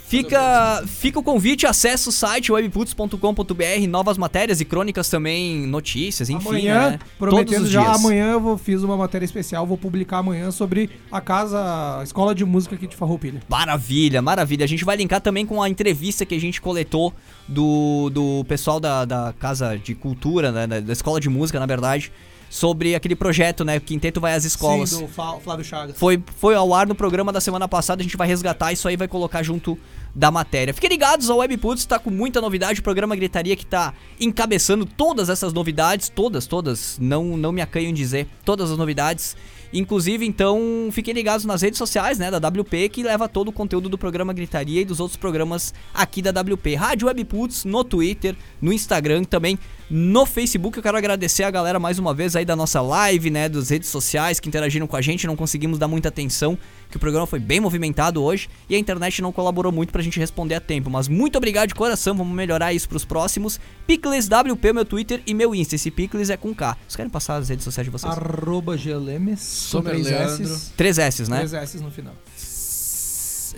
[0.08, 6.48] Fica, fica o convite, acessa o site webputs.com.br, novas matérias e crônicas também, notícias, enfim,
[6.48, 7.00] amanhã, né?
[7.20, 7.96] prometendo Todos os já, dias.
[7.98, 12.34] amanhã eu vou, fiz uma matéria especial, vou publicar amanhã sobre a casa, a escola
[12.34, 13.42] de música aqui de Farroupilha.
[13.50, 14.64] Maravilha, maravilha.
[14.64, 17.14] A gente vai linkar também com a entrevista que a gente coletou
[17.46, 22.14] do, do pessoal da, da Casa de Cultura, né, da Escola de Música, na verdade,
[22.50, 23.80] sobre aquele projeto, né?
[23.80, 24.92] Quinteto vai às escolas.
[24.92, 25.98] Sim, do Flávio Chagas.
[25.98, 28.96] Foi, foi ao ar no programa da semana passada, a gente vai resgatar isso aí
[28.96, 29.78] vai colocar junto
[30.14, 30.74] da matéria.
[30.74, 35.30] Fiquem ligados, a Webputs tá com muita novidade, o programa Gritaria que tá encabeçando todas
[35.30, 39.36] essas novidades, todas, todas, não, não me acanho em dizer, todas as novidades.
[39.74, 43.90] Inclusive, então, fiquem ligados nas redes sociais, né, da WP, que leva todo o conteúdo
[43.90, 46.76] do programa Gritaria e dos outros programas aqui da WP.
[46.76, 50.78] Rádio Webputs no Twitter, no Instagram, também no Facebook.
[50.78, 53.90] Eu quero agradecer a galera mais uma vez aí da nossa live, né, das redes
[53.90, 56.58] sociais que interagiram com a gente, não conseguimos dar muita atenção,
[56.90, 60.20] que o programa foi bem movimentado hoje e a internet não colaborou muito pra gente
[60.20, 60.90] responder a tempo.
[60.90, 63.60] Mas muito obrigado de coração, vamos melhorar isso pros próximos.
[63.86, 65.76] Picles WP, meu Twitter e meu Insta.
[65.76, 66.78] Esse Picles é com K.
[66.82, 68.12] Vocês querem passar as redes sociais de vocês?
[68.12, 69.57] Arroba Gelemes.
[69.58, 70.44] Com Somer três Leandro.
[70.44, 71.38] S's, Três S, né?
[71.38, 72.16] Três S's no final.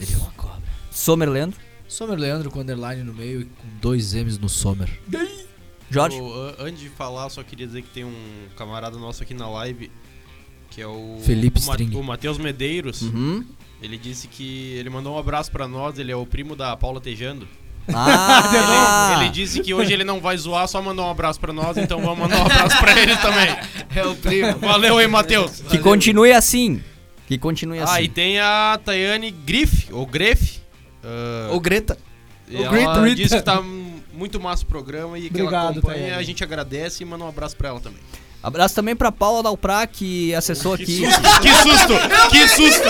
[0.01, 0.63] Ele é uma cobra.
[0.91, 1.59] Somer Leandro.
[1.88, 4.89] Somer Leandro com underline no meio e com dois M's no Somer.
[5.89, 6.17] Jorge.
[6.59, 9.91] Antes de falar, só queria dizer que tem um camarada nosso aqui na live,
[10.69, 11.19] que é o...
[11.23, 11.95] Felipe String.
[11.95, 13.01] o Matheus Medeiros.
[13.01, 13.43] Uhum.
[13.81, 17.01] Ele disse que ele mandou um abraço pra nós, ele é o primo da Paula
[17.01, 17.47] Tejando.
[17.94, 19.11] Ah!
[19.16, 21.78] Ele, ele disse que hoje ele não vai zoar, só mandou um abraço pra nós,
[21.78, 23.56] então vamos mandar um abraço pra ele também.
[23.95, 24.57] É o primo.
[24.60, 25.61] Valeu aí, Matheus.
[25.70, 26.84] Que continue assim.
[27.28, 27.94] Que continue assim.
[27.94, 30.60] Ah, e tem a Tayane Griff, ou Greff.
[31.03, 31.98] ah, Ou Greta.
[32.48, 33.16] e o ela Great Rita.
[33.16, 33.61] disse que tá
[34.14, 35.99] muito massa o programa e que ela Obrigado, acompanha.
[35.99, 36.20] Tayane.
[36.20, 37.99] A gente agradece e manda um abraço pra ela também.
[38.41, 41.02] Abraço também pra Paula Dalprá, que acessou aqui.
[41.41, 41.94] Que susto!
[42.30, 42.88] Que susto!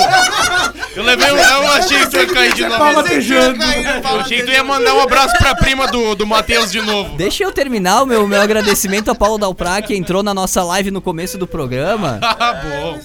[0.96, 1.38] Eu levei um.
[1.38, 2.78] Eu achei que tu ia cair de novo.
[2.78, 3.04] Paula.
[3.10, 7.16] Eu achei que tu ia mandar um abraço pra prima do, do Matheus de novo.
[7.18, 10.92] Deixa eu terminar o meu, meu agradecimento a Paula Dalprá, que entrou na nossa live
[10.92, 12.20] no começo do programa.
[12.42, 13.00] Ah, bom.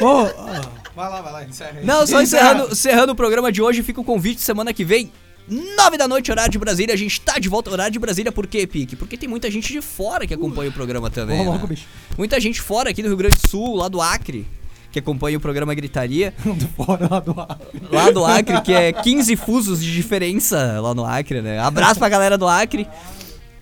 [0.00, 0.60] Ô, ah,
[0.94, 1.84] vai lá, vai lá, encerra aí.
[1.84, 2.52] Não, só Encerra.
[2.52, 5.12] encerrando, encerrando o programa de hoje, fica o convite semana que vem.
[5.48, 6.94] 9 da noite, horário de Brasília.
[6.94, 8.94] A gente tá de volta, horário de Brasília, por quê, Pique?
[8.96, 11.44] Porque tem muita gente de fora que acompanha o programa também.
[11.44, 11.60] Né?
[11.66, 11.86] bicho.
[12.16, 14.46] Muita gente fora aqui do Rio Grande do Sul, lá do Acre,
[14.92, 16.32] que acompanha o programa Gritaria.
[16.44, 17.58] Do fora lá do ar.
[17.90, 21.58] Lá do Acre, que é 15 fusos de diferença lá no Acre, né?
[21.60, 22.88] Abraço pra galera do Acre.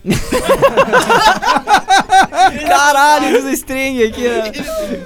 [2.66, 4.52] Caralho, dos string aqui, né?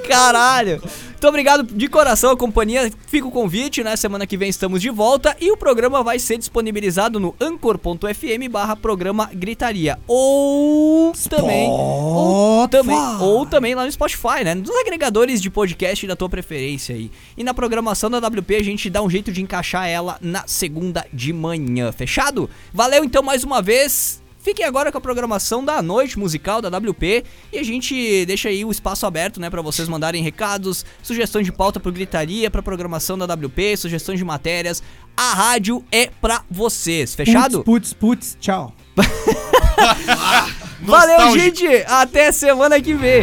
[0.07, 0.83] Caralho.
[1.23, 2.91] Muito obrigado de coração a companhia.
[3.07, 3.95] Fica o convite, né?
[3.95, 8.75] Semana que vem estamos de volta e o programa vai ser disponibilizado no anchor.fm barra
[8.75, 10.01] programa Gritaria.
[10.09, 11.69] Ou também.
[11.71, 14.57] Ou também, ou também lá no Spotify, né?
[14.57, 17.09] Nos agregadores de podcast da tua preferência aí.
[17.37, 21.07] E na programação da WP a gente dá um jeito de encaixar ela na segunda
[21.13, 21.93] de manhã.
[21.93, 22.51] Fechado?
[22.75, 24.22] Valeu então mais uma vez.
[24.43, 28.65] Fiquem agora com a programação da noite musical da WP e a gente deixa aí
[28.65, 33.17] o espaço aberto, né, para vocês mandarem recados, sugestões de pauta pro Gritaria, pra programação
[33.17, 34.83] da WP, sugestões de matérias.
[35.17, 37.63] A rádio é pra vocês, fechado?
[37.63, 38.75] Putz, putz, tchau.
[40.83, 41.67] Valeu, gente!
[41.87, 43.23] Até semana que vem!